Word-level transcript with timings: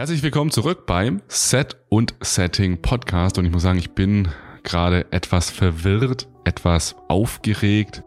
Herzlich 0.00 0.22
willkommen 0.22 0.50
zurück 0.50 0.86
beim 0.86 1.20
Set 1.28 1.76
und 1.90 2.14
Setting 2.22 2.80
Podcast. 2.80 3.36
Und 3.36 3.44
ich 3.44 3.52
muss 3.52 3.60
sagen, 3.60 3.78
ich 3.78 3.90
bin 3.90 4.28
gerade 4.62 5.04
etwas 5.12 5.50
verwirrt, 5.50 6.26
etwas 6.46 6.96
aufgeregt 7.08 8.02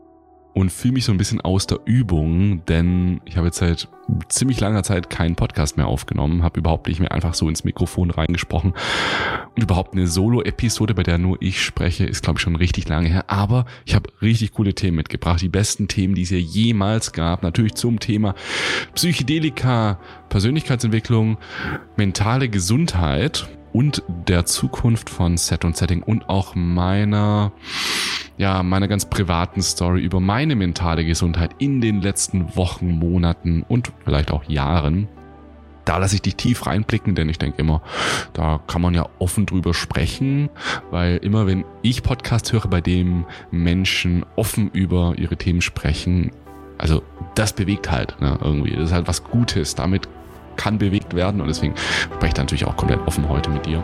und 0.53 0.71
fühle 0.71 0.93
mich 0.93 1.05
so 1.05 1.11
ein 1.11 1.17
bisschen 1.17 1.41
aus 1.41 1.67
der 1.67 1.79
Übung, 1.85 2.63
denn 2.65 3.21
ich 3.25 3.37
habe 3.37 3.47
jetzt 3.47 3.57
seit 3.57 3.87
ziemlich 4.27 4.59
langer 4.59 4.83
Zeit 4.83 5.09
keinen 5.09 5.35
Podcast 5.35 5.77
mehr 5.77 5.87
aufgenommen, 5.87 6.43
habe 6.43 6.59
überhaupt 6.59 6.87
nicht 6.87 6.99
mehr 6.99 7.11
einfach 7.11 7.33
so 7.33 7.49
ins 7.49 7.63
Mikrofon 7.63 8.11
reingesprochen. 8.11 8.73
Und 9.55 9.63
überhaupt 9.63 9.93
eine 9.93 10.07
Solo-Episode, 10.07 10.93
bei 10.93 11.03
der 11.03 11.17
nur 11.17 11.37
ich 11.41 11.63
spreche, 11.63 12.05
ist 12.05 12.23
glaube 12.23 12.37
ich 12.37 12.43
schon 12.43 12.55
richtig 12.55 12.87
lange 12.87 13.09
her, 13.09 13.25
aber 13.27 13.65
ich 13.85 13.95
habe 13.95 14.09
richtig 14.21 14.53
coole 14.53 14.75
Themen 14.75 14.97
mitgebracht, 14.97 15.41
die 15.41 15.49
besten 15.49 15.87
Themen, 15.87 16.15
die 16.15 16.23
es 16.23 16.29
hier 16.29 16.41
jemals 16.41 17.13
gab, 17.13 17.43
natürlich 17.43 17.75
zum 17.75 17.99
Thema 17.99 18.35
Psychedelika, 18.93 19.99
Persönlichkeitsentwicklung, 20.29 21.37
mentale 21.95 22.49
Gesundheit 22.49 23.47
und 23.73 24.03
der 24.07 24.45
Zukunft 24.45 25.09
von 25.09 25.35
Set 25.35 25.65
und 25.65 25.75
Setting 25.75 26.03
und 26.03 26.29
auch 26.29 26.55
meiner, 26.55 27.51
ja, 28.37 28.63
meiner 28.63 28.87
ganz 28.87 29.05
privaten 29.05 29.61
Story 29.61 30.01
über 30.01 30.19
meine 30.19 30.55
mentale 30.55 31.03
Gesundheit 31.03 31.51
in 31.57 31.81
den 31.81 32.01
letzten 32.01 32.55
Wochen, 32.55 32.91
Monaten 32.91 33.63
und 33.67 33.91
vielleicht 34.05 34.31
auch 34.31 34.43
Jahren. 34.45 35.09
Da 35.85 35.97
lasse 35.97 36.15
ich 36.15 36.21
dich 36.21 36.37
tief 36.37 36.65
reinblicken, 36.65 37.13
denn 37.13 37.27
ich 37.27 37.39
denke 37.39 37.57
immer, 37.57 37.81
da 38.31 38.61
kann 38.67 38.81
man 38.81 38.93
ja 38.93 39.09
offen 39.19 39.45
drüber 39.45 39.73
sprechen, 39.73 40.49
weil 40.91 41.17
immer 41.17 41.45
wenn 41.45 41.65
ich 41.81 42.03
Podcast 42.03 42.53
höre, 42.53 42.67
bei 42.67 42.79
dem 42.79 43.25
Menschen 43.51 44.25
offen 44.37 44.69
über 44.71 45.15
ihre 45.17 45.35
Themen 45.35 45.59
sprechen, 45.59 46.31
also 46.77 47.03
das 47.35 47.53
bewegt 47.53 47.91
halt 47.91 48.19
ne, 48.21 48.37
irgendwie. 48.41 48.71
Das 48.75 48.85
ist 48.85 48.93
halt 48.93 49.07
was 49.07 49.23
Gutes. 49.23 49.75
Damit 49.75 50.07
kann 50.55 50.77
bewegt 50.77 51.15
werden 51.15 51.41
und 51.41 51.47
deswegen 51.47 51.75
spreche 51.77 52.27
ich 52.27 52.33
da 52.33 52.41
natürlich 52.43 52.65
auch 52.65 52.77
komplett 52.77 52.99
offen 53.07 53.27
heute 53.29 53.49
mit 53.49 53.65
dir. 53.65 53.83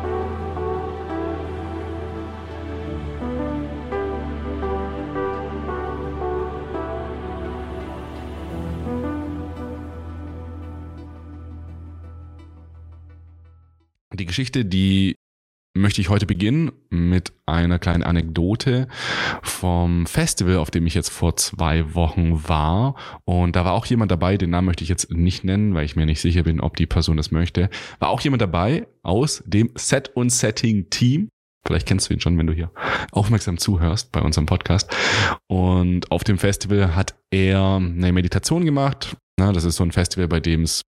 Die 14.14 14.26
Geschichte, 14.26 14.66
die 14.66 15.19
möchte 15.76 16.02
ich 16.02 16.10
heute 16.10 16.26
beginnen 16.26 16.72
mit 16.90 17.34
einer 17.46 17.80
kleinen 17.80 18.04
Anekdote 18.04 18.88
vom 19.42 20.06
Festival, 20.06 20.58
auf 20.58 20.72
dem 20.72 20.88
ich 20.88 20.94
jetzt 20.94 21.10
vor 21.10 21.36
zwei 21.36 21.94
Wochen 21.94 22.48
war. 22.48 22.96
Und 23.26 23.56
da 23.56 23.66
war 23.66 23.74
auch 23.74 23.86
jemand 23.86 24.12
dabei, 24.12 24.38
den 24.38 24.50
Namen 24.50 24.66
möchte 24.66 24.84
ich 24.84 24.90
jetzt 24.90 25.12
nicht 25.12 25.44
nennen, 25.44 25.74
weil 25.74 25.86
ich 25.86 25.96
mir 25.96 26.06
nicht 26.06 26.22
sicher 26.22 26.44
bin, 26.44 26.60
ob 26.60 26.76
die 26.76 26.88
Person 26.88 27.18
das 27.18 27.32
möchte. 27.32 27.70
War 28.00 28.10
auch 28.10 28.22
jemand 28.22 28.42
dabei 28.42 28.88
aus 29.04 29.44
dem 29.46 29.72
Set- 29.76 30.12
und 30.16 30.32
Setting-Team. 30.32 31.30
Vielleicht 31.66 31.88
kennst 31.88 32.10
du 32.10 32.14
ihn 32.14 32.22
schon, 32.22 32.38
wenn 32.38 32.48
du 32.48 32.54
hier 32.54 32.72
aufmerksam 33.12 33.58
zuhörst 33.58 34.12
bei 34.12 34.22
unserem 34.22 34.46
Podcast. 34.46 34.90
Und 35.48 36.12
auf 36.12 36.24
dem 36.24 36.38
Festival 36.38 36.96
hat 36.96 37.16
er 37.32 37.76
eine 37.76 38.14
Meditation 38.14 38.66
gemacht. 38.66 39.16
das 39.38 39.66
ist 39.66 39.76
so 39.76 39.84
ein 39.84 39.92
Festival, 39.92 40.28
bei 40.28 40.40
dem 40.40 40.64
es 40.64 40.82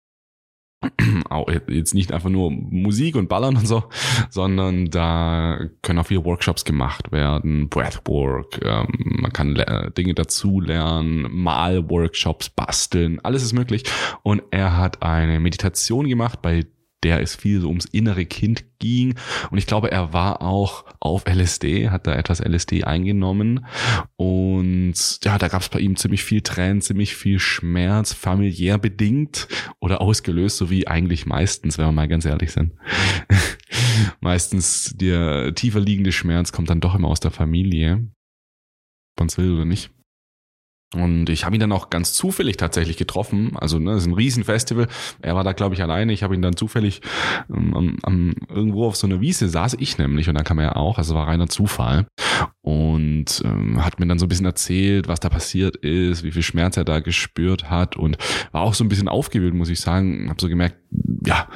jetzt 1.68 1.94
nicht 1.94 2.12
einfach 2.12 2.30
nur 2.30 2.50
Musik 2.50 3.16
und 3.16 3.28
Ballern 3.28 3.56
und 3.56 3.66
so, 3.66 3.84
sondern 4.30 4.86
da 4.90 5.58
können 5.82 5.98
auch 5.98 6.06
viele 6.06 6.24
Workshops 6.24 6.64
gemacht 6.64 7.10
werden, 7.10 7.68
Breathwork, 7.68 8.60
ähm, 8.64 8.86
man 9.20 9.32
kann 9.32 9.54
Dinge 9.96 10.14
dazu 10.14 10.60
lernen, 10.60 11.26
Malworkshops, 11.30 12.48
basteln, 12.50 13.20
alles 13.24 13.42
ist 13.42 13.52
möglich. 13.52 13.84
Und 14.22 14.42
er 14.50 14.76
hat 14.76 15.02
eine 15.02 15.40
Meditation 15.40 16.08
gemacht, 16.08 16.42
bei 16.42 16.66
der 17.04 17.20
es 17.20 17.36
viel 17.36 17.60
so 17.60 17.68
ums 17.68 17.84
innere 17.86 18.26
Kind 18.26 18.64
ging. 18.78 19.14
Und 19.50 19.58
ich 19.58 19.66
glaube, 19.66 19.90
er 19.90 20.12
war 20.12 20.42
auch 20.42 20.84
auf 21.00 21.24
LSD, 21.26 21.90
hat 21.90 22.06
da 22.06 22.14
etwas 22.14 22.40
LSD 22.40 22.84
eingenommen. 22.84 23.66
Und 24.16 24.94
ja, 25.22 25.38
da 25.38 25.48
gab 25.48 25.62
es 25.62 25.68
bei 25.68 25.80
ihm 25.80 25.96
ziemlich 25.96 26.24
viel 26.24 26.40
Tränen, 26.40 26.80
ziemlich 26.80 27.14
viel 27.14 27.38
Schmerz, 27.38 28.12
familiär 28.12 28.78
bedingt 28.78 29.48
oder 29.80 30.00
ausgelöst, 30.00 30.56
so 30.56 30.70
wie 30.70 30.88
eigentlich 30.88 31.26
meistens, 31.26 31.78
wenn 31.78 31.86
wir 31.86 31.92
mal 31.92 32.08
ganz 32.08 32.24
ehrlich 32.24 32.52
sind. 32.52 32.72
meistens 34.20 34.94
der 34.96 35.54
tiefer 35.54 35.80
liegende 35.80 36.12
Schmerz 36.12 36.52
kommt 36.52 36.70
dann 36.70 36.80
doch 36.80 36.94
immer 36.94 37.08
aus 37.08 37.20
der 37.20 37.30
Familie. 37.30 38.08
Ob 39.16 39.20
man 39.20 39.36
will 39.36 39.54
oder 39.54 39.64
nicht. 39.64 39.90
Und 40.94 41.28
ich 41.28 41.44
habe 41.44 41.54
ihn 41.54 41.60
dann 41.60 41.72
auch 41.72 41.90
ganz 41.90 42.14
zufällig 42.14 42.56
tatsächlich 42.56 42.96
getroffen. 42.96 43.52
Also, 43.56 43.78
ne, 43.78 43.92
das 43.92 44.02
ist 44.02 44.08
ein 44.08 44.14
Riesenfestival. 44.14 44.88
Er 45.20 45.34
war 45.34 45.44
da, 45.44 45.52
glaube 45.52 45.74
ich, 45.74 45.82
alleine. 45.82 46.14
Ich 46.14 46.22
habe 46.22 46.34
ihn 46.34 46.40
dann 46.40 46.56
zufällig 46.56 47.02
ähm, 47.54 47.76
am, 47.76 47.96
am, 48.02 48.34
irgendwo 48.48 48.86
auf 48.86 48.96
so 48.96 49.06
einer 49.06 49.20
Wiese 49.20 49.50
saß 49.50 49.76
ich 49.80 49.98
nämlich 49.98 50.30
und 50.30 50.34
dann 50.34 50.44
kam 50.44 50.58
er 50.58 50.78
auch. 50.78 50.96
Also 50.96 51.14
war 51.14 51.28
reiner 51.28 51.48
Zufall. 51.48 52.06
Und 52.62 53.42
ähm, 53.44 53.84
hat 53.84 54.00
mir 54.00 54.06
dann 54.06 54.18
so 54.18 54.24
ein 54.26 54.30
bisschen 54.30 54.46
erzählt, 54.46 55.08
was 55.08 55.20
da 55.20 55.28
passiert 55.28 55.76
ist, 55.76 56.22
wie 56.22 56.32
viel 56.32 56.42
Schmerz 56.42 56.76
er 56.78 56.84
da 56.84 57.00
gespürt 57.00 57.68
hat 57.68 57.96
und 57.96 58.16
war 58.52 58.62
auch 58.62 58.74
so 58.74 58.82
ein 58.82 58.88
bisschen 58.88 59.08
aufgewühlt, 59.08 59.54
muss 59.54 59.68
ich 59.68 59.80
sagen. 59.80 60.28
Habe 60.30 60.40
so 60.40 60.48
gemerkt, 60.48 60.76
ja, 61.24 61.48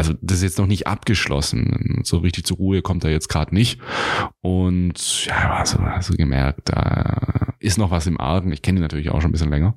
also 0.00 0.14
das 0.22 0.38
ist 0.38 0.44
jetzt 0.44 0.58
noch 0.58 0.66
nicht 0.66 0.86
abgeschlossen. 0.86 2.00
So 2.04 2.18
richtig 2.18 2.46
zur 2.46 2.56
Ruhe 2.56 2.80
kommt 2.80 3.04
er 3.04 3.10
jetzt 3.10 3.28
gerade 3.28 3.54
nicht. 3.54 3.78
Und 4.40 5.26
ja, 5.26 5.58
also, 5.58 5.78
also 5.78 6.14
gemerkt, 6.14 6.70
da 6.70 7.52
ist 7.58 7.76
noch 7.76 7.90
was 7.90 8.06
im 8.06 8.18
Argen. 8.18 8.50
Ich 8.50 8.62
kenne 8.62 8.78
ihn 8.78 8.82
natürlich 8.82 9.10
auch 9.10 9.20
schon 9.20 9.28
ein 9.28 9.32
bisschen 9.32 9.50
länger. 9.50 9.74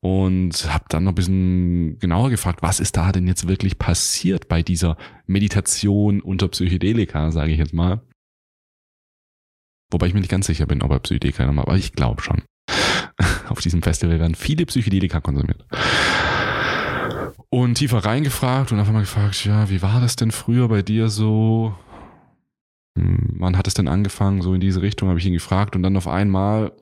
Und 0.00 0.72
habe 0.72 0.86
dann 0.88 1.04
noch 1.04 1.12
ein 1.12 1.14
bisschen 1.14 1.98
genauer 2.00 2.30
gefragt, 2.30 2.60
was 2.62 2.80
ist 2.80 2.96
da 2.96 3.12
denn 3.12 3.28
jetzt 3.28 3.46
wirklich 3.46 3.78
passiert 3.78 4.48
bei 4.48 4.64
dieser 4.64 4.96
Meditation 5.26 6.20
unter 6.20 6.48
Psychedelika, 6.48 7.30
sage 7.30 7.52
ich 7.52 7.58
jetzt 7.58 7.72
mal. 7.72 8.00
Wobei 9.92 10.08
ich 10.08 10.14
mir 10.14 10.20
nicht 10.20 10.30
ganz 10.30 10.46
sicher 10.46 10.66
bin, 10.66 10.82
ob 10.82 10.90
er 10.90 10.98
Psychedelika 10.98 11.44
genommen 11.44 11.60
hat, 11.60 11.68
aber 11.68 11.76
ich 11.76 11.92
glaube 11.92 12.20
schon. 12.20 12.42
Auf 13.48 13.60
diesem 13.60 13.82
Festival 13.82 14.18
werden 14.18 14.34
viele 14.34 14.66
Psychedelika 14.66 15.20
konsumiert 15.20 15.64
und 17.50 17.74
tiefer 17.74 18.04
reingefragt 18.04 18.72
und 18.72 18.78
einfach 18.78 18.92
mal 18.92 19.00
gefragt, 19.00 19.44
ja, 19.44 19.70
wie 19.70 19.82
war 19.82 20.00
das 20.00 20.16
denn 20.16 20.30
früher 20.30 20.68
bei 20.68 20.82
dir 20.82 21.08
so? 21.08 21.74
Hm, 22.98 23.36
wann 23.38 23.56
hat 23.56 23.66
es 23.66 23.74
denn 23.74 23.88
angefangen, 23.88 24.42
so 24.42 24.54
in 24.54 24.60
diese 24.60 24.82
Richtung, 24.82 25.08
habe 25.08 25.18
ich 25.18 25.26
ihn 25.26 25.32
gefragt 25.32 25.76
und 25.76 25.82
dann 25.82 25.96
auf 25.96 26.08
einmal 26.08 26.72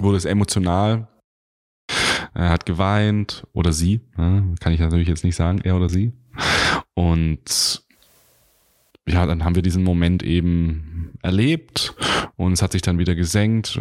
wurde 0.00 0.16
es 0.16 0.24
emotional. 0.24 1.08
Er 2.32 2.50
hat 2.50 2.64
geweint 2.64 3.46
oder 3.52 3.72
sie, 3.72 4.00
kann 4.16 4.72
ich 4.72 4.80
natürlich 4.80 5.08
jetzt 5.08 5.24
nicht 5.24 5.36
sagen, 5.36 5.60
er 5.62 5.76
oder 5.76 5.88
sie. 5.88 6.12
Und 6.94 7.84
ja, 9.08 9.26
dann 9.26 9.44
haben 9.44 9.54
wir 9.56 9.62
diesen 9.62 9.82
Moment 9.82 10.22
eben 10.22 11.12
erlebt 11.22 11.94
und 12.36 12.52
es 12.52 12.62
hat 12.62 12.72
sich 12.72 12.82
dann 12.82 12.98
wieder 12.98 13.14
gesenkt 13.14 13.76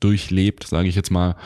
durchlebt, 0.00 0.66
sage 0.66 0.88
ich 0.88 0.94
jetzt 0.94 1.10
mal. 1.10 1.36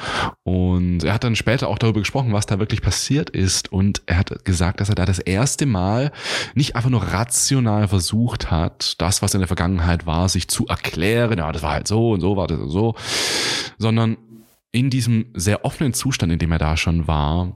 Und 0.42 1.04
er 1.04 1.14
hat 1.14 1.24
dann 1.24 1.36
später 1.36 1.68
auch 1.68 1.78
darüber 1.78 2.00
gesprochen, 2.00 2.32
was 2.32 2.46
da 2.46 2.58
wirklich 2.58 2.82
passiert 2.82 3.30
ist. 3.30 3.72
Und 3.72 4.02
er 4.06 4.18
hat 4.18 4.44
gesagt, 4.44 4.80
dass 4.80 4.88
er 4.88 4.94
da 4.94 5.06
das 5.06 5.18
erste 5.18 5.66
Mal 5.66 6.12
nicht 6.54 6.76
einfach 6.76 6.90
nur 6.90 7.02
rational 7.02 7.88
versucht 7.88 8.50
hat, 8.50 9.00
das, 9.00 9.22
was 9.22 9.34
in 9.34 9.40
der 9.40 9.48
Vergangenheit 9.48 10.06
war, 10.06 10.28
sich 10.28 10.48
zu 10.48 10.66
erklären. 10.66 11.38
Ja, 11.38 11.52
das 11.52 11.62
war 11.62 11.72
halt 11.72 11.88
so 11.88 12.12
und 12.12 12.20
so 12.20 12.36
war 12.36 12.46
das 12.46 12.58
und 12.58 12.70
so, 12.70 12.94
sondern 13.78 14.16
in 14.72 14.90
diesem 14.90 15.26
sehr 15.34 15.64
offenen 15.64 15.94
Zustand, 15.94 16.32
in 16.32 16.38
dem 16.38 16.52
er 16.52 16.58
da 16.58 16.76
schon 16.76 17.06
war, 17.06 17.52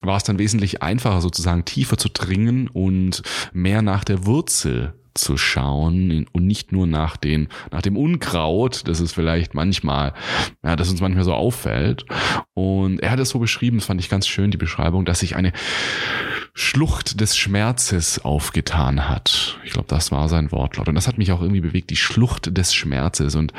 war 0.00 0.16
es 0.16 0.24
dann 0.24 0.38
wesentlich 0.38 0.82
einfacher, 0.82 1.20
sozusagen 1.20 1.64
tiefer 1.64 1.98
zu 1.98 2.08
dringen 2.08 2.68
und 2.68 3.22
mehr 3.52 3.82
nach 3.82 4.04
der 4.04 4.26
Wurzel 4.26 4.94
zu 5.14 5.36
schauen 5.36 6.26
und 6.32 6.46
nicht 6.46 6.72
nur 6.72 6.86
nach 6.86 7.16
den, 7.16 7.48
nach 7.70 7.82
dem 7.82 7.96
Unkraut, 7.96 8.86
das 8.88 9.00
ist 9.00 9.12
vielleicht 9.12 9.54
manchmal, 9.54 10.12
ja, 10.64 10.76
das 10.76 10.90
uns 10.90 11.00
manchmal 11.00 11.24
so 11.24 11.34
auffällt. 11.34 12.04
Und 12.54 13.00
er 13.00 13.10
hat 13.10 13.20
es 13.20 13.30
so 13.30 13.38
beschrieben, 13.38 13.78
das 13.78 13.86
fand 13.86 14.00
ich 14.00 14.08
ganz 14.08 14.26
schön, 14.26 14.50
die 14.50 14.56
Beschreibung, 14.56 15.04
dass 15.04 15.20
sich 15.20 15.36
eine 15.36 15.52
Schlucht 16.54 17.20
des 17.20 17.36
Schmerzes 17.36 18.24
aufgetan 18.24 19.08
hat. 19.08 19.58
Ich 19.64 19.72
glaube, 19.72 19.88
das 19.88 20.12
war 20.12 20.28
sein 20.28 20.52
Wortlaut. 20.52 20.88
Und 20.88 20.94
das 20.94 21.08
hat 21.08 21.18
mich 21.18 21.32
auch 21.32 21.40
irgendwie 21.40 21.60
bewegt, 21.60 21.90
die 21.90 21.96
Schlucht 21.96 22.56
des 22.56 22.74
Schmerzes. 22.74 23.34
Und 23.34 23.52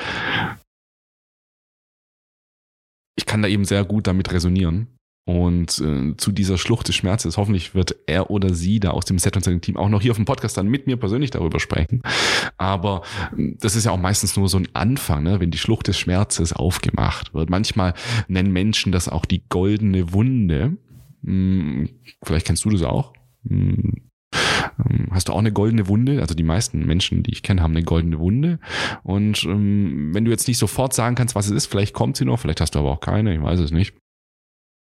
ich 3.17 3.25
kann 3.25 3.41
da 3.41 3.47
eben 3.47 3.65
sehr 3.65 3.83
gut 3.83 4.07
damit 4.07 4.31
resonieren. 4.31 4.87
Und 5.25 5.79
äh, 5.79 6.15
zu 6.17 6.31
dieser 6.31 6.59
Schlucht 6.59 6.87
des 6.87 6.95
Schmerzes, 6.95 7.37
hoffentlich 7.37 7.73
wird 7.73 7.95
er 8.05 8.29
oder 8.29 8.53
sie 8.53 8.79
da 8.79 8.91
aus 8.91 9.05
dem 9.05 9.17
Set 9.17 9.35
und 9.35 9.43
seinem 9.43 9.59
Team 9.59 9.75
auch 9.75 9.89
noch 9.89 10.01
hier 10.01 10.11
auf 10.11 10.17
dem 10.17 10.25
Podcast 10.25 10.55
dann 10.55 10.67
mit 10.67 10.85
mir 10.85 10.97
persönlich 10.97 11.31
darüber 11.31 11.59
sprechen. 11.59 12.03
Aber 12.57 13.01
äh, 13.35 13.55
das 13.59 13.75
ist 13.75 13.85
ja 13.85 13.91
auch 13.91 13.99
meistens 13.99 14.37
nur 14.37 14.47
so 14.49 14.59
ein 14.59 14.67
Anfang, 14.73 15.23
ne? 15.23 15.39
wenn 15.39 15.49
die 15.49 15.57
Schlucht 15.57 15.87
des 15.87 15.97
Schmerzes 15.97 16.53
aufgemacht 16.53 17.33
wird. 17.33 17.49
Manchmal 17.49 17.95
nennen 18.27 18.53
Menschen 18.53 18.91
das 18.91 19.09
auch 19.09 19.25
die 19.25 19.43
goldene 19.49 20.13
Wunde. 20.13 20.77
Hm, 21.23 21.89
vielleicht 22.23 22.45
kennst 22.45 22.63
du 22.63 22.69
das 22.69 22.83
auch. 22.83 23.13
Hm, 23.49 23.93
ähm, 24.87 25.07
hast 25.09 25.29
du 25.29 25.33
auch 25.33 25.39
eine 25.39 25.51
goldene 25.51 25.87
Wunde? 25.87 26.21
Also 26.21 26.35
die 26.35 26.43
meisten 26.43 26.85
Menschen, 26.85 27.23
die 27.23 27.31
ich 27.31 27.41
kenne, 27.41 27.63
haben 27.63 27.75
eine 27.75 27.83
goldene 27.83 28.19
Wunde. 28.19 28.59
Und 29.01 29.43
ähm, 29.45 30.13
wenn 30.13 30.25
du 30.25 30.29
jetzt 30.29 30.47
nicht 30.47 30.59
sofort 30.59 30.93
sagen 30.93 31.15
kannst, 31.15 31.33
was 31.33 31.47
es 31.47 31.51
ist, 31.51 31.65
vielleicht 31.65 31.95
kommt 31.95 32.15
sie 32.15 32.25
noch, 32.25 32.39
vielleicht 32.39 32.61
hast 32.61 32.75
du 32.75 32.79
aber 32.79 32.91
auch 32.91 33.01
keine, 33.01 33.33
ich 33.33 33.41
weiß 33.41 33.59
es 33.59 33.71
nicht 33.71 33.95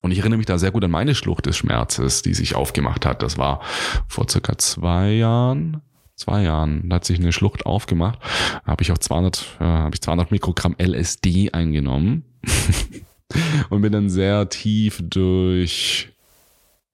Und 0.02 0.10
ich 0.10 0.18
erinnere 0.18 0.38
mich 0.38 0.46
da 0.46 0.58
sehr 0.58 0.72
gut 0.72 0.84
an 0.84 0.90
meine 0.90 1.14
Schlucht 1.14 1.46
des 1.46 1.56
Schmerzes, 1.56 2.22
die 2.22 2.34
sich 2.34 2.56
aufgemacht 2.56 3.06
hat. 3.06 3.22
Das 3.22 3.38
war 3.38 3.60
vor 4.08 4.28
circa 4.28 4.58
zwei 4.58 5.12
Jahren, 5.12 5.80
zwei 6.16 6.42
Jahren, 6.42 6.88
da 6.88 6.96
hat 6.96 7.04
sich 7.04 7.20
eine 7.20 7.32
Schlucht 7.32 7.64
aufgemacht. 7.66 8.18
Da 8.64 8.72
habe 8.72 8.82
ich 8.82 8.90
auch 8.90 8.98
200, 8.98 9.58
äh, 9.60 9.64
habe 9.64 9.94
ich 9.94 10.02
200 10.02 10.32
Mikrogramm 10.32 10.74
LSD 10.76 11.52
eingenommen 11.52 12.24
und 13.70 13.80
bin 13.82 13.92
dann 13.92 14.10
sehr 14.10 14.48
tief 14.48 15.00
durch 15.02 16.12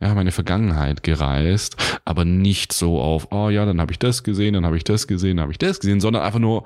ja, 0.01 0.15
meine 0.15 0.31
Vergangenheit 0.31 1.03
gereist, 1.03 1.77
aber 2.05 2.25
nicht 2.25 2.73
so 2.73 3.01
auf, 3.01 3.33
oh 3.33 3.49
ja, 3.49 3.65
dann 3.65 3.81
habe 3.81 3.93
ich 3.93 3.99
das 3.99 4.23
gesehen, 4.23 4.55
dann 4.55 4.65
habe 4.65 4.77
ich 4.77 4.85
das 4.85 5.07
gesehen, 5.09 5.39
dann 5.39 5.45
habe 5.45 5.53
ich 5.53 5.59
das 5.59 5.81
gesehen, 5.81 6.01
sondern 6.01 6.23
einfach 6.23 6.39
nur, 6.39 6.65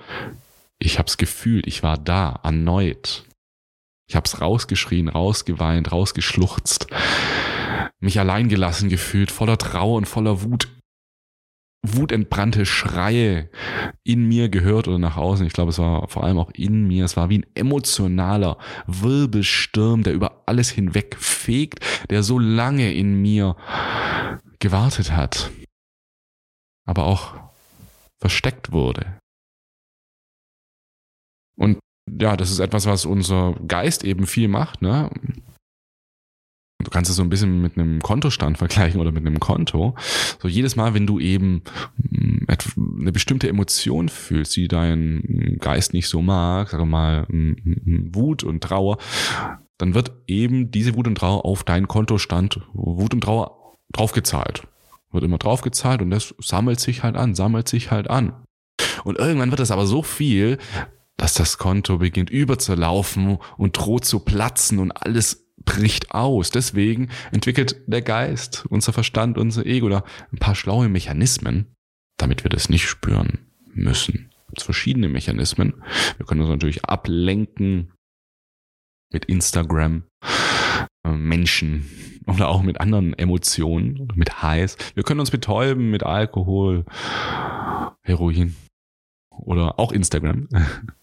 ich 0.78 0.98
habe 0.98 1.06
es 1.06 1.16
gefühlt, 1.16 1.66
ich 1.66 1.82
war 1.82 1.96
da, 1.96 2.40
erneut. 2.42 3.24
Ich 4.12 4.16
habe 4.16 4.26
es 4.26 4.42
rausgeschrien, 4.42 5.08
rausgeweint, 5.08 5.90
rausgeschluchzt, 5.90 6.86
mich 7.98 8.20
alleingelassen 8.20 8.90
gefühlt, 8.90 9.30
voller 9.30 9.56
Trauer 9.56 9.96
und 9.96 10.04
voller 10.04 10.42
Wut. 10.42 10.68
Wutentbrannte 11.80 12.66
Schreie 12.66 13.48
in 14.04 14.28
mir 14.28 14.50
gehört 14.50 14.86
oder 14.86 14.98
nach 14.98 15.16
außen. 15.16 15.46
Ich 15.46 15.54
glaube, 15.54 15.70
es 15.70 15.78
war 15.78 16.08
vor 16.08 16.24
allem 16.24 16.36
auch 16.36 16.50
in 16.50 16.86
mir. 16.86 17.06
Es 17.06 17.16
war 17.16 17.30
wie 17.30 17.38
ein 17.38 17.46
emotionaler 17.54 18.58
Wirbelsturm, 18.86 20.02
der 20.02 20.12
über 20.12 20.42
alles 20.44 20.68
hinweg 20.68 21.16
fegt, 21.18 21.82
der 22.10 22.22
so 22.22 22.38
lange 22.38 22.92
in 22.92 23.22
mir 23.22 23.56
gewartet 24.58 25.12
hat, 25.12 25.50
aber 26.84 27.06
auch 27.06 27.32
versteckt 28.20 28.72
wurde. 28.72 29.18
Und 31.56 31.78
ja, 32.10 32.36
das 32.36 32.50
ist 32.50 32.58
etwas, 32.58 32.86
was 32.86 33.06
unser 33.06 33.54
Geist 33.66 34.04
eben 34.04 34.26
viel 34.26 34.48
macht. 34.48 34.82
Ne? 34.82 35.10
Du 36.82 36.90
kannst 36.90 37.10
es 37.10 37.16
so 37.16 37.22
ein 37.22 37.28
bisschen 37.28 37.62
mit 37.62 37.78
einem 37.78 38.00
Kontostand 38.00 38.58
vergleichen 38.58 39.00
oder 39.00 39.12
mit 39.12 39.24
einem 39.24 39.40
Konto. 39.40 39.94
So 40.40 40.48
jedes 40.48 40.76
Mal, 40.76 40.94
wenn 40.94 41.06
du 41.06 41.20
eben 41.20 41.62
mm, 41.96 42.44
eine 43.00 43.12
bestimmte 43.12 43.48
Emotion 43.48 44.08
fühlst, 44.08 44.56
die 44.56 44.68
dein 44.68 45.58
Geist 45.60 45.92
nicht 45.92 46.08
so 46.08 46.22
mag, 46.22 46.70
sag 46.70 46.84
mal 46.84 47.26
mm, 47.28 47.56
mm, 47.64 48.14
Wut 48.14 48.42
und 48.42 48.62
Trauer, 48.62 48.98
dann 49.78 49.94
wird 49.94 50.12
eben 50.26 50.70
diese 50.70 50.94
Wut 50.96 51.06
und 51.06 51.16
Trauer 51.16 51.44
auf 51.44 51.64
deinen 51.64 51.88
Kontostand 51.88 52.60
Wut 52.72 53.14
und 53.14 53.22
Trauer 53.22 53.76
draufgezahlt. 53.92 54.66
Wird 55.12 55.24
immer 55.24 55.38
draufgezahlt 55.38 56.02
und 56.02 56.10
das 56.10 56.34
sammelt 56.40 56.80
sich 56.80 57.02
halt 57.02 57.16
an, 57.16 57.34
sammelt 57.34 57.68
sich 57.68 57.90
halt 57.90 58.08
an. 58.10 58.32
Und 59.04 59.18
irgendwann 59.18 59.50
wird 59.50 59.60
das 59.60 59.70
aber 59.70 59.86
so 59.86 60.02
viel, 60.02 60.58
dass 61.16 61.34
das 61.34 61.58
Konto 61.58 61.98
beginnt 61.98 62.30
überzulaufen 62.30 63.38
und 63.56 63.78
droht 63.78 64.04
zu 64.04 64.20
platzen 64.20 64.78
und 64.78 64.90
alles 64.92 65.52
bricht 65.64 66.12
aus. 66.12 66.50
Deswegen 66.50 67.08
entwickelt 67.30 67.76
der 67.86 68.02
Geist, 68.02 68.66
unser 68.68 68.92
Verstand, 68.92 69.38
unser 69.38 69.64
Ego 69.66 69.88
da 69.88 70.04
ein 70.32 70.38
paar 70.38 70.54
schlaue 70.54 70.88
Mechanismen, 70.88 71.74
damit 72.18 72.44
wir 72.44 72.50
das 72.50 72.68
nicht 72.68 72.88
spüren 72.88 73.38
müssen. 73.74 74.30
Es 74.56 74.64
verschiedene 74.64 75.08
Mechanismen. 75.08 75.82
Wir 76.18 76.26
können 76.26 76.42
uns 76.42 76.50
natürlich 76.50 76.84
ablenken 76.84 77.92
mit 79.12 79.24
Instagram, 79.26 80.04
äh, 81.04 81.10
Menschen 81.10 81.88
oder 82.26 82.48
auch 82.48 82.62
mit 82.62 82.80
anderen 82.80 83.14
Emotionen, 83.14 84.08
mit 84.14 84.42
Highs. 84.42 84.76
Wir 84.94 85.02
können 85.04 85.20
uns 85.20 85.30
betäuben 85.30 85.90
mit 85.90 86.02
Alkohol, 86.02 86.84
Heroin, 88.02 88.56
oder 89.38 89.78
auch 89.78 89.92
Instagram. 89.92 90.48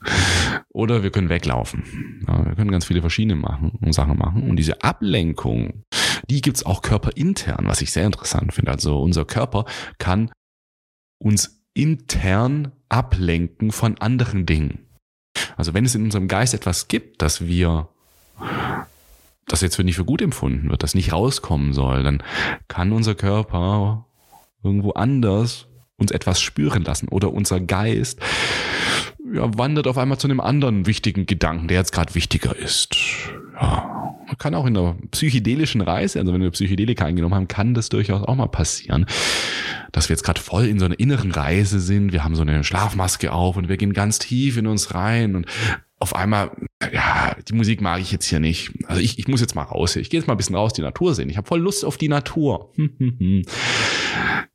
oder 0.70 1.04
wir 1.04 1.12
können 1.12 1.30
weglaufen. 1.30 2.24
Ja, 2.28 2.46
wir 2.46 2.56
können 2.56 2.72
ganz 2.72 2.86
viele 2.86 3.02
verschiedene 3.02 3.36
machen, 3.36 3.78
Sachen 3.92 4.18
machen. 4.18 4.50
Und 4.50 4.56
diese 4.56 4.82
Ablenkung, 4.84 5.84
die 6.30 6.42
gibt's 6.42 6.66
auch 6.66 6.82
körperintern, 6.82 7.66
was 7.68 7.82
ich 7.82 7.92
sehr 7.92 8.06
interessant 8.06 8.54
finde. 8.54 8.72
Also 8.72 9.02
unser 9.02 9.26
Körper 9.26 9.66
kann 9.98 10.32
uns 11.18 11.62
intern 11.74 12.72
ablenken 12.90 13.72
von 13.72 13.98
anderen 13.98 14.46
Dingen. 14.46 14.80
Also 15.58 15.74
wenn 15.74 15.86
es 15.86 15.96
in 15.96 16.04
unserem 16.04 16.28
Geist 16.28 16.54
etwas 16.54 16.88
gibt, 16.88 17.22
dass 17.22 17.46
wir 17.46 17.90
das 19.48 19.62
jetzt 19.62 19.76
für 19.76 19.84
nicht 19.84 19.96
für 19.96 20.06
gut 20.06 20.22
empfunden 20.22 20.70
wird, 20.70 20.84
das 20.84 20.96
nicht 20.96 21.12
rauskommen 21.12 21.74
soll, 21.74 22.04
dann 22.04 22.24
kann 22.68 22.92
unser 22.92 23.16
Körper 23.16 24.06
irgendwo 24.64 24.92
anders 24.92 25.69
uns 26.00 26.12
etwas 26.12 26.42
spüren 26.42 26.84
lassen 26.84 27.08
oder 27.10 27.34
unser 27.34 27.60
Geist 27.60 28.20
ja, 29.34 29.58
wandert 29.58 29.88
auf 29.88 29.98
einmal 29.98 30.18
zu 30.18 30.28
einem 30.28 30.40
anderen 30.40 30.86
wichtigen 30.86 31.26
Gedanken, 31.26 31.68
der 31.68 31.78
jetzt 31.78 31.92
gerade 31.92 32.16
wichtiger 32.16 32.56
ist. 32.56 32.96
Ja, 33.54 34.16
man 34.26 34.38
kann 34.38 34.56
auch 34.56 34.66
in 34.66 34.76
der 34.76 34.96
psychedelischen 35.12 35.82
Reise, 35.82 36.20
also 36.20 36.34
wenn 36.34 36.42
wir 36.42 36.52
Psychedelika 36.52 37.06
eingenommen 37.06 37.36
haben, 37.36 37.48
kann 37.48 37.74
das 37.74 37.90
durchaus 37.90 38.24
auch 38.24 38.36
mal 38.36 38.48
passieren, 38.48 39.06
dass 39.92 40.10
wir 40.10 40.14
jetzt 40.16 40.24
gerade 40.24 40.40
voll 40.40 40.66
in 40.66 40.80
so 40.80 40.86
einer 40.86 41.00
inneren 41.00 41.32
Reise 41.32 41.80
sind. 41.80 42.14
Wir 42.14 42.24
haben 42.24 42.36
so 42.36 42.44
eine 42.44 42.64
Schlafmaske 42.64 43.32
auf 43.32 43.58
und 43.58 43.70
wir 43.70 43.78
gehen 43.78 43.94
ganz 43.94 44.20
tief 44.20 44.58
in 44.58 44.68
uns 44.68 44.94
rein 44.94 45.36
und 45.36 45.48
auf 46.00 46.16
einmal, 46.16 46.52
ja, 46.94 47.36
die 47.48 47.54
Musik 47.54 47.82
mag 47.82 48.00
ich 48.00 48.12
jetzt 48.12 48.26
hier 48.26 48.40
nicht. 48.40 48.72
Also 48.86 49.02
ich, 49.02 49.20
ich 49.20 49.28
muss 49.28 49.42
jetzt 49.42 49.56
mal 49.56 49.64
raus. 49.64 49.96
Ich 49.96 50.10
gehe 50.10 50.20
jetzt 50.20 50.28
mal 50.28 50.34
ein 50.34 50.38
bisschen 50.38 50.56
raus, 50.56 50.74
die 50.74 50.82
Natur 50.82 51.14
sehen. 51.14 51.30
Ich 51.30 51.38
habe 51.38 51.48
voll 51.48 51.60
Lust 51.60 51.84
auf 51.84 51.98
die 51.98 52.08
Natur. 52.08 52.74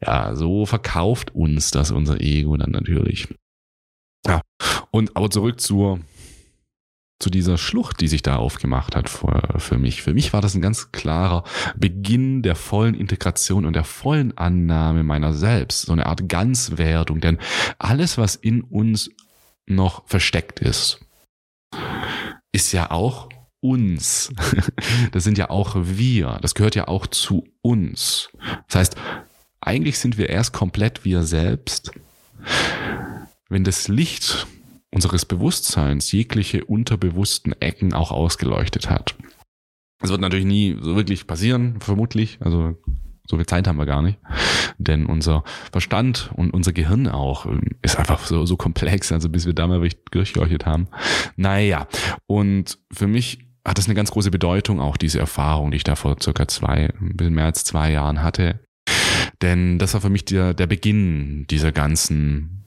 ja, 0.00 0.35
so 0.35 0.65
verkauft 0.65 1.35
uns 1.35 1.71
das 1.71 1.91
unser 1.91 2.21
Ego 2.21 2.56
dann 2.56 2.71
natürlich. 2.71 3.29
Ja, 4.26 4.41
und 4.91 5.17
aber 5.17 5.31
zurück 5.31 5.61
zur 5.61 6.00
zu 7.21 7.31
dieser 7.31 7.59
Schlucht, 7.59 8.00
die 8.00 8.09
sich 8.09 8.23
da 8.23 8.37
aufgemacht 8.37 8.97
hat 8.97 9.09
für, 9.09 9.59
für 9.59 9.79
mich. 9.79 10.03
Für 10.03 10.12
mich 10.12 10.32
war 10.32 10.41
das 10.43 10.55
ein 10.55 10.61
ganz 10.61 10.93
klarer 10.93 11.44
Beginn 11.76 12.43
der 12.43 12.56
vollen 12.56 12.94
Integration 12.94 13.65
und 13.65 13.75
der 13.75 13.85
vollen 13.85 14.37
Annahme 14.37 15.05
meiner 15.05 15.32
selbst. 15.32 15.82
So 15.82 15.93
eine 15.93 16.06
Art 16.06 16.29
Ganzwerdung. 16.29 17.21
Denn 17.21 17.38
alles, 17.79 18.19
was 18.19 18.35
in 18.35 18.62
uns 18.62 19.11
noch 19.67 20.06
versteckt 20.06 20.61
ist, 20.61 21.04
ist 22.53 22.73
ja 22.73 22.91
auch 22.91 23.29
uns. 23.61 24.32
Das 25.12 25.25
sind 25.25 25.38
ja 25.38 25.50
auch 25.50 25.76
wir. 25.76 26.38
Das 26.43 26.55
gehört 26.55 26.75
ja 26.75 26.88
auch 26.88 27.06
zu 27.06 27.44
uns. 27.62 28.31
Das 28.69 28.76
heißt, 28.76 28.97
eigentlich 29.61 29.99
sind 29.99 30.19
wir 30.19 30.29
erst 30.29 30.53
komplett 30.53 31.05
wir 31.05 31.23
selbst, 31.23 31.93
wenn 33.49 33.65
das 33.65 33.88
Licht 33.88 34.47
unseres 34.91 35.25
Bewusstseins 35.25 36.11
jegliche 36.12 36.65
unterbewussten 36.65 37.53
Ecken 37.61 37.93
auch 37.93 38.11
ausgeleuchtet 38.11 38.91
hat. 38.91 39.15
Das 40.00 40.11
wird 40.11 40.21
natürlich 40.21 40.47
nie 40.47 40.76
so 40.81 40.97
wirklich 40.97 41.26
passieren, 41.26 41.81
vermutlich. 41.81 42.38
Also 42.40 42.76
so 43.26 43.37
viel 43.37 43.47
Zeit 43.47 43.66
haben 43.66 43.78
wir 43.78 43.87
gar 43.87 44.02
nicht. 44.02 44.19
Denn 44.78 45.07
unser 45.07 45.45
Verstand 45.73 46.31
und 46.35 46.52
unser 46.52 46.73
Gehirn 46.73 47.09
auch 47.09 47.47
ähm, 47.47 47.62
ist 47.83 47.99
einfach 47.99 48.25
so, 48.26 48.45
so 48.47 48.57
komplex, 48.57 49.12
also 49.12 49.28
bis 49.28 49.47
wir 49.47 49.54
da 49.54 49.66
mal 49.66 49.81
richtig 49.81 50.11
durchgeleuchtet 50.11 50.66
haben. 50.66 50.88
Naja, 51.37 51.87
und 52.26 52.78
für 52.93 53.07
mich 53.07 53.38
hat 53.66 53.78
das 53.78 53.87
eine 53.87 53.95
ganz 53.95 54.11
große 54.11 54.31
Bedeutung, 54.31 54.81
auch 54.81 54.97
diese 54.97 55.19
Erfahrung, 55.19 55.71
die 55.71 55.78
ich 55.78 55.85
da 55.85 55.97
vor 55.97 56.16
circa 56.23 56.47
zwei, 56.49 56.93
ein 57.00 57.16
bisschen 57.16 57.35
mehr 57.35 57.47
als 57.47 57.64
zwei 57.64 57.90
Jahren 57.93 58.23
hatte. 58.23 58.61
Denn 59.40 59.78
das 59.78 59.95
war 59.95 60.00
für 60.02 60.11
mich 60.11 60.26
der, 60.26 60.52
der 60.52 60.66
Beginn 60.66 61.47
dieser 61.49 61.73
ganzen 61.73 62.64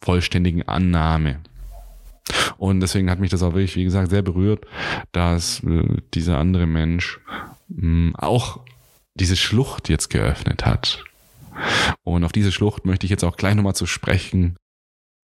vollständigen 0.00 0.66
Annahme. 0.66 1.40
Und 2.56 2.80
deswegen 2.80 3.10
hat 3.10 3.20
mich 3.20 3.30
das 3.30 3.42
auch 3.42 3.54
wirklich, 3.54 3.76
wie 3.76 3.84
gesagt, 3.84 4.10
sehr 4.10 4.22
berührt, 4.22 4.64
dass 5.12 5.62
äh, 5.64 5.82
dieser 6.14 6.38
andere 6.38 6.66
Mensch 6.66 7.20
mh, 7.68 8.18
auch 8.18 8.60
diese 9.20 9.36
Schlucht 9.36 9.88
jetzt 9.88 10.08
geöffnet 10.08 10.66
hat. 10.66 11.04
Und 12.02 12.24
auf 12.24 12.32
diese 12.32 12.52
Schlucht 12.52 12.86
möchte 12.86 13.06
ich 13.06 13.10
jetzt 13.10 13.24
auch 13.24 13.36
gleich 13.36 13.54
nochmal 13.54 13.74
zu 13.74 13.86
sprechen 13.86 14.56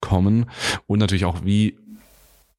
kommen 0.00 0.50
und 0.86 0.98
natürlich 0.98 1.24
auch, 1.24 1.44
wie, 1.44 1.78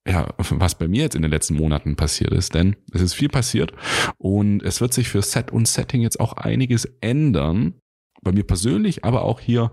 ja, 0.07 0.33
was 0.37 0.75
bei 0.75 0.87
mir 0.87 1.03
jetzt 1.03 1.15
in 1.15 1.21
den 1.21 1.31
letzten 1.31 1.55
Monaten 1.55 1.95
passiert 1.95 2.33
ist, 2.33 2.55
denn 2.55 2.75
es 2.91 3.01
ist 3.01 3.13
viel 3.13 3.29
passiert 3.29 3.71
und 4.17 4.63
es 4.63 4.81
wird 4.81 4.93
sich 4.93 5.09
für 5.09 5.21
Set 5.21 5.51
und 5.51 5.67
Setting 5.67 6.01
jetzt 6.01 6.19
auch 6.19 6.33
einiges 6.33 6.85
ändern. 7.01 7.75
Bei 8.23 8.31
mir 8.31 8.43
persönlich, 8.43 9.05
aber 9.05 9.21
auch 9.21 9.39
hier 9.39 9.71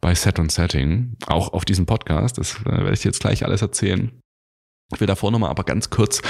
bei 0.00 0.12
Set 0.16 0.40
und 0.40 0.50
Setting, 0.50 1.16
auch 1.28 1.52
auf 1.52 1.64
diesem 1.64 1.86
Podcast, 1.86 2.36
das 2.36 2.56
äh, 2.62 2.64
werde 2.64 2.92
ich 2.92 3.04
jetzt 3.04 3.20
gleich 3.20 3.44
alles 3.44 3.62
erzählen. 3.62 4.20
Ich 4.92 5.00
will 5.00 5.06
davor 5.06 5.32
nochmal 5.32 5.50
aber 5.50 5.64
ganz 5.64 5.90
kurz 5.90 6.22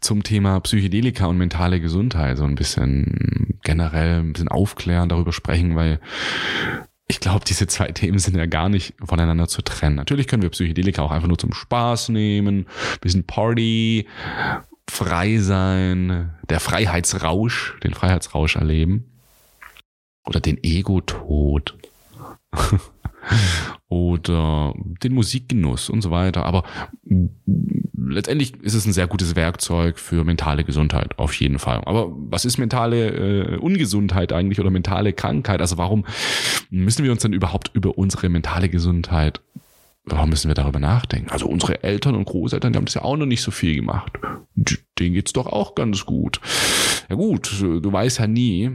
zum 0.00 0.22
Thema 0.22 0.60
Psychedelika 0.60 1.26
und 1.26 1.36
mentale 1.36 1.80
Gesundheit 1.80 2.38
so 2.38 2.44
ein 2.44 2.54
bisschen 2.54 3.58
generell 3.64 4.20
ein 4.20 4.32
bisschen 4.32 4.48
aufklären, 4.48 5.08
darüber 5.08 5.32
sprechen, 5.32 5.74
weil 5.74 5.98
ich 7.08 7.20
glaube, 7.20 7.44
diese 7.44 7.66
zwei 7.66 7.88
Themen 7.88 8.18
sind 8.18 8.36
ja 8.36 8.46
gar 8.46 8.68
nicht 8.68 8.94
voneinander 9.04 9.48
zu 9.48 9.62
trennen. 9.62 9.96
Natürlich 9.96 10.28
können 10.28 10.42
wir 10.42 10.50
Psychedelika 10.50 11.02
auch 11.02 11.10
einfach 11.10 11.28
nur 11.28 11.38
zum 11.38 11.52
Spaß 11.52 12.10
nehmen, 12.10 12.66
bisschen 13.00 13.24
Party, 13.24 14.06
frei 14.88 15.38
sein, 15.38 16.34
der 16.48 16.60
Freiheitsrausch, 16.60 17.78
den 17.82 17.94
Freiheitsrausch 17.94 18.56
erleben. 18.56 19.10
Oder 20.24 20.40
den 20.40 20.62
Ego-Tod. 20.62 21.76
oder 23.88 24.72
den 25.02 25.14
Musikgenuss 25.14 25.90
und 25.90 26.00
so 26.00 26.10
weiter. 26.10 26.46
Aber 26.46 26.64
letztendlich 28.08 28.54
ist 28.62 28.74
es 28.74 28.86
ein 28.86 28.92
sehr 28.92 29.06
gutes 29.06 29.36
Werkzeug 29.36 29.98
für 29.98 30.24
mentale 30.24 30.64
Gesundheit, 30.64 31.18
auf 31.18 31.34
jeden 31.34 31.58
Fall. 31.58 31.82
Aber 31.84 32.12
was 32.14 32.44
ist 32.44 32.58
mentale 32.58 33.54
äh, 33.54 33.56
Ungesundheit 33.58 34.32
eigentlich 34.32 34.60
oder 34.60 34.70
mentale 34.70 35.12
Krankheit? 35.12 35.60
Also 35.60 35.78
warum 35.78 36.04
müssen 36.70 37.04
wir 37.04 37.12
uns 37.12 37.22
denn 37.22 37.32
überhaupt 37.32 37.70
über 37.74 37.98
unsere 37.98 38.28
mentale 38.28 38.68
Gesundheit 38.68 39.40
warum 40.06 40.30
müssen 40.30 40.48
wir 40.48 40.54
darüber 40.54 40.80
nachdenken? 40.80 41.30
Also 41.30 41.46
unsere 41.46 41.82
Eltern 41.82 42.14
und 42.14 42.26
Großeltern, 42.26 42.72
die 42.72 42.76
haben 42.76 42.84
das 42.84 42.94
ja 42.94 43.02
auch 43.02 43.16
noch 43.16 43.26
nicht 43.26 43.42
so 43.42 43.50
viel 43.50 43.74
gemacht. 43.74 44.12
Denen 44.54 45.14
geht's 45.14 45.32
doch 45.32 45.46
auch 45.46 45.74
ganz 45.74 46.04
gut. 46.04 46.40
Ja 47.08 47.16
gut, 47.16 47.50
du 47.60 47.92
weißt 47.92 48.18
ja 48.18 48.26
nie, 48.26 48.70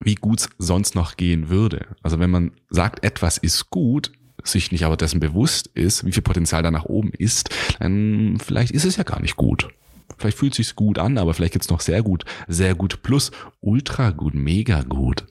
wie 0.00 0.14
gut's 0.14 0.50
sonst 0.58 0.94
noch 0.94 1.16
gehen 1.16 1.48
würde. 1.48 1.86
Also 2.02 2.18
wenn 2.18 2.30
man 2.30 2.52
sagt, 2.68 3.02
etwas 3.04 3.38
ist 3.38 3.70
gut, 3.70 4.12
sich 4.46 4.72
nicht 4.72 4.84
aber 4.84 4.96
dessen 4.96 5.20
bewusst 5.20 5.68
ist, 5.74 6.04
wie 6.04 6.12
viel 6.12 6.22
Potenzial 6.22 6.62
da 6.62 6.70
nach 6.70 6.84
oben 6.84 7.10
ist, 7.10 7.50
dann 7.78 8.38
vielleicht 8.44 8.72
ist 8.72 8.84
es 8.84 8.96
ja 8.96 9.02
gar 9.02 9.20
nicht 9.20 9.36
gut. 9.36 9.68
Vielleicht 10.18 10.38
fühlt 10.38 10.54
sich's 10.54 10.76
gut 10.76 10.98
an, 10.98 11.18
aber 11.18 11.34
vielleicht 11.34 11.52
gibt's 11.52 11.68
noch 11.68 11.80
sehr 11.80 12.02
gut, 12.02 12.24
sehr 12.46 12.74
gut 12.74 13.02
plus, 13.02 13.32
ultra 13.60 14.10
gut, 14.10 14.34
mega 14.34 14.82
gut. 14.82 15.26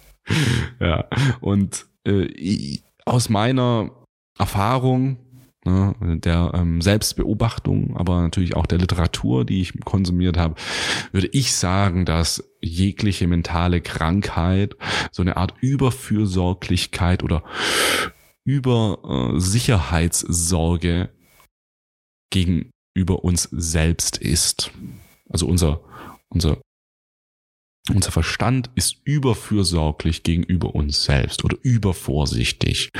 ja, 0.80 1.04
und 1.40 1.86
äh, 2.06 2.78
aus 3.04 3.28
meiner 3.28 3.90
Erfahrung 4.38 5.18
ne, 5.66 5.94
der 6.00 6.52
ähm, 6.54 6.80
Selbstbeobachtung, 6.80 7.96
aber 7.96 8.22
natürlich 8.22 8.56
auch 8.56 8.66
der 8.66 8.78
Literatur, 8.78 9.44
die 9.44 9.60
ich 9.60 9.78
konsumiert 9.84 10.38
habe, 10.38 10.54
würde 11.12 11.28
ich 11.32 11.54
sagen, 11.54 12.06
dass 12.06 12.42
jegliche 12.60 13.26
mentale 13.26 13.80
Krankheit 13.80 14.76
so 15.12 15.22
eine 15.22 15.36
Art 15.36 15.54
Überfürsorglichkeit 15.60 17.22
oder 17.22 17.42
über 18.46 19.34
äh, 19.34 19.40
Sicherheitssorge 19.40 21.10
gegenüber 22.30 23.24
uns 23.24 23.48
selbst 23.52 24.18
ist. 24.18 24.70
Also 25.28 25.46
unser, 25.46 25.80
unser, 26.28 26.60
unser 27.92 28.12
Verstand 28.12 28.70
ist 28.76 28.98
überfürsorglich 29.04 30.22
gegenüber 30.22 30.74
uns 30.76 31.04
selbst 31.04 31.44
oder 31.44 31.56
übervorsichtig. 31.62 32.90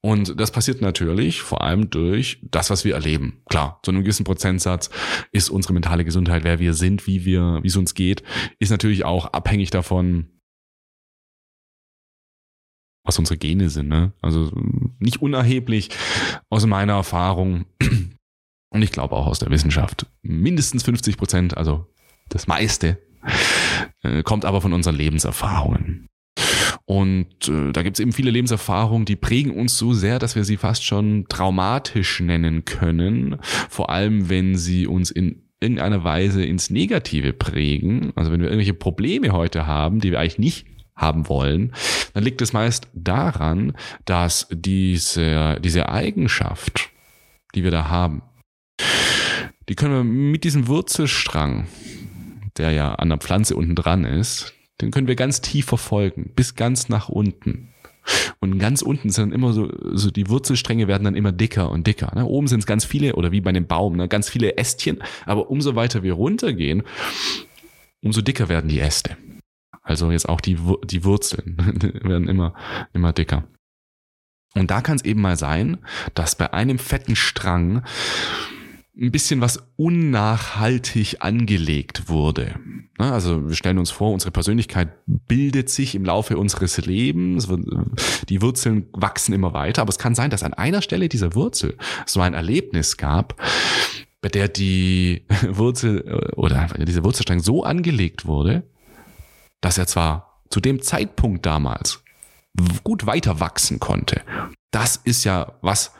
Und 0.00 0.40
das 0.40 0.50
passiert 0.50 0.80
natürlich 0.80 1.42
vor 1.42 1.62
allem 1.62 1.88
durch 1.88 2.40
das, 2.42 2.68
was 2.70 2.84
wir 2.84 2.94
erleben. 2.94 3.42
Klar, 3.48 3.78
zu 3.84 3.92
einem 3.92 4.02
gewissen 4.02 4.24
Prozentsatz 4.24 4.90
ist 5.30 5.48
unsere 5.48 5.74
mentale 5.74 6.04
Gesundheit, 6.04 6.42
wer 6.42 6.58
wir 6.58 6.74
sind, 6.74 7.06
wie 7.06 7.24
wir, 7.24 7.60
wie 7.62 7.68
es 7.68 7.76
uns 7.76 7.94
geht, 7.94 8.24
ist 8.58 8.70
natürlich 8.70 9.04
auch 9.04 9.26
abhängig 9.26 9.70
davon, 9.70 10.26
was 13.04 13.18
unsere 13.18 13.38
Gene 13.38 13.68
sind. 13.68 13.88
Ne? 13.88 14.12
Also 14.22 14.50
nicht 14.98 15.22
unerheblich 15.22 15.90
aus 16.50 16.66
meiner 16.66 16.94
Erfahrung 16.94 17.66
und 18.70 18.82
ich 18.82 18.92
glaube 18.92 19.16
auch 19.16 19.26
aus 19.26 19.38
der 19.38 19.50
Wissenschaft. 19.50 20.06
Mindestens 20.22 20.82
50 20.82 21.16
Prozent, 21.16 21.56
also 21.56 21.86
das 22.28 22.46
meiste, 22.46 22.98
äh, 24.02 24.22
kommt 24.22 24.44
aber 24.44 24.60
von 24.60 24.72
unseren 24.72 24.96
Lebenserfahrungen. 24.96 26.08
Und 26.84 27.48
äh, 27.48 27.72
da 27.72 27.82
gibt 27.82 27.96
es 27.96 28.00
eben 28.00 28.12
viele 28.12 28.30
Lebenserfahrungen, 28.30 29.04
die 29.04 29.16
prägen 29.16 29.52
uns 29.52 29.76
so 29.78 29.92
sehr, 29.92 30.18
dass 30.18 30.34
wir 30.34 30.44
sie 30.44 30.56
fast 30.56 30.84
schon 30.84 31.26
traumatisch 31.28 32.20
nennen 32.20 32.64
können. 32.64 33.36
Vor 33.68 33.90
allem, 33.90 34.28
wenn 34.28 34.56
sie 34.56 34.86
uns 34.86 35.10
in 35.10 35.42
irgendeiner 35.60 36.02
Weise 36.02 36.44
ins 36.44 36.70
Negative 36.70 37.32
prägen. 37.32 38.12
Also 38.16 38.32
wenn 38.32 38.40
wir 38.40 38.48
irgendwelche 38.48 38.74
Probleme 38.74 39.30
heute 39.30 39.66
haben, 39.66 40.00
die 40.00 40.10
wir 40.10 40.18
eigentlich 40.18 40.38
nicht 40.38 40.66
haben 40.94 41.28
wollen, 41.28 41.72
dann 42.14 42.24
liegt 42.24 42.42
es 42.42 42.52
meist 42.52 42.88
daran, 42.94 43.74
dass 44.04 44.46
diese, 44.50 45.58
diese 45.60 45.88
Eigenschaft, 45.88 46.90
die 47.54 47.64
wir 47.64 47.70
da 47.70 47.88
haben, 47.88 48.22
die 49.68 49.74
können 49.74 49.94
wir 49.94 50.04
mit 50.04 50.44
diesem 50.44 50.66
Wurzelstrang, 50.68 51.66
der 52.56 52.72
ja 52.72 52.94
an 52.94 53.08
der 53.08 53.18
Pflanze 53.18 53.56
unten 53.56 53.74
dran 53.74 54.04
ist, 54.04 54.54
den 54.80 54.90
können 54.90 55.06
wir 55.06 55.16
ganz 55.16 55.40
tief 55.40 55.66
verfolgen, 55.66 56.32
bis 56.34 56.54
ganz 56.54 56.88
nach 56.88 57.08
unten. 57.08 57.68
Und 58.40 58.58
ganz 58.58 58.82
unten 58.82 59.10
sind 59.10 59.30
dann 59.30 59.32
immer 59.32 59.52
so, 59.52 59.70
so 59.92 60.10
die 60.10 60.28
Wurzelstränge 60.28 60.88
werden 60.88 61.04
dann 61.04 61.14
immer 61.14 61.30
dicker 61.30 61.70
und 61.70 61.86
dicker. 61.86 62.12
Ne? 62.16 62.26
Oben 62.26 62.48
sind 62.48 62.60
es 62.60 62.66
ganz 62.66 62.84
viele, 62.84 63.14
oder 63.14 63.30
wie 63.30 63.40
bei 63.40 63.50
einem 63.50 63.66
Baum, 63.66 63.96
ne? 63.96 64.08
ganz 64.08 64.28
viele 64.28 64.56
Ästchen. 64.56 64.98
Aber 65.24 65.50
umso 65.50 65.76
weiter 65.76 66.02
wir 66.02 66.14
runtergehen, 66.14 66.82
umso 68.02 68.20
dicker 68.20 68.48
werden 68.48 68.68
die 68.68 68.80
Äste. 68.80 69.16
Also 69.82 70.10
jetzt 70.10 70.28
auch 70.28 70.40
die, 70.40 70.58
die 70.84 71.04
Wurzeln 71.04 71.56
werden 72.02 72.28
immer, 72.28 72.54
immer 72.92 73.12
dicker. 73.12 73.44
Und 74.54 74.70
da 74.70 74.80
kann 74.80 74.96
es 74.96 75.04
eben 75.04 75.20
mal 75.20 75.36
sein, 75.36 75.78
dass 76.14 76.36
bei 76.36 76.52
einem 76.52 76.78
fetten 76.78 77.16
Strang 77.16 77.82
ein 78.94 79.10
bisschen 79.10 79.40
was 79.40 79.62
unnachhaltig 79.76 81.22
angelegt 81.22 82.08
wurde. 82.08 82.54
Also 82.98 83.48
wir 83.48 83.54
stellen 83.54 83.78
uns 83.78 83.90
vor, 83.90 84.12
unsere 84.12 84.30
Persönlichkeit 84.30 84.90
bildet 85.06 85.70
sich 85.70 85.94
im 85.94 86.04
Laufe 86.04 86.36
unseres 86.36 86.76
Lebens, 86.76 87.48
die 88.28 88.42
Wurzeln 88.42 88.86
wachsen 88.92 89.32
immer 89.32 89.54
weiter, 89.54 89.80
aber 89.80 89.88
es 89.88 89.98
kann 89.98 90.14
sein, 90.14 90.30
dass 90.30 90.42
an 90.42 90.52
einer 90.52 90.82
Stelle 90.82 91.08
dieser 91.08 91.34
Wurzel 91.34 91.78
so 92.04 92.20
ein 92.20 92.34
Erlebnis 92.34 92.98
gab, 92.98 93.40
bei 94.20 94.28
der 94.28 94.48
die 94.48 95.24
Wurzel 95.48 96.30
oder 96.36 96.66
dieser 96.78 97.02
Wurzelstrang 97.02 97.40
so 97.40 97.64
angelegt 97.64 98.26
wurde, 98.26 98.62
dass 99.62 99.78
er 99.78 99.86
zwar 99.86 100.42
zu 100.50 100.60
dem 100.60 100.82
Zeitpunkt 100.82 101.46
damals 101.46 102.04
gut 102.84 103.06
weiter 103.06 103.40
wachsen 103.40 103.80
konnte. 103.80 104.20
Das 104.70 104.96
ist 104.96 105.24
ja, 105.24 105.54
was 105.62 105.92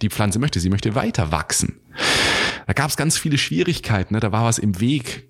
die 0.00 0.10
Pflanze 0.10 0.38
möchte. 0.38 0.60
Sie 0.60 0.70
möchte 0.70 0.94
weiter 0.94 1.32
wachsen. 1.32 1.80
Da 2.68 2.72
gab 2.72 2.90
es 2.90 2.96
ganz 2.96 3.18
viele 3.18 3.38
Schwierigkeiten, 3.38 4.14
ne? 4.14 4.20
da 4.20 4.30
war 4.30 4.44
was 4.44 4.58
im 4.58 4.78
Weg. 4.78 5.28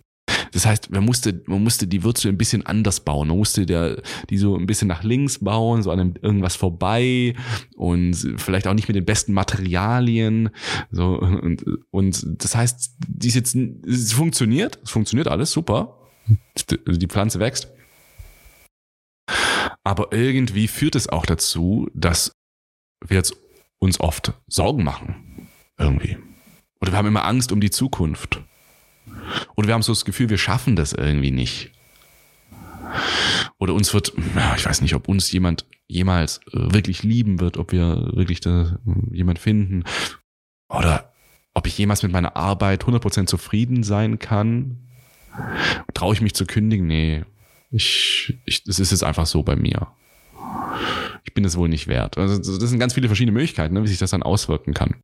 Das 0.53 0.67
heißt, 0.67 0.91
man 0.91 1.05
musste, 1.05 1.43
man 1.47 1.63
musste 1.63 1.87
die 1.87 2.03
Wurzel 2.05 2.31
ein 2.31 2.39
bisschen 2.39 2.65
anders 2.67 3.01
bauen. 3.01 3.29
Man 3.29 3.37
musste 3.37 3.67
der, 3.67 4.03
die 4.31 4.39
so 4.39 4.57
ein 4.57 4.67
bisschen 4.67 4.89
nach 4.89 5.03
links 5.03 5.39
bauen, 5.39 5.83
so 5.83 5.91
an 5.91 6.15
irgendwas 6.21 6.57
vorbei 6.57 7.35
und 7.77 8.15
vielleicht 8.37 8.67
auch 8.67 8.75
nicht 8.75 8.89
mit 8.89 8.97
den 8.97 9.05
besten 9.05 9.33
Materialien. 9.33 10.51
So, 10.91 11.19
und, 11.19 11.65
und 11.91 12.43
das 12.43 12.55
heißt, 12.55 12.97
die 13.07 13.29
ist 13.29 13.35
jetzt, 13.35 13.55
es 13.55 14.13
funktioniert, 14.13 14.79
es 14.83 14.91
funktioniert 14.91 15.29
alles 15.29 15.53
super. 15.53 15.99
Die 16.71 17.07
Pflanze 17.07 17.41
wächst. 17.41 17.73
Aber 19.85 20.13
irgendwie 20.13 20.69
führt 20.69 20.95
es 20.95 21.09
auch 21.09 21.25
dazu, 21.25 21.89
dass 21.95 22.33
wir 23.07 23.17
jetzt 23.17 23.37
uns 23.79 24.01
oft 24.01 24.33
Sorgen 24.47 24.85
machen. 24.85 25.49
Irgendwie. 25.79 26.19
Oder 26.81 26.93
wir 26.93 26.99
haben 26.99 27.09
immer 27.09 27.25
Angst 27.25 27.53
um 27.53 27.61
die 27.61 27.71
Zukunft. 27.71 28.43
Oder 29.57 29.69
wir 29.69 29.75
haben 29.75 29.83
so 29.83 29.93
das 29.93 30.05
Gefühl, 30.05 30.29
wir 30.29 30.39
schaffen 30.39 30.77
das 30.77 30.93
irgendwie 30.93 31.31
nicht. 31.31 31.73
Oder 33.59 33.75
uns 33.75 33.93
wird, 33.93 34.13
ich 34.57 34.67
weiß 34.67 34.81
nicht, 34.81 34.95
ob 34.95 35.09
uns 35.09 35.31
jemand 35.33 35.67
jemals 35.87 36.39
äh, 36.53 36.73
wirklich 36.73 37.03
lieben 37.03 37.41
wird, 37.41 37.57
ob 37.57 37.73
wir 37.73 38.11
wirklich 38.15 38.41
da 38.41 38.79
jemand 39.11 39.39
finden. 39.39 39.85
Oder 40.69 41.13
ob 41.55 41.67
ich 41.67 41.77
jemals 41.77 42.03
mit 42.03 42.13
meiner 42.13 42.37
Arbeit 42.37 42.85
100% 42.85 43.27
zufrieden 43.27 43.83
sein 43.83 44.19
kann. 44.19 44.88
Traue 45.95 46.15
ich 46.15 46.21
mich 46.21 46.35
zu 46.35 46.47
kündigen? 46.47 46.87
Nee, 46.87 47.25
ich, 47.71 48.39
ich, 48.45 48.65
das 48.65 48.79
ist 48.79 48.91
jetzt 48.91 49.05
einfach 49.05 49.27
so 49.27 49.43
bei 49.43 49.57
mir. 49.57 49.89
Ich 51.25 51.35
bin 51.35 51.45
es 51.45 51.57
wohl 51.57 51.69
nicht 51.69 51.89
wert. 51.89 52.17
Also 52.17 52.39
das 52.39 52.71
sind 52.71 52.79
ganz 52.79 52.95
viele 52.95 53.09
verschiedene 53.09 53.33
Möglichkeiten, 53.33 53.75
ne, 53.75 53.83
wie 53.83 53.89
sich 53.89 53.99
das 53.99 54.11
dann 54.11 54.23
auswirken 54.23 54.75
kann. 54.75 54.97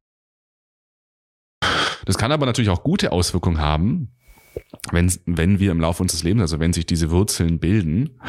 Das 2.05 2.19
kann 2.19 2.33
aber 2.33 2.47
natürlich 2.47 2.71
auch 2.71 2.83
gute 2.83 3.13
Auswirkungen 3.13 3.59
haben, 3.59 4.15
wenn, 4.93 5.13
wenn 5.27 5.59
wir 5.59 5.71
im 5.71 5.81
Laufe 5.81 6.03
unseres 6.03 6.23
Lebens, 6.23 6.43
also 6.43 6.61
wenn 6.61 6.73
sich 6.73 6.87
diese 6.87 7.11
Wurzeln 7.11 7.59
bilden, 7.59 8.21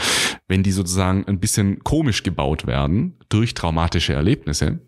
wenn 0.47 0.63
die 0.63 0.71
sozusagen 0.71 1.25
ein 1.25 1.39
bisschen 1.39 1.83
komisch 1.83 2.23
gebaut 2.23 2.67
werden 2.67 3.17
durch 3.29 3.53
traumatische 3.53 4.13
Erlebnisse. 4.13 4.79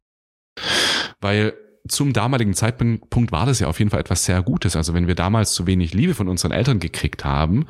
Weil 1.20 1.54
zum 1.88 2.14
damaligen 2.14 2.54
Zeitpunkt 2.54 3.32
war 3.32 3.46
das 3.46 3.60
ja 3.60 3.68
auf 3.68 3.80
jeden 3.80 3.92
Fall 3.92 4.00
etwas 4.00 4.26
sehr 4.26 4.42
Gutes. 4.42 4.76
Also 4.76 4.94
wenn 4.94 5.08
wir 5.08 5.16
damals 5.16 5.54
zu 5.54 5.68
wenig 5.68 5.94
Liebe 5.94 6.14
von 6.14 6.28
unseren 6.28 6.52
Eltern 6.52 6.80
gekriegt 6.80 7.26
haben 7.26 7.66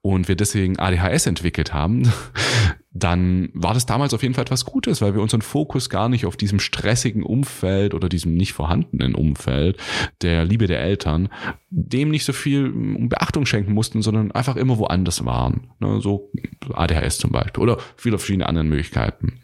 und 0.00 0.28
wir 0.28 0.36
deswegen 0.36 0.78
ADHS 0.78 1.26
entwickelt 1.26 1.72
haben, 1.72 2.12
dann 2.94 3.48
war 3.54 3.72
das 3.72 3.86
damals 3.86 4.12
auf 4.12 4.22
jeden 4.22 4.34
Fall 4.34 4.42
etwas 4.42 4.64
Gutes, 4.64 5.00
weil 5.00 5.14
wir 5.14 5.22
unseren 5.22 5.42
Fokus 5.42 5.88
gar 5.88 6.08
nicht 6.08 6.26
auf 6.26 6.36
diesem 6.36 6.60
stressigen 6.60 7.22
Umfeld 7.22 7.94
oder 7.94 8.08
diesem 8.08 8.34
nicht 8.34 8.52
vorhandenen 8.52 9.14
Umfeld 9.14 9.78
der 10.20 10.44
Liebe 10.44 10.66
der 10.66 10.80
Eltern, 10.80 11.28
dem 11.70 12.10
nicht 12.10 12.24
so 12.24 12.32
viel 12.32 12.70
Beachtung 13.08 13.46
schenken 13.46 13.72
mussten, 13.72 14.02
sondern 14.02 14.30
einfach 14.32 14.56
immer 14.56 14.78
woanders 14.78 15.24
waren. 15.24 15.68
Ne, 15.80 16.00
so 16.00 16.30
ADHS 16.74 17.18
zum 17.18 17.32
Beispiel 17.32 17.62
oder 17.62 17.78
viele 17.96 18.18
verschiedene 18.18 18.46
andere 18.46 18.64
Möglichkeiten. 18.64 19.40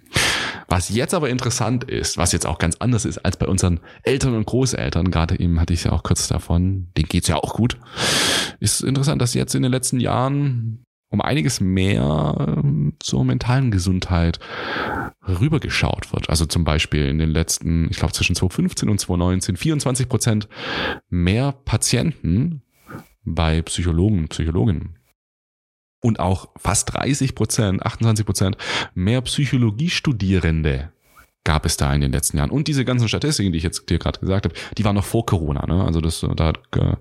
Was 0.69 0.91
jetzt 0.91 1.15
aber 1.15 1.31
interessant 1.31 1.85
ist, 1.85 2.19
was 2.19 2.33
jetzt 2.33 2.47
auch 2.47 2.59
ganz 2.59 2.77
anders 2.77 3.07
ist 3.07 3.19
als 3.19 3.39
bei 3.39 3.47
unseren 3.47 3.81
Eltern 4.03 4.35
und 4.35 4.45
Großeltern, 4.45 5.11
gerade 5.11 5.41
eben 5.41 5.59
hatte 5.59 5.73
ich 5.73 5.85
ja 5.85 5.93
auch 5.93 6.03
kurz 6.03 6.29
davon, 6.29 6.89
denen 6.95 7.09
geht's 7.09 7.29
ja 7.29 7.37
auch 7.37 7.55
gut, 7.55 7.79
ist 8.61 8.83
interessant, 8.83 9.23
dass 9.23 9.33
jetzt 9.33 9.55
in 9.55 9.63
den 9.63 9.73
letzten 9.73 9.99
Jahren 9.99 10.85
um 11.11 11.23
einiges 11.23 11.61
mehr 11.61 12.57
ähm, 12.59 12.93
zur 13.01 13.25
mentalen 13.25 13.71
Gesundheit 13.71 14.39
rübergeschaut 15.27 16.13
wird. 16.13 16.29
Also 16.29 16.45
zum 16.45 16.65
Beispiel 16.65 17.07
in 17.07 17.19
den 17.19 17.31
letzten, 17.31 17.89
ich 17.91 17.97
glaube 17.97 18.13
zwischen 18.13 18.37
2015 18.37 18.91
und 18.91 19.01
2019, 19.01 19.57
24 19.57 20.09
Prozent 20.09 20.49
mehr 21.09 21.53
Patienten 21.53 22.63
bei 23.25 23.63
Psychologen 23.63 24.29
Psychologinnen. 24.29 24.98
Und 26.01 26.21
auch 26.21 26.49
fast 26.57 26.95
30 26.95 27.35
Prozent, 27.35 27.85
28 27.85 28.25
Prozent 28.25 28.57
mehr 28.95 29.21
Psychologiestudierende 29.21 30.93
gab 31.49 31.65
es 31.65 31.79
da 31.79 31.95
in 31.95 32.03
den 32.03 32.13
letzten 32.13 32.37
Jahren. 32.37 32.51
Und 32.51 32.69
diese 32.69 32.85
ganzen 32.85 33.09
Statistiken, 33.09 33.53
die 33.53 33.57
ich 33.57 33.65
jetzt 33.65 33.89
dir 33.89 33.99
gerade 33.99 34.21
gesagt 34.21 34.45
habe, 34.45 34.55
die 34.77 34.85
waren 34.85 34.95
noch 34.95 35.05
vor 35.07 35.25
Corona. 35.25 35.65
Ne? 35.67 35.83
Also 35.83 36.03
das, 36.03 36.21
da 36.37 36.45
hat 36.45 36.59
äh, 36.77 36.97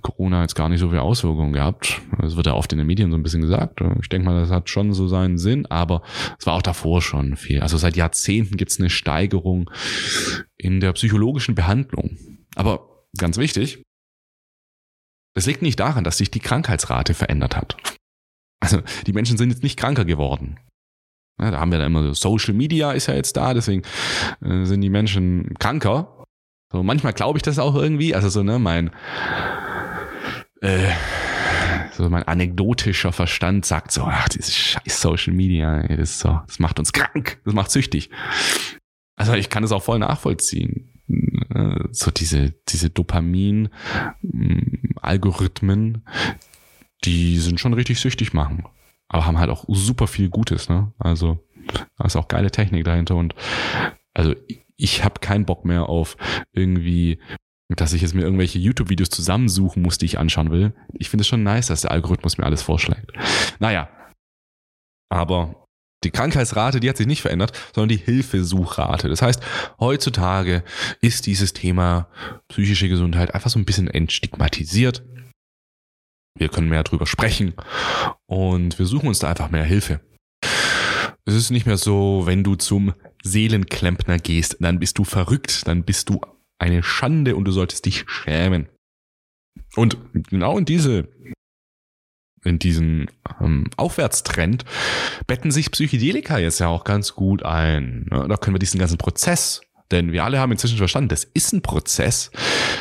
Corona 0.00 0.42
jetzt 0.42 0.54
gar 0.54 0.68
nicht 0.68 0.78
so 0.78 0.90
viel 0.90 1.00
Auswirkungen 1.00 1.52
gehabt. 1.52 2.00
Das 2.20 2.36
wird 2.36 2.46
ja 2.46 2.54
oft 2.54 2.70
in 2.72 2.78
den 2.78 2.86
Medien 2.86 3.10
so 3.10 3.16
ein 3.16 3.24
bisschen 3.24 3.40
gesagt. 3.40 3.80
Ich 4.00 4.08
denke 4.08 4.26
mal, 4.26 4.40
das 4.40 4.50
hat 4.50 4.70
schon 4.70 4.92
so 4.92 5.08
seinen 5.08 5.38
Sinn, 5.38 5.66
aber 5.66 6.02
es 6.38 6.46
war 6.46 6.54
auch 6.54 6.62
davor 6.62 7.02
schon 7.02 7.34
viel. 7.34 7.62
Also 7.62 7.76
seit 7.76 7.96
Jahrzehnten 7.96 8.56
gibt 8.56 8.70
es 8.70 8.78
eine 8.78 8.90
Steigerung 8.90 9.68
in 10.56 10.78
der 10.78 10.92
psychologischen 10.92 11.56
Behandlung. 11.56 12.16
Aber 12.54 13.08
ganz 13.18 13.38
wichtig, 13.38 13.82
es 15.36 15.46
liegt 15.46 15.62
nicht 15.62 15.80
daran, 15.80 16.04
dass 16.04 16.18
sich 16.18 16.30
die 16.30 16.38
Krankheitsrate 16.38 17.12
verändert 17.12 17.56
hat. 17.56 17.76
Also 18.64 18.80
die 19.06 19.12
Menschen 19.12 19.36
sind 19.36 19.50
jetzt 19.50 19.62
nicht 19.62 19.78
kranker 19.78 20.04
geworden. 20.04 20.58
Ja, 21.38 21.50
da 21.50 21.60
haben 21.60 21.70
wir 21.70 21.78
dann 21.78 21.88
immer 21.88 22.02
so 22.02 22.14
Social 22.14 22.54
Media 22.54 22.92
ist 22.92 23.08
ja 23.08 23.14
jetzt 23.14 23.36
da, 23.36 23.52
deswegen 23.54 23.82
äh, 24.40 24.64
sind 24.64 24.80
die 24.80 24.90
Menschen 24.90 25.54
kranker. 25.58 26.24
So 26.72 26.82
manchmal 26.82 27.12
glaube 27.12 27.38
ich 27.38 27.42
das 27.42 27.58
auch 27.58 27.74
irgendwie. 27.74 28.14
Also 28.14 28.28
so 28.28 28.42
ne 28.42 28.58
mein 28.58 28.90
äh, 30.62 30.90
so 31.92 32.08
mein 32.08 32.22
anekdotischer 32.24 33.12
Verstand 33.12 33.66
sagt 33.66 33.92
so, 33.92 34.04
ach 34.04 34.28
dieses 34.28 34.54
scheiß 34.54 35.00
Social 35.00 35.34
Media, 35.34 35.80
ey, 35.82 35.96
das 35.96 36.18
so, 36.18 36.40
das 36.46 36.58
macht 36.58 36.78
uns 36.78 36.92
krank, 36.92 37.40
das 37.44 37.54
macht 37.54 37.70
süchtig. 37.70 38.10
Also 39.16 39.34
ich 39.34 39.50
kann 39.50 39.62
das 39.62 39.72
auch 39.72 39.82
voll 39.82 39.98
nachvollziehen. 39.98 40.90
Äh, 41.54 41.84
so 41.90 42.10
diese 42.10 42.54
diese 42.68 42.90
Dopamin 42.90 43.68
mm, 44.22 44.96
die 47.04 47.38
sind 47.38 47.60
schon 47.60 47.74
richtig 47.74 48.00
süchtig 48.00 48.32
machen. 48.32 48.64
Aber 49.08 49.26
haben 49.26 49.38
halt 49.38 49.50
auch 49.50 49.64
super 49.68 50.06
viel 50.06 50.28
Gutes, 50.28 50.68
ne? 50.68 50.92
Also, 50.98 51.38
da 51.96 52.04
ist 52.04 52.16
auch 52.16 52.28
geile 52.28 52.50
Technik 52.50 52.84
dahinter 52.84 53.16
und 53.16 53.34
also 54.12 54.34
ich 54.76 55.04
habe 55.04 55.20
keinen 55.20 55.46
Bock 55.46 55.64
mehr 55.64 55.88
auf 55.88 56.16
irgendwie, 56.52 57.18
dass 57.68 57.92
ich 57.92 58.02
jetzt 58.02 58.14
mir 58.14 58.22
irgendwelche 58.22 58.58
YouTube-Videos 58.58 59.10
zusammensuchen 59.10 59.82
muss, 59.82 59.98
die 59.98 60.06
ich 60.06 60.18
anschauen 60.18 60.50
will. 60.50 60.74
Ich 60.94 61.10
finde 61.10 61.22
es 61.22 61.28
schon 61.28 61.42
nice, 61.42 61.68
dass 61.68 61.82
der 61.82 61.90
Algorithmus 61.90 62.38
mir 62.38 62.44
alles 62.44 62.62
vorschlägt. 62.62 63.12
Naja. 63.58 63.88
Aber 65.10 65.66
die 66.02 66.10
Krankheitsrate, 66.10 66.80
die 66.80 66.88
hat 66.88 66.96
sich 66.96 67.06
nicht 67.06 67.22
verändert, 67.22 67.56
sondern 67.74 67.96
die 67.96 68.04
Hilfesuchrate. 68.04 69.08
Das 69.08 69.22
heißt, 69.22 69.42
heutzutage 69.80 70.62
ist 71.00 71.26
dieses 71.26 71.52
Thema 71.52 72.08
psychische 72.48 72.88
Gesundheit 72.88 73.34
einfach 73.34 73.50
so 73.50 73.58
ein 73.58 73.64
bisschen 73.64 73.88
entstigmatisiert. 73.88 75.04
Wir 76.36 76.48
können 76.48 76.68
mehr 76.68 76.82
darüber 76.82 77.06
sprechen 77.06 77.54
und 78.26 78.78
wir 78.78 78.86
suchen 78.86 79.08
uns 79.08 79.20
da 79.20 79.30
einfach 79.30 79.50
mehr 79.50 79.64
Hilfe. 79.64 80.00
Es 81.24 81.34
ist 81.34 81.50
nicht 81.50 81.66
mehr 81.66 81.76
so, 81.76 82.22
wenn 82.26 82.44
du 82.44 82.56
zum 82.56 82.92
Seelenklempner 83.22 84.18
gehst, 84.18 84.56
dann 84.60 84.78
bist 84.78 84.98
du 84.98 85.04
verrückt, 85.04 85.66
dann 85.66 85.84
bist 85.84 86.08
du 86.10 86.20
eine 86.58 86.82
Schande 86.82 87.36
und 87.36 87.44
du 87.44 87.52
solltest 87.52 87.86
dich 87.86 88.04
schämen. 88.08 88.68
Und 89.76 89.96
genau 90.12 90.58
in 90.58 90.64
diese 90.64 91.08
in 92.44 92.58
diesen 92.58 93.10
ähm, 93.40 93.70
Aufwärtstrend 93.78 94.66
betten 95.26 95.50
sich 95.50 95.70
Psychedelika 95.70 96.38
jetzt 96.38 96.58
ja 96.58 96.68
auch 96.68 96.84
ganz 96.84 97.14
gut 97.14 97.42
ein. 97.42 98.06
Da 98.10 98.36
können 98.36 98.54
wir 98.54 98.58
diesen 98.58 98.78
ganzen 98.78 98.98
Prozess 98.98 99.62
denn 99.90 100.12
wir 100.12 100.24
alle 100.24 100.38
haben 100.38 100.52
inzwischen 100.52 100.78
verstanden, 100.78 101.08
das 101.08 101.24
ist 101.24 101.52
ein 101.52 101.62
Prozess. 101.62 102.30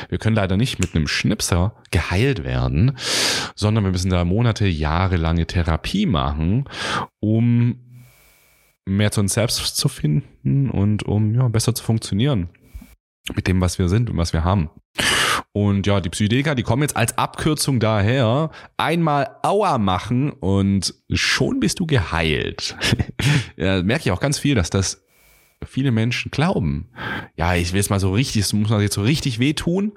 Wir 0.10 0.18
können 0.18 0.36
leider 0.36 0.58
nicht 0.58 0.80
mit 0.80 0.96
einem 0.96 1.08
Schnipser 1.08 1.76
geheilt 1.92 2.44
werden, 2.44 2.98
sondern 3.56 3.84
wir 3.84 3.92
müssen 3.92 4.10
da 4.10 4.24
Monate, 4.26 4.68
Jahre 4.68 5.18
lange 5.18 5.46
Therapie 5.46 6.06
machen, 6.06 6.66
um 7.20 7.80
mehr 8.86 9.12
zu 9.12 9.22
uns 9.22 9.34
selbst 9.34 9.78
zu 9.78 9.88
finden 9.88 10.70
und 10.70 11.04
um 11.04 11.34
ja, 11.36 11.48
besser 11.48 11.76
zu 11.76 11.84
funktionieren 11.84 12.50
mit 13.36 13.48
dem, 13.48 13.62
was 13.62 13.80
wir 13.80 13.88
sind 13.88 14.10
und 14.10 14.18
was 14.18 14.34
wir 14.34 14.44
haben. 14.44 14.70
Und 15.54 15.88
ja, 15.88 16.02
die 16.02 16.10
Psychedelika, 16.10 16.56
die 16.56 16.64
kommen 16.64 16.82
jetzt 16.82 16.98
als 16.98 17.18
Abkürzung 17.18 17.80
daher. 17.80 18.52
Einmal 18.78 19.38
Aua 19.44 19.78
machen 19.78 20.32
und 20.32 20.94
schon 21.12 21.60
bist 21.60 21.80
du 21.80 21.86
geheilt. 21.86 22.76
ja, 23.56 23.82
merke 23.84 24.06
ich 24.06 24.12
auch 24.12 24.20
ganz 24.20 24.40
viel, 24.40 24.56
dass 24.56 24.70
das 24.70 25.04
viele 25.66 25.92
Menschen 25.92 26.32
glauben, 26.32 26.90
ja, 27.36 27.56
ich 27.56 27.74
will 27.74 27.80
es 27.80 27.90
mal 27.90 28.00
so 28.00 28.14
richtig, 28.14 28.42
es 28.42 28.54
muss 28.54 28.70
man 28.70 28.82
jetzt 28.82 28.96
so 28.96 29.02
richtig 29.04 29.40
wehtun 29.40 29.94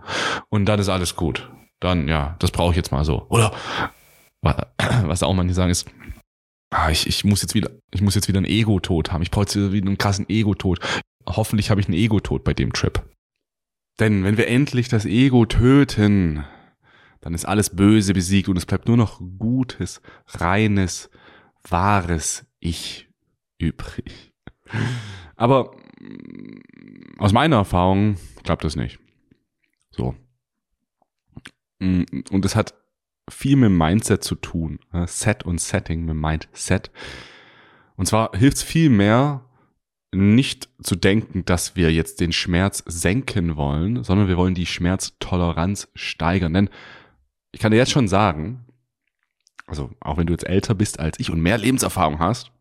und 0.49 0.67
dann 0.67 0.81
ist 0.81 0.89
alles 0.89 1.17
gut. 1.17 1.51
Dann, 1.81 2.09
ja, 2.09 2.37
das 2.39 2.51
brauche 2.51 2.71
ich 2.71 2.77
jetzt 2.77 2.93
mal 2.93 3.05
so. 3.05 3.27
Oder 3.29 3.53
was 4.43 5.23
auch 5.23 5.35
manche 5.35 5.55
sagen 5.55 5.71
ist, 5.71 5.89
ah, 6.71 6.91
ich, 6.91 7.07
ich 7.07 7.25
muss 7.25 7.43
jetzt 7.43 7.55
wieder, 7.55 7.71
ich 7.93 8.01
muss 8.01 8.15
jetzt 8.15 8.29
wieder 8.29 8.39
einen 8.39 8.47
Ego-Tod 8.47 9.13
haben. 9.13 9.23
Ich 9.23 9.31
brauche 9.31 9.45
jetzt 9.45 9.57
wieder 9.57 9.87
einen 9.87 9.99
krassen 9.99 10.29
Ego-Tod. 10.29 10.81
Hoffentlich 11.27 11.71
habe 11.71 11.81
ich 11.81 11.89
einen 11.89 11.97
Ego-Tod 11.97 12.45
bei 12.45 12.55
dem 12.55 12.73
Trip. 12.73 13.03
Denn 13.99 14.25
wenn 14.25 14.37
wir 14.37 14.49
endlich 14.49 14.89
das 14.89 15.07
Ego 15.07 15.47
töten, 15.47 16.45
dann 17.21 17.35
ist 17.35 17.47
alles 17.47 17.75
Böse 17.75 18.15
besiegt 18.15 18.49
und 18.49 18.57
es 18.57 18.67
bleibt 18.67 18.89
nur 18.89 18.97
noch 18.97 19.21
gutes, 19.39 20.03
reines, 20.27 21.11
wahres 21.69 22.47
Ich 22.61 23.09
übrig. 23.59 24.33
Aber 25.37 25.77
mm, 26.01 27.19
aus 27.19 27.33
meiner 27.33 27.57
Erfahrung 27.57 28.17
klappt 28.43 28.65
das 28.65 28.77
nicht. 28.77 28.99
So. 29.91 30.15
Mm, 31.79 32.05
und 32.31 32.45
es 32.45 32.57
hat 32.57 32.75
viel 33.29 33.57
mit 33.57 33.71
Mindset 33.71 34.23
zu 34.23 34.35
tun. 34.37 34.79
Set 35.07 35.45
und 35.45 35.61
Setting 35.61 36.05
mit 36.05 36.17
Mindset. 36.17 36.91
Und 37.97 38.07
zwar 38.07 38.37
hilft 38.37 38.59
es 38.59 38.63
viel 38.63 38.91
mehr, 38.91 39.43
nicht 40.13 40.69
zu 40.83 40.97
denken, 40.97 41.45
dass 41.45 41.77
wir 41.77 41.93
jetzt 41.93 42.21
den 42.21 42.33
Schmerz 42.33 42.83
senken 42.87 43.57
wollen, 43.57 44.05
sondern 44.05 44.29
wir 44.29 44.37
wollen 44.37 44.55
die 44.55 44.67
Schmerztoleranz 44.67 45.89
steigern. 45.95 46.55
Denn 46.55 46.71
ich 47.53 47.61
kann 47.61 47.73
dir 47.73 47.79
jetzt 47.79 47.91
schon 47.91 48.09
sagen, 48.09 48.65
also 49.67 49.91
auch 50.01 50.17
wenn 50.17 50.27
du 50.27 50.33
jetzt 50.33 50.47
älter 50.47 50.75
bist 50.75 51.01
als 51.01 51.19
ich 51.19 51.31
und 51.31 51.41
mehr 51.41 51.59
Lebenserfahrung 51.59 52.19
hast, 52.19 52.53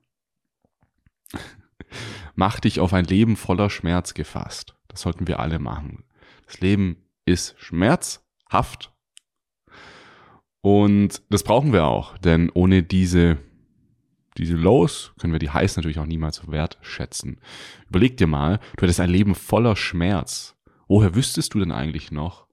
mach 2.36 2.60
dich 2.60 2.80
auf 2.80 2.94
ein 2.94 3.06
Leben 3.06 3.36
voller 3.36 3.70
Schmerz 3.70 4.14
gefasst. 4.14 4.76
Das 4.88 5.02
sollten 5.02 5.28
wir 5.28 5.40
alle 5.40 5.60
machen. 5.60 6.04
Das 6.46 6.60
Leben 6.60 6.98
ist 7.26 7.56
schmerzhaft. 7.58 8.94
Und 10.62 11.22
das 11.30 11.44
brauchen 11.44 11.74
wir 11.74 11.86
auch, 11.86 12.18
denn 12.18 12.50
ohne 12.54 12.82
diese, 12.82 13.38
diese 14.38 14.56
Lows 14.56 15.14
können 15.20 15.34
wir 15.34 15.40
die 15.40 15.52
Highs 15.52 15.76
natürlich 15.76 16.00
auch 16.00 16.08
niemals 16.08 16.50
wertschätzen. 16.50 17.40
Überleg 17.88 18.18
dir 18.18 18.28
mal, 18.28 18.60
du 18.76 18.84
hättest 18.84 19.00
ein 19.00 19.10
Leben 19.10 19.36
voller 19.36 19.76
Schmerz. 19.76 20.56
Woher 20.88 21.16
wüsstest 21.16 21.54
du 21.54 21.60
denn 21.60 21.72
eigentlich 21.72 22.12
noch, 22.12 22.48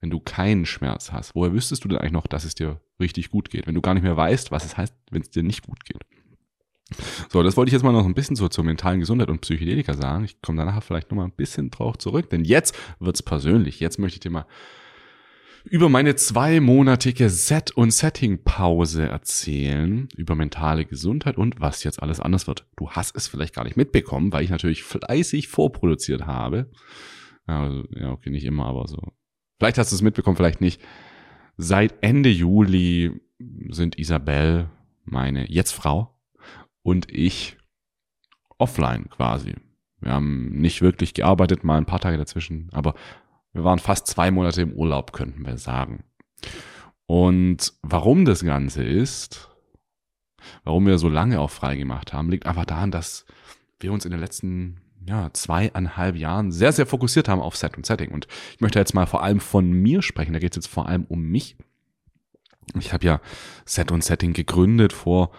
wenn 0.00 0.10
du 0.10 0.18
keinen 0.18 0.66
Schmerz 0.66 1.12
hast? 1.12 1.34
Woher 1.34 1.52
wüsstest 1.52 1.84
du 1.84 1.88
denn 1.88 1.98
eigentlich 1.98 2.12
noch, 2.12 2.26
dass 2.26 2.44
es 2.44 2.54
dir 2.54 2.80
richtig 2.98 3.30
gut 3.30 3.50
geht? 3.50 3.66
Wenn 3.66 3.74
du 3.74 3.80
gar 3.80 3.94
nicht 3.94 4.02
mehr 4.02 4.16
weißt, 4.16 4.50
was 4.50 4.64
es 4.64 4.76
heißt, 4.76 4.94
wenn 5.10 5.22
es 5.22 5.30
dir 5.30 5.42
nicht 5.42 5.66
gut 5.66 5.84
geht. 5.84 6.04
So, 7.28 7.42
das 7.42 7.56
wollte 7.56 7.70
ich 7.70 7.72
jetzt 7.72 7.82
mal 7.82 7.92
noch 7.92 8.06
ein 8.06 8.14
bisschen 8.14 8.36
so 8.36 8.48
zur 8.48 8.64
mentalen 8.64 9.00
Gesundheit 9.00 9.28
und 9.28 9.40
Psychedelika 9.40 9.94
sagen. 9.94 10.24
Ich 10.24 10.40
komme 10.40 10.58
danach 10.58 10.82
vielleicht 10.82 11.10
noch 11.10 11.16
mal 11.16 11.24
ein 11.24 11.32
bisschen 11.32 11.70
drauf 11.70 11.98
zurück, 11.98 12.30
denn 12.30 12.44
jetzt 12.44 12.76
wird's 13.00 13.22
persönlich. 13.22 13.80
Jetzt 13.80 13.98
möchte 13.98 14.16
ich 14.16 14.20
dir 14.20 14.30
mal 14.30 14.46
über 15.68 15.88
meine 15.88 16.14
zweimonatige 16.14 17.28
Set- 17.28 17.72
und 17.72 17.90
Setting-Pause 17.92 19.08
erzählen, 19.08 20.08
über 20.16 20.36
mentale 20.36 20.84
Gesundheit 20.84 21.36
und 21.36 21.60
was 21.60 21.82
jetzt 21.82 22.00
alles 22.00 22.20
anders 22.20 22.46
wird. 22.46 22.66
Du 22.76 22.90
hast 22.90 23.16
es 23.16 23.26
vielleicht 23.26 23.54
gar 23.54 23.64
nicht 23.64 23.76
mitbekommen, 23.76 24.32
weil 24.32 24.44
ich 24.44 24.50
natürlich 24.50 24.84
fleißig 24.84 25.48
vorproduziert 25.48 26.24
habe. 26.24 26.70
Also, 27.46 27.84
ja 27.90 28.12
okay, 28.12 28.30
nicht 28.30 28.44
immer, 28.44 28.66
aber 28.66 28.86
so. 28.86 29.12
Vielleicht 29.58 29.78
hast 29.78 29.90
du 29.90 29.96
es 29.96 30.02
mitbekommen, 30.02 30.36
vielleicht 30.36 30.60
nicht. 30.60 30.80
Seit 31.56 31.94
Ende 32.00 32.28
Juli 32.28 33.20
sind 33.70 33.98
Isabel, 33.98 34.68
meine 35.04 35.50
jetzt 35.50 35.72
Frau, 35.72 36.15
und 36.86 37.12
ich 37.12 37.56
offline 38.58 39.10
quasi. 39.10 39.56
Wir 39.98 40.12
haben 40.12 40.50
nicht 40.50 40.82
wirklich 40.82 41.14
gearbeitet, 41.14 41.64
mal 41.64 41.78
ein 41.78 41.84
paar 41.84 41.98
Tage 41.98 42.16
dazwischen, 42.16 42.68
aber 42.72 42.94
wir 43.52 43.64
waren 43.64 43.80
fast 43.80 44.06
zwei 44.06 44.30
Monate 44.30 44.62
im 44.62 44.72
Urlaub, 44.72 45.12
könnten 45.12 45.44
wir 45.44 45.58
sagen. 45.58 46.04
Und 47.06 47.72
warum 47.82 48.24
das 48.24 48.44
Ganze 48.44 48.84
ist, 48.84 49.50
warum 50.62 50.86
wir 50.86 50.98
so 50.98 51.08
lange 51.08 51.40
auch 51.40 51.50
frei 51.50 51.74
gemacht 51.76 52.12
haben, 52.12 52.30
liegt 52.30 52.46
einfach 52.46 52.66
daran, 52.66 52.92
dass 52.92 53.26
wir 53.80 53.92
uns 53.92 54.04
in 54.04 54.12
den 54.12 54.20
letzten 54.20 54.80
ja, 55.08 55.32
zweieinhalb 55.32 56.14
Jahren 56.14 56.52
sehr, 56.52 56.70
sehr 56.70 56.86
fokussiert 56.86 57.28
haben 57.28 57.40
auf 57.40 57.56
Set 57.56 57.76
und 57.76 57.84
Setting. 57.84 58.12
Und 58.12 58.28
ich 58.54 58.60
möchte 58.60 58.78
jetzt 58.78 58.94
mal 58.94 59.06
vor 59.06 59.24
allem 59.24 59.40
von 59.40 59.72
mir 59.72 60.02
sprechen. 60.02 60.34
Da 60.34 60.38
geht 60.38 60.52
es 60.52 60.64
jetzt 60.64 60.72
vor 60.72 60.86
allem 60.86 61.04
um 61.06 61.22
mich. 61.22 61.56
Ich 62.78 62.92
habe 62.92 63.04
ja 63.04 63.20
Set 63.64 63.90
und 63.90 64.04
Setting 64.04 64.34
gegründet 64.34 64.92
vor 64.92 65.32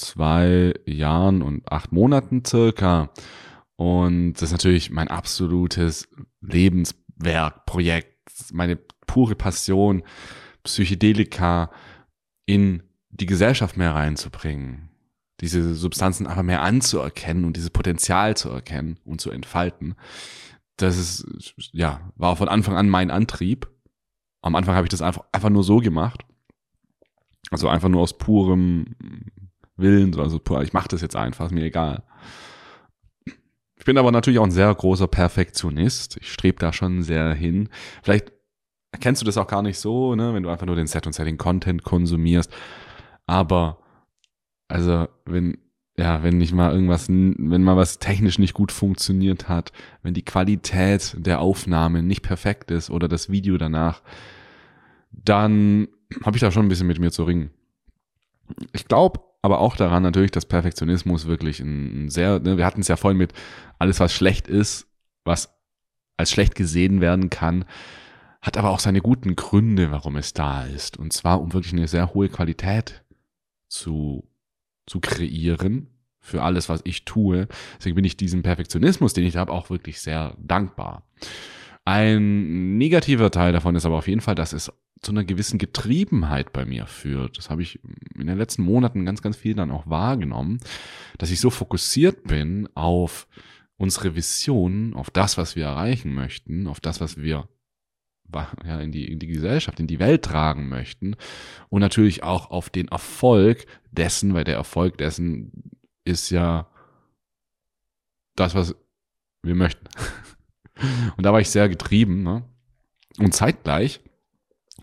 zwei 0.00 0.74
Jahren 0.86 1.42
und 1.42 1.70
acht 1.70 1.92
Monaten 1.92 2.44
circa. 2.44 3.10
Und 3.76 4.34
das 4.34 4.42
ist 4.42 4.52
natürlich 4.52 4.90
mein 4.90 5.08
absolutes 5.08 6.08
Lebenswerk, 6.40 7.64
Projekt, 7.66 8.30
meine 8.52 8.76
pure 9.06 9.34
Passion, 9.34 10.02
Psychedelika 10.64 11.70
in 12.46 12.82
die 13.08 13.26
Gesellschaft 13.26 13.76
mehr 13.76 13.94
reinzubringen. 13.94 14.90
Diese 15.40 15.74
Substanzen 15.74 16.26
einfach 16.26 16.42
mehr 16.42 16.62
anzuerkennen 16.62 17.44
und 17.44 17.56
dieses 17.56 17.70
Potenzial 17.70 18.36
zu 18.36 18.50
erkennen 18.50 18.98
und 19.04 19.20
zu 19.20 19.30
entfalten. 19.30 19.94
Das 20.76 20.98
ist, 20.98 21.54
ja, 21.72 22.12
war 22.16 22.36
von 22.36 22.48
Anfang 22.48 22.76
an 22.76 22.88
mein 22.88 23.10
Antrieb. 23.10 23.70
Am 24.42 24.54
Anfang 24.54 24.74
habe 24.74 24.86
ich 24.86 24.90
das 24.90 25.02
einfach, 25.02 25.24
einfach 25.32 25.50
nur 25.50 25.64
so 25.64 25.78
gemacht. 25.78 26.24
Also 27.50 27.68
einfach 27.68 27.88
nur 27.88 28.02
aus 28.02 28.16
purem 28.16 28.94
Willen, 29.80 30.18
also 30.18 30.38
pur, 30.38 30.62
ich 30.62 30.72
mache 30.72 30.88
das 30.88 31.00
jetzt 31.00 31.16
einfach, 31.16 31.46
ist 31.46 31.52
mir 31.52 31.64
egal. 31.64 32.02
Ich 33.76 33.84
bin 33.84 33.96
aber 33.96 34.12
natürlich 34.12 34.38
auch 34.38 34.44
ein 34.44 34.50
sehr 34.50 34.74
großer 34.74 35.06
Perfektionist. 35.06 36.18
Ich 36.20 36.30
strebe 36.30 36.58
da 36.58 36.72
schon 36.72 37.02
sehr 37.02 37.32
hin. 37.32 37.70
Vielleicht 38.02 38.32
erkennst 38.92 39.22
du 39.22 39.26
das 39.26 39.38
auch 39.38 39.46
gar 39.46 39.62
nicht 39.62 39.78
so, 39.78 40.14
ne, 40.14 40.34
wenn 40.34 40.42
du 40.42 40.50
einfach 40.50 40.66
nur 40.66 40.76
den 40.76 40.86
Set 40.86 41.06
und 41.06 41.14
Setting 41.14 41.38
Content 41.38 41.82
konsumierst. 41.82 42.52
Aber 43.26 43.78
also 44.68 45.08
wenn 45.24 45.56
ja, 46.00 46.22
wenn 46.22 46.38
nicht 46.38 46.54
mal 46.54 46.72
irgendwas, 46.72 47.08
wenn 47.08 47.62
mal 47.62 47.76
was 47.76 47.98
technisch 47.98 48.38
nicht 48.38 48.54
gut 48.54 48.72
funktioniert 48.72 49.50
hat, 49.50 49.70
wenn 50.02 50.14
die 50.14 50.24
Qualität 50.24 51.14
der 51.18 51.40
Aufnahme 51.40 52.02
nicht 52.02 52.22
perfekt 52.22 52.70
ist 52.70 52.88
oder 52.88 53.06
das 53.06 53.30
Video 53.30 53.58
danach, 53.58 54.02
dann 55.12 55.88
habe 56.24 56.36
ich 56.36 56.40
da 56.40 56.50
schon 56.50 56.64
ein 56.64 56.68
bisschen 56.68 56.86
mit 56.86 57.00
mir 57.00 57.10
zu 57.10 57.24
ringen. 57.24 57.50
Ich 58.72 58.88
glaube 58.88 59.20
aber 59.42 59.60
auch 59.60 59.76
daran 59.76 60.02
natürlich, 60.02 60.30
dass 60.30 60.46
Perfektionismus 60.46 61.26
wirklich 61.26 61.60
ein, 61.60 62.10
sehr, 62.10 62.40
ne, 62.40 62.56
wir 62.56 62.66
hatten 62.66 62.80
es 62.82 62.88
ja 62.88 62.96
vorhin 62.96 63.18
mit 63.18 63.32
alles, 63.78 64.00
was 64.00 64.12
schlecht 64.12 64.48
ist, 64.48 64.86
was 65.24 65.54
als 66.16 66.30
schlecht 66.30 66.54
gesehen 66.54 67.00
werden 67.00 67.30
kann, 67.30 67.64
hat 68.42 68.56
aber 68.56 68.70
auch 68.70 68.80
seine 68.80 69.00
guten 69.00 69.36
Gründe, 69.36 69.90
warum 69.90 70.16
es 70.16 70.32
da 70.32 70.64
ist. 70.64 70.98
Und 70.98 71.12
zwar, 71.12 71.40
um 71.40 71.52
wirklich 71.52 71.72
eine 71.72 71.88
sehr 71.88 72.14
hohe 72.14 72.28
Qualität 72.28 73.02
zu, 73.68 74.28
zu 74.86 75.00
kreieren 75.00 75.88
für 76.20 76.42
alles, 76.42 76.68
was 76.68 76.82
ich 76.84 77.04
tue. 77.04 77.48
Deswegen 77.78 77.96
bin 77.96 78.04
ich 78.04 78.16
diesem 78.16 78.42
Perfektionismus, 78.42 79.14
den 79.14 79.24
ich 79.24 79.36
habe, 79.36 79.52
auch 79.52 79.70
wirklich 79.70 80.00
sehr 80.00 80.36
dankbar. 80.38 81.06
Ein 81.84 82.76
negativer 82.76 83.30
Teil 83.30 83.52
davon 83.52 83.74
ist 83.74 83.86
aber 83.86 83.96
auf 83.96 84.08
jeden 84.08 84.20
Fall, 84.20 84.34
dass 84.34 84.52
es 84.52 84.70
zu 85.00 85.12
einer 85.12 85.24
gewissen 85.24 85.58
Getriebenheit 85.58 86.52
bei 86.52 86.64
mir 86.64 86.86
führt. 86.86 87.38
Das 87.38 87.48
habe 87.48 87.62
ich 87.62 87.80
in 88.14 88.26
den 88.26 88.36
letzten 88.36 88.62
Monaten 88.62 89.04
ganz, 89.04 89.22
ganz 89.22 89.36
viel 89.36 89.54
dann 89.54 89.70
auch 89.70 89.88
wahrgenommen, 89.88 90.60
dass 91.18 91.30
ich 91.30 91.40
so 91.40 91.50
fokussiert 91.50 92.24
bin 92.24 92.68
auf 92.74 93.26
unsere 93.76 94.14
Vision, 94.14 94.94
auf 94.94 95.10
das, 95.10 95.38
was 95.38 95.56
wir 95.56 95.64
erreichen 95.64 96.12
möchten, 96.12 96.66
auf 96.66 96.80
das, 96.80 97.00
was 97.00 97.16
wir 97.16 97.48
ja, 98.64 98.80
in, 98.80 98.92
die, 98.92 99.10
in 99.10 99.18
die 99.18 99.26
Gesellschaft, 99.26 99.80
in 99.80 99.86
die 99.86 99.98
Welt 99.98 100.22
tragen 100.22 100.68
möchten 100.68 101.16
und 101.68 101.80
natürlich 101.80 102.22
auch 102.22 102.50
auf 102.50 102.70
den 102.70 102.88
Erfolg 102.88 103.66
dessen, 103.90 104.34
weil 104.34 104.44
der 104.44 104.54
Erfolg 104.54 104.98
dessen 104.98 105.72
ist 106.04 106.30
ja 106.30 106.68
das, 108.36 108.54
was 108.54 108.76
wir 109.42 109.54
möchten. 109.54 109.86
Und 111.16 111.24
da 111.26 111.32
war 111.32 111.40
ich 111.40 111.50
sehr 111.50 111.68
getrieben. 111.68 112.22
Ne? 112.22 112.42
Und 113.18 113.34
zeitgleich, 113.34 114.00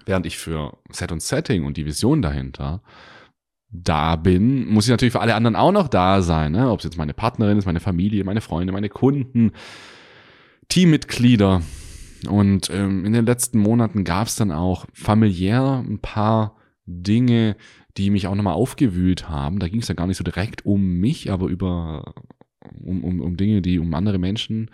während 0.08 0.26
ich 0.26 0.38
für 0.38 0.78
Set 0.92 1.12
und 1.12 1.22
Setting 1.22 1.66
und 1.66 1.78
die 1.78 1.86
Vision 1.86 2.22
dahinter 2.22 2.82
da 3.70 4.16
bin, 4.16 4.68
muss 4.68 4.86
ich 4.86 4.92
natürlich 4.92 5.12
für 5.12 5.20
alle 5.20 5.36
anderen 5.36 5.56
auch 5.56 5.72
noch 5.72 5.88
da 5.88 6.22
sein. 6.22 6.54
Ne? 6.54 6.72
Ob 6.72 6.80
es 6.80 6.86
jetzt 6.86 6.98
meine 6.98 7.14
Partnerin 7.14 7.58
ist, 7.58 7.66
meine 7.66 7.82
Familie, 7.82 8.24
meine 8.24 8.42
Freunde, 8.42 8.72
meine 8.72 8.90
Kunden, 8.90 9.52
Teammitglieder. 10.70 11.62
Und 12.30 12.70
ähm, 12.70 13.06
in 13.06 13.14
den 13.14 13.26
letzten 13.26 13.60
Monaten 13.60 14.04
gab 14.04 14.28
es 14.28 14.36
dann 14.36 14.52
auch 14.52 14.86
familiär 14.94 15.84
ein 15.86 16.00
paar 16.00 16.56
Dinge, 16.86 17.58
die 17.98 18.10
mich 18.10 18.28
auch 18.28 18.36
nochmal 18.36 18.54
aufgewühlt 18.54 19.30
haben. 19.30 19.60
Da 19.60 19.68
ging 19.68 19.82
es 19.82 19.88
ja 19.88 19.96
gar 19.96 20.08
nicht 20.08 20.18
so 20.18 20.24
direkt 20.24 20.66
um 20.66 21.00
mich, 21.00 21.32
aber 21.32 21.48
über 21.48 22.14
um, 22.84 23.04
um, 23.04 23.22
um 23.22 23.38
Dinge, 23.38 23.62
die 23.62 23.80
um 23.80 23.94
andere 23.94 24.18
Menschen. 24.18 24.72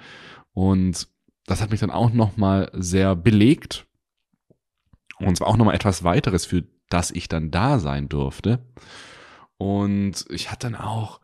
Und 0.53 1.07
das 1.45 1.61
hat 1.61 1.71
mich 1.71 1.79
dann 1.79 1.89
auch 1.89 2.13
nochmal 2.13 2.69
sehr 2.73 3.15
belegt. 3.15 3.87
Und 5.25 5.37
zwar 5.37 5.47
auch 5.47 5.57
nochmal 5.57 5.75
etwas 5.75 6.03
weiteres, 6.03 6.45
für 6.45 6.63
das 6.89 7.11
ich 7.11 7.27
dann 7.27 7.51
da 7.51 7.79
sein 7.79 8.09
durfte. 8.09 8.65
Und 9.57 10.25
ich 10.29 10.51
hatte 10.51 10.69
dann 10.69 10.75
auch, 10.75 11.21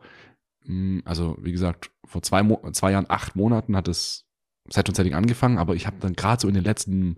hm, 0.64 1.02
also 1.04 1.36
wie 1.40 1.52
gesagt, 1.52 1.90
vor 2.04 2.22
zwei, 2.22 2.42
Mo 2.42 2.60
zwei 2.72 2.92
Jahren, 2.92 3.06
acht 3.08 3.36
Monaten 3.36 3.76
hat 3.76 3.88
es 3.88 4.26
Set 4.68 4.88
und 4.88 4.94
Setting 4.94 5.14
angefangen, 5.14 5.58
aber 5.58 5.74
ich 5.74 5.86
habe 5.86 5.96
dann 6.00 6.14
gerade 6.14 6.40
so 6.40 6.48
in 6.48 6.54
den 6.54 6.64
letzten, 6.64 7.16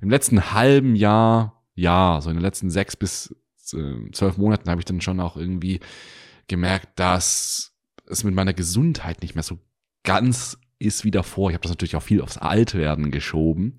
im 0.00 0.10
letzten 0.10 0.52
halben 0.52 0.94
Jahr, 0.96 1.62
ja, 1.74 2.20
so 2.22 2.30
in 2.30 2.36
den 2.36 2.42
letzten 2.42 2.70
sechs 2.70 2.96
bis 2.96 3.34
äh, 3.72 4.10
zwölf 4.12 4.36
Monaten 4.38 4.70
habe 4.70 4.80
ich 4.80 4.84
dann 4.84 5.00
schon 5.00 5.20
auch 5.20 5.36
irgendwie 5.36 5.80
gemerkt, 6.48 6.98
dass 6.98 7.72
es 8.06 8.24
mit 8.24 8.34
meiner 8.34 8.54
Gesundheit 8.54 9.22
nicht 9.22 9.34
mehr 9.34 9.42
so 9.42 9.58
ganz 10.04 10.58
ist 10.78 11.04
wie 11.04 11.10
davor. 11.10 11.50
Ich 11.50 11.54
habe 11.54 11.62
das 11.62 11.72
natürlich 11.72 11.96
auch 11.96 12.02
viel 12.02 12.22
aufs 12.22 12.38
Altwerden 12.38 13.10
geschoben. 13.10 13.76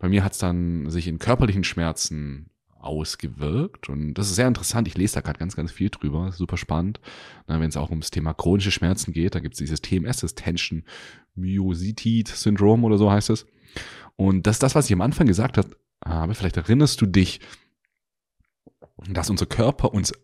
Bei 0.00 0.08
mir 0.08 0.24
hat 0.24 0.32
es 0.32 0.38
dann 0.38 0.90
sich 0.90 1.06
in 1.06 1.20
körperlichen 1.20 1.62
Schmerzen 1.62 2.50
ausgewirkt 2.80 3.88
und 3.90 4.14
das 4.14 4.30
ist 4.30 4.36
sehr 4.36 4.48
interessant. 4.48 4.88
Ich 4.88 4.96
lese 4.96 5.14
da 5.14 5.20
gerade 5.20 5.38
ganz, 5.38 5.54
ganz 5.54 5.70
viel 5.70 5.90
drüber. 5.90 6.32
Super 6.32 6.56
spannend. 6.56 6.98
Wenn 7.46 7.68
es 7.68 7.76
auch 7.76 7.90
ums 7.90 8.10
Thema 8.10 8.32
chronische 8.32 8.70
Schmerzen 8.70 9.12
geht, 9.12 9.34
da 9.34 9.40
gibt 9.40 9.54
es 9.54 9.58
dieses 9.58 9.82
TMS, 9.82 10.20
das 10.20 10.34
Tension 10.34 10.82
Myositis 11.34 12.42
Syndrom 12.42 12.82
oder 12.84 12.96
so 12.96 13.12
heißt 13.12 13.30
es. 13.30 13.46
Und 14.16 14.46
das 14.46 14.56
ist 14.56 14.62
das, 14.62 14.74
was 14.74 14.86
ich 14.86 14.94
am 14.94 15.02
Anfang 15.02 15.26
gesagt 15.26 15.58
habe. 15.58 16.34
Vielleicht 16.34 16.56
erinnerst 16.56 17.00
du 17.02 17.06
dich, 17.06 17.40
dass 19.10 19.28
unser 19.28 19.46
Körper 19.46 19.92
uns 19.92 20.14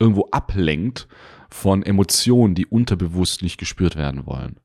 irgendwo 0.00 0.28
ablenkt 0.32 1.06
von 1.48 1.84
Emotionen, 1.84 2.56
die 2.56 2.66
unterbewusst 2.66 3.42
nicht 3.42 3.58
gespürt 3.58 3.94
werden 3.94 4.26
wollen. 4.26 4.56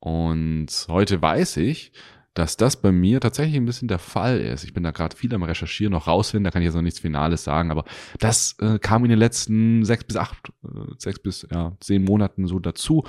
Und 0.00 0.68
heute 0.88 1.20
weiß 1.20 1.58
ich, 1.58 1.92
dass 2.34 2.56
das 2.56 2.80
bei 2.80 2.92
mir 2.92 3.20
tatsächlich 3.20 3.56
ein 3.56 3.66
bisschen 3.66 3.88
der 3.88 3.98
Fall 3.98 4.40
ist. 4.40 4.64
Ich 4.64 4.72
bin 4.72 4.82
da 4.82 4.90
gerade 4.90 5.16
viel 5.16 5.34
am 5.34 5.42
Recherchieren, 5.42 5.92
noch 5.92 6.06
rausfinden, 6.06 6.44
da 6.44 6.50
kann 6.50 6.62
ich 6.62 6.66
jetzt 6.66 6.74
noch 6.74 6.82
nichts 6.82 7.00
Finales 7.00 7.44
sagen, 7.44 7.70
aber 7.70 7.84
das 8.18 8.56
äh, 8.60 8.78
kam 8.78 9.04
in 9.04 9.10
den 9.10 9.18
letzten 9.18 9.84
sechs 9.84 10.04
bis 10.04 10.16
acht, 10.16 10.52
äh, 10.64 10.94
sechs 10.98 11.18
bis 11.18 11.46
ja, 11.50 11.76
zehn 11.80 12.04
Monaten 12.04 12.46
so 12.46 12.58
dazu. 12.58 13.04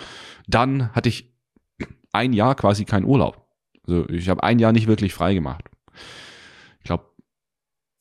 Dann 0.47 0.93
hatte 0.93 1.09
ich 1.09 1.33
ein 2.11 2.33
Jahr 2.33 2.55
quasi 2.55 2.85
keinen 2.85 3.05
Urlaub. 3.05 3.47
Also 3.87 4.07
ich 4.09 4.29
habe 4.29 4.43
ein 4.43 4.59
Jahr 4.59 4.73
nicht 4.73 4.87
wirklich 4.87 5.13
frei 5.13 5.33
gemacht. 5.33 5.69
Ich 6.79 6.83
glaube, 6.83 7.05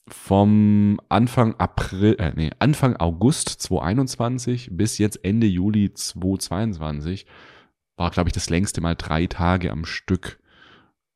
vom 0.09 1.01
Anfang 1.09 1.55
April, 1.55 2.17
äh, 2.19 2.33
nee, 2.35 2.51
Anfang 2.59 2.97
August 2.97 3.49
2021 3.49 4.71
bis 4.73 4.99
jetzt 4.99 5.25
Ende 5.25 5.47
Juli 5.47 5.95
2022 5.95 7.27
war, 7.97 8.11
glaube 8.11 8.29
ich, 8.29 8.33
das 8.33 8.51
längste 8.51 8.81
Mal 8.81 8.97
drei 8.97 9.27
Tage 9.27 9.71
am 9.71 9.85
Stück 9.85 10.42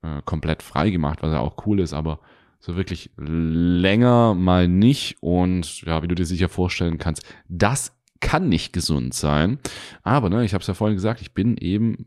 äh, 0.06 0.22
komplett 0.24 0.62
frei 0.62 0.90
gemacht, 0.90 1.18
was 1.22 1.32
ja 1.32 1.40
auch 1.40 1.66
cool 1.66 1.80
ist, 1.80 1.92
aber 1.92 2.20
so 2.58 2.76
wirklich 2.76 3.10
länger 3.16 4.34
mal 4.34 4.68
nicht. 4.68 5.16
Und 5.20 5.82
ja, 5.82 6.02
wie 6.02 6.08
du 6.08 6.14
dir 6.14 6.26
sicher 6.26 6.48
vorstellen 6.48 6.98
kannst, 6.98 7.22
das 7.48 7.92
kann 8.20 8.48
nicht 8.48 8.72
gesund 8.72 9.14
sein. 9.14 9.58
Aber 10.02 10.30
ne, 10.30 10.44
ich 10.44 10.54
habe 10.54 10.62
es 10.62 10.68
ja 10.68 10.74
vorhin 10.74 10.96
gesagt, 10.96 11.20
ich 11.20 11.32
bin 11.32 11.56
eben 11.56 12.06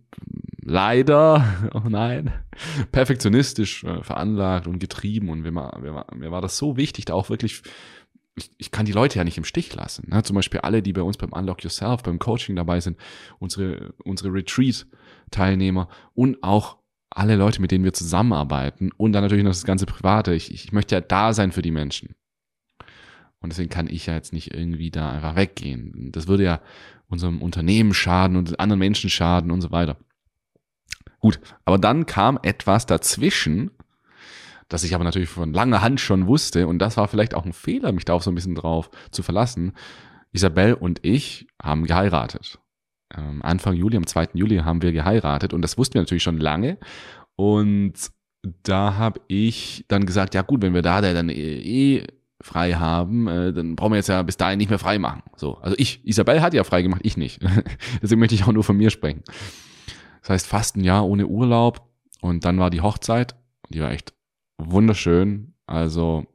leider, 0.62 1.72
oh 1.74 1.88
nein, 1.90 2.32
perfektionistisch 2.92 3.84
äh, 3.84 4.04
veranlagt 4.04 4.68
und 4.68 4.80
getrieben. 4.80 5.30
Und 5.30 5.42
mir 5.42 5.54
war, 5.54 5.78
mir, 5.80 6.06
mir 6.16 6.32
war 6.32 6.42
das 6.42 6.58
so 6.58 6.78
wichtig, 6.78 7.06
da 7.06 7.14
auch 7.14 7.30
wirklich 7.30 7.64
ich, 8.40 8.52
ich 8.58 8.72
kann 8.72 8.86
die 8.86 8.92
Leute 8.92 9.18
ja 9.18 9.24
nicht 9.24 9.38
im 9.38 9.44
Stich 9.44 9.74
lassen. 9.76 10.08
Ne? 10.10 10.24
Zum 10.24 10.36
Beispiel 10.36 10.62
alle, 10.62 10.82
die 10.82 10.94
bei 10.94 11.02
uns 11.02 11.18
beim 11.18 11.34
Unlock 11.34 11.64
Yourself, 11.64 12.04
beim 12.04 12.20
Coaching 12.20 12.56
dabei 12.56 12.80
sind, 12.80 12.98
unsere, 13.40 13.94
unsere 14.04 14.34
Retreat-Teilnehmer 14.34 15.90
und 16.16 16.42
auch 16.42 16.78
alle 17.20 17.36
Leute, 17.36 17.62
mit 17.62 17.72
denen 17.72 17.84
wir 17.84 17.94
zusammenarbeiten 17.94 18.92
und 18.96 19.12
dann 19.12 19.24
natürlich 19.24 19.44
noch 19.44 19.52
das 19.52 19.66
ganze 19.66 19.86
Private. 19.86 20.34
Ich, 20.34 20.54
ich 20.54 20.72
möchte 20.72 20.96
ja 20.96 21.02
da 21.02 21.34
sein 21.34 21.52
für 21.52 21.62
die 21.62 21.72
Menschen. 21.72 22.16
Und 23.42 23.52
deswegen 23.52 23.70
kann 23.70 23.88
ich 23.88 24.06
ja 24.06 24.14
jetzt 24.14 24.32
nicht 24.32 24.54
irgendwie 24.54 24.90
da 24.90 25.12
einfach 25.12 25.36
weggehen. 25.36 26.12
Das 26.14 26.28
würde 26.28 26.44
ja 26.46 26.62
unserem 27.08 27.42
Unternehmen 27.42 27.94
schaden 27.94 28.38
und 28.38 28.60
anderen 28.60 28.80
Menschen 28.80 29.10
schaden 29.10 29.52
und 29.52 29.60
so 29.60 29.72
weiter. 29.72 29.98
Gut, 31.20 31.42
aber 31.66 31.78
dann 31.78 32.06
kam 32.06 32.40
etwas 32.42 32.86
dazwischen, 32.86 33.72
das 34.70 34.86
ich 34.86 34.96
aber 34.96 35.04
natürlich 35.04 35.30
von 35.30 35.54
langer 35.54 35.82
Hand 35.82 36.00
schon 36.00 36.26
wusste 36.26 36.68
und 36.68 36.80
das 36.80 36.96
war 36.96 37.10
vielleicht 37.10 37.34
auch 37.34 37.46
ein 37.46 37.54
Fehler, 37.54 37.92
mich 37.92 38.06
darauf 38.06 38.24
so 38.24 38.32
ein 38.32 38.36
bisschen 38.36 38.56
drauf 38.56 38.90
zu 39.12 39.24
verlassen. 39.24 39.74
Isabel 40.32 40.74
und 40.74 41.00
ich 41.04 41.48
haben 41.62 41.86
geheiratet. 41.86 42.60
Ähm, 43.16 43.42
Anfang 43.42 43.76
Juli, 43.76 43.98
am 43.98 44.06
2. 44.06 44.30
Juli 44.34 44.58
haben 44.58 44.82
wir 44.82 44.92
geheiratet 44.92 45.54
und 45.54 45.62
das 45.62 45.78
wussten 45.78 45.96
wir 45.96 46.02
natürlich 46.02 46.24
schon 46.24 46.38
lange 46.38 46.78
und 47.36 47.94
da 48.64 48.96
habe 48.96 49.22
ich 49.28 49.86
dann 49.88 50.06
gesagt, 50.06 50.34
ja 50.36 50.42
gut, 50.42 50.62
wenn 50.62 50.74
wir 50.74 50.82
da 50.82 51.02
dann 51.02 51.30
eh 51.30 52.06
frei 52.42 52.74
haben, 52.74 53.28
äh, 53.28 53.52
dann 53.52 53.76
brauchen 53.76 53.92
wir 53.92 53.98
jetzt 53.98 54.10
ja 54.10 54.22
bis 54.24 54.38
dahin 54.38 54.58
nicht 54.58 54.70
mehr 54.70 54.80
frei 54.80 54.98
machen. 54.98 55.24
So, 55.36 55.58
also 55.58 55.76
ich, 55.78 56.06
Isabel 56.08 56.42
hat 56.42 56.54
ja 56.54 56.64
frei 56.64 56.82
gemacht, 56.82 57.02
ich 57.04 57.18
nicht. 57.18 57.42
Deswegen 58.02 58.20
möchte 58.20 58.36
ich 58.36 58.46
auch 58.46 58.54
nur 58.54 58.64
von 58.64 58.78
mir 58.78 58.90
sprechen. 58.90 59.24
Das 60.22 60.30
heißt, 60.30 60.48
fast 60.48 60.78
ein 60.78 60.84
Jahr 60.84 61.06
ohne 61.06 61.28
Urlaub 61.28 61.90
und 62.22 62.46
dann 62.46 62.60
war 62.60 62.70
die 62.70 62.82
Hochzeit, 62.82 63.36
die 63.70 63.82
war 63.82 63.92
echt 63.92 64.14
wunderschön. 64.58 65.54
Also, 65.66 66.26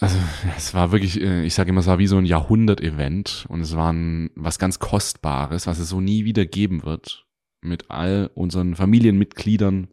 also 0.00 0.16
es 0.56 0.74
war 0.74 0.92
wirklich, 0.92 1.20
äh, 1.20 1.44
ich 1.44 1.54
sage 1.54 1.70
immer, 1.70 1.80
es 1.80 1.86
war 1.86 1.98
wie 1.98 2.06
so 2.06 2.16
ein 2.16 2.24
Jahrhundert-Event 2.24 3.46
und 3.48 3.60
es 3.60 3.76
war 3.76 3.92
ein, 3.92 4.30
was 4.34 4.58
ganz 4.58 4.78
Kostbares, 4.78 5.66
was 5.66 5.78
es 5.78 5.88
so 5.88 6.00
nie 6.00 6.24
wieder 6.24 6.46
geben 6.46 6.84
wird 6.84 7.26
mit 7.60 7.90
all 7.90 8.30
unseren 8.34 8.74
Familienmitgliedern 8.74 9.88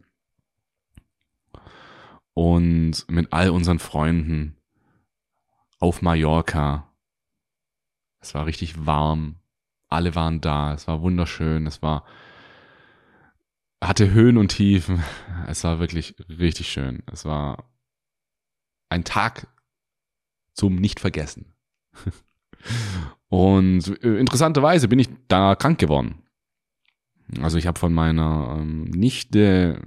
und 2.33 3.05
mit 3.09 3.31
all 3.31 3.49
unseren 3.49 3.79
Freunden 3.79 4.55
auf 5.79 6.01
Mallorca. 6.01 6.91
Es 8.21 8.33
war 8.33 8.45
richtig 8.45 8.85
warm. 8.85 9.35
Alle 9.87 10.15
waren 10.15 10.41
da. 10.41 10.73
Es 10.73 10.87
war 10.87 11.01
wunderschön. 11.01 11.67
Es 11.67 11.81
war, 11.81 12.05
hatte 13.81 14.11
Höhen 14.11 14.37
und 14.37 14.49
Tiefen. 14.49 15.03
Es 15.47 15.63
war 15.63 15.79
wirklich 15.79 16.15
richtig 16.29 16.71
schön. 16.71 17.03
Es 17.11 17.25
war 17.25 17.69
ein 18.89 19.03
Tag 19.03 19.47
zum 20.59 20.75
Nicht-Vergessen. 20.75 21.53
Und 23.29 24.03
äh, 24.03 24.17
interessanterweise 24.17 24.87
bin 24.87 24.99
ich 24.99 25.09
da 25.27 25.55
krank 25.55 25.79
geworden. 25.79 26.23
Also 27.41 27.57
ich 27.57 27.67
habe 27.67 27.79
von 27.79 27.93
meiner 27.93 28.57
ähm, 28.59 28.85
Nichte 28.85 29.81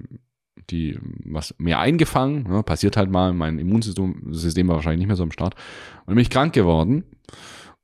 die 0.70 0.98
was 1.24 1.54
mehr 1.58 1.80
eingefangen, 1.80 2.44
ne, 2.44 2.62
passiert 2.62 2.96
halt 2.96 3.10
mal, 3.10 3.32
mein 3.32 3.58
Immunsystem 3.58 4.32
System 4.32 4.68
war 4.68 4.76
wahrscheinlich 4.76 5.00
nicht 5.00 5.08
mehr 5.08 5.16
so 5.16 5.22
am 5.22 5.32
Start. 5.32 5.54
Und 6.06 6.14
bin 6.14 6.22
ich 6.22 6.30
krank 6.30 6.52
geworden. 6.52 7.04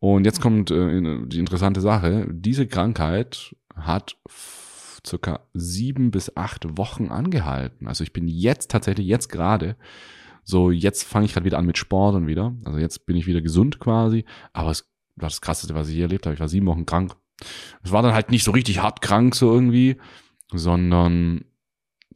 Und 0.00 0.24
jetzt 0.24 0.40
kommt 0.40 0.70
äh, 0.70 1.26
die 1.26 1.38
interessante 1.38 1.80
Sache. 1.80 2.26
Diese 2.30 2.66
Krankheit 2.66 3.56
hat 3.74 4.16
circa 5.06 5.40
sieben 5.54 6.10
bis 6.10 6.36
acht 6.36 6.78
Wochen 6.78 7.08
angehalten. 7.08 7.86
Also 7.88 8.04
ich 8.04 8.12
bin 8.12 8.28
jetzt 8.28 8.70
tatsächlich, 8.70 9.06
jetzt 9.06 9.28
gerade, 9.28 9.76
so 10.48 10.70
jetzt 10.70 11.04
fange 11.04 11.26
ich 11.26 11.34
gerade 11.34 11.44
wieder 11.44 11.58
an 11.58 11.66
mit 11.66 11.76
Sport 11.76 12.14
und 12.14 12.26
wieder. 12.26 12.54
Also 12.64 12.78
jetzt 12.78 13.04
bin 13.04 13.16
ich 13.16 13.26
wieder 13.26 13.42
gesund 13.42 13.80
quasi. 13.80 14.24
Aber 14.54 14.70
es 14.70 14.90
war 15.16 15.28
das 15.28 15.42
Krasseste, 15.42 15.74
was 15.74 15.88
ich 15.88 15.96
hier 15.96 16.04
erlebt 16.04 16.24
habe. 16.24 16.32
Ich 16.32 16.40
war 16.40 16.48
sieben 16.48 16.64
Wochen 16.66 16.86
krank. 16.86 17.14
Es 17.82 17.92
war 17.92 18.02
dann 18.02 18.14
halt 18.14 18.30
nicht 18.30 18.44
so 18.44 18.52
richtig 18.52 18.80
hart 18.80 19.02
krank 19.02 19.34
so 19.34 19.52
irgendwie, 19.52 19.98
sondern 20.50 21.44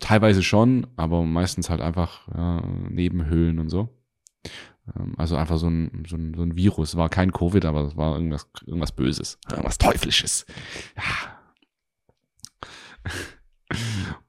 teilweise 0.01 0.43
schon, 0.43 0.87
aber 0.97 1.23
meistens 1.25 1.69
halt 1.69 1.83
einfach 1.83 2.27
ja, 2.35 2.63
Nebenhöhlen 2.89 3.59
und 3.59 3.69
so. 3.69 3.91
Ähm, 4.97 5.13
also 5.19 5.37
einfach 5.37 5.59
so 5.59 5.69
ein, 5.69 6.05
so, 6.09 6.17
ein, 6.17 6.33
so 6.35 6.43
ein 6.43 6.57
Virus. 6.57 6.97
War 6.97 7.11
kein 7.11 7.33
Covid, 7.33 7.67
aber 7.67 7.83
es 7.85 7.99
war 7.99 8.15
irgendwas, 8.15 8.49
irgendwas 8.67 8.93
Böses. 8.93 9.39
Irgendwas 9.51 9.77
Teuflisches. 9.77 10.47
Ja. 10.97 11.39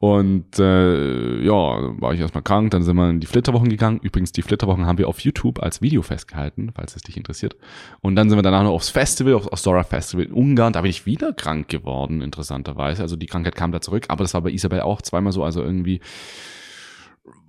Und 0.03 0.59
äh, 0.59 1.41
ja, 1.45 1.53
war 2.01 2.13
ich 2.13 2.19
erstmal 2.19 2.43
krank, 2.43 2.71
dann 2.71 2.83
sind 2.83 2.97
wir 2.97 3.09
in 3.09 3.21
die 3.21 3.25
Flitterwochen 3.25 3.69
gegangen. 3.69 4.01
Übrigens, 4.03 4.33
die 4.33 4.41
Flitterwochen 4.41 4.85
haben 4.85 4.97
wir 4.97 5.07
auf 5.07 5.21
YouTube 5.21 5.63
als 5.63 5.81
Video 5.81 6.01
festgehalten, 6.01 6.73
falls 6.75 6.97
es 6.97 7.03
dich 7.03 7.15
interessiert. 7.15 7.55
Und 8.01 8.17
dann 8.17 8.27
sind 8.27 8.37
wir 8.37 8.43
danach 8.43 8.63
noch 8.63 8.73
aufs 8.73 8.89
Festival, 8.89 9.33
aufs 9.33 9.49
Ostora 9.49 9.85
Festival 9.85 10.25
in 10.25 10.33
Ungarn. 10.33 10.73
Da 10.73 10.81
bin 10.81 10.89
ich 10.89 11.05
wieder 11.05 11.31
krank 11.31 11.69
geworden, 11.69 12.21
interessanterweise. 12.21 13.01
Also 13.01 13.15
die 13.15 13.27
Krankheit 13.27 13.55
kam 13.55 13.71
da 13.71 13.79
zurück, 13.79 14.07
aber 14.09 14.25
das 14.25 14.33
war 14.33 14.41
bei 14.41 14.51
Isabel 14.51 14.81
auch 14.81 15.01
zweimal 15.01 15.31
so. 15.31 15.41
Also 15.41 15.63
irgendwie 15.63 16.01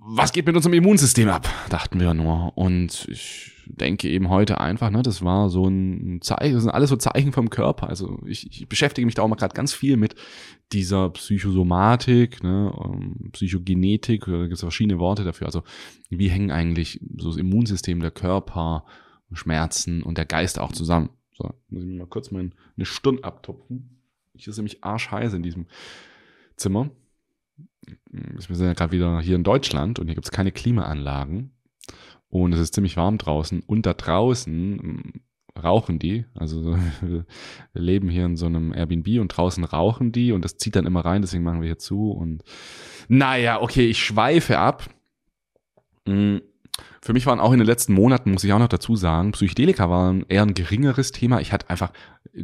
was 0.07 0.31
geht 0.31 0.45
mit 0.45 0.55
unserem 0.55 0.75
Immunsystem 0.75 1.27
ab, 1.27 1.49
dachten 1.67 1.99
wir 1.99 2.13
nur. 2.13 2.57
Und 2.57 3.05
ich 3.09 3.51
denke 3.67 4.09
eben 4.09 4.29
heute 4.29 4.59
einfach, 4.59 4.89
ne, 4.89 5.01
das 5.01 5.23
war 5.23 5.49
so 5.49 5.67
ein 5.67 6.21
Zeichen, 6.21 6.53
das 6.53 6.63
sind 6.63 6.71
alles 6.71 6.89
so 6.89 6.95
Zeichen 6.95 7.31
vom 7.31 7.49
Körper. 7.49 7.87
Also 7.89 8.19
ich, 8.25 8.49
ich 8.49 8.69
beschäftige 8.69 9.05
mich 9.05 9.15
da 9.15 9.21
auch 9.21 9.27
mal 9.27 9.35
gerade 9.35 9.53
ganz 9.53 9.73
viel 9.73 9.97
mit 9.97 10.15
dieser 10.71 11.09
Psychosomatik, 11.09 12.43
ne, 12.43 12.73
ähm, 12.83 13.31
Psychogenetik, 13.31 14.25
da 14.25 14.43
gibt 14.43 14.53
es 14.53 14.61
verschiedene 14.61 14.99
Worte 14.99 15.23
dafür. 15.23 15.47
Also 15.47 15.63
wie 16.09 16.29
hängen 16.29 16.51
eigentlich 16.51 16.99
so 17.17 17.29
das 17.29 17.37
Immunsystem, 17.37 17.99
der 17.99 18.11
Körper, 18.11 18.85
Schmerzen 19.31 20.03
und 20.03 20.17
der 20.17 20.25
Geist 20.25 20.59
auch 20.59 20.71
zusammen. 20.71 21.09
So, 21.33 21.51
muss 21.69 21.83
ich 21.83 21.89
mir 21.89 21.97
mal 21.97 22.07
kurz 22.07 22.31
mal 22.31 22.49
eine 22.77 22.85
Stunde 22.85 23.23
abtupfen. 23.23 24.01
Ich 24.33 24.47
ist 24.47 24.57
nämlich 24.57 24.83
arschheiß 24.83 25.33
in 25.33 25.43
diesem 25.43 25.67
Zimmer 26.55 26.91
wir 28.11 28.55
sind 28.55 28.67
ja 28.67 28.73
gerade 28.73 28.91
wieder 28.91 29.19
hier 29.21 29.35
in 29.35 29.43
Deutschland 29.43 29.99
und 29.99 30.07
hier 30.07 30.15
gibt 30.15 30.25
es 30.25 30.31
keine 30.31 30.51
Klimaanlagen. 30.51 31.51
Und 32.43 32.53
es 32.53 32.59
ist 32.59 32.73
ziemlich 32.75 32.97
warm 32.97 33.17
draußen. 33.17 33.61
Und 33.65 33.85
da 33.85 33.93
draußen 33.93 34.79
hm, 34.81 35.13
rauchen 35.61 35.99
die. 35.99 36.25
Also 36.33 36.77
wir 37.01 37.25
leben 37.73 38.09
hier 38.09 38.25
in 38.25 38.35
so 38.35 38.45
einem 38.45 38.73
Airbnb 38.73 39.19
und 39.19 39.29
draußen 39.29 39.63
rauchen 39.63 40.11
die 40.11 40.33
und 40.33 40.43
das 40.43 40.57
zieht 40.57 40.75
dann 40.75 40.85
immer 40.85 41.05
rein, 41.05 41.21
deswegen 41.21 41.43
machen 41.43 41.61
wir 41.61 41.67
hier 41.67 41.77
zu. 41.79 42.11
Und 42.11 42.43
naja, 43.07 43.61
okay, 43.61 43.87
ich 43.87 44.03
schweife 44.03 44.57
ab. 44.57 44.83
Hm, 46.07 46.41
für 47.01 47.13
mich 47.13 47.25
waren 47.25 47.39
auch 47.39 47.53
in 47.53 47.59
den 47.59 47.67
letzten 47.67 47.93
Monaten, 47.93 48.31
muss 48.31 48.43
ich 48.43 48.51
auch 48.51 48.59
noch 48.59 48.67
dazu 48.67 48.97
sagen, 48.97 49.31
Psychedelika 49.31 49.89
waren 49.89 50.25
eher 50.27 50.41
ein 50.41 50.55
geringeres 50.55 51.13
Thema. 51.13 51.39
Ich 51.39 51.53
hatte 51.53 51.69
einfach 51.69 51.93
äh, 52.33 52.43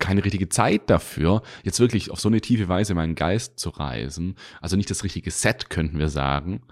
keine 0.00 0.24
richtige 0.24 0.48
Zeit 0.48 0.90
dafür, 0.90 1.42
jetzt 1.62 1.78
wirklich 1.78 2.10
auf 2.10 2.18
so 2.18 2.28
eine 2.28 2.40
tiefe 2.40 2.68
Weise 2.68 2.94
meinen 2.94 3.14
Geist 3.14 3.60
zu 3.60 3.68
reisen. 3.68 4.34
Also 4.60 4.76
nicht 4.76 4.90
das 4.90 5.04
richtige 5.04 5.30
Set, 5.30 5.70
könnten 5.70 6.00
wir 6.00 6.08
sagen. 6.08 6.62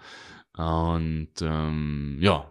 Und 0.57 1.31
ähm, 1.43 2.17
ja, 2.21 2.51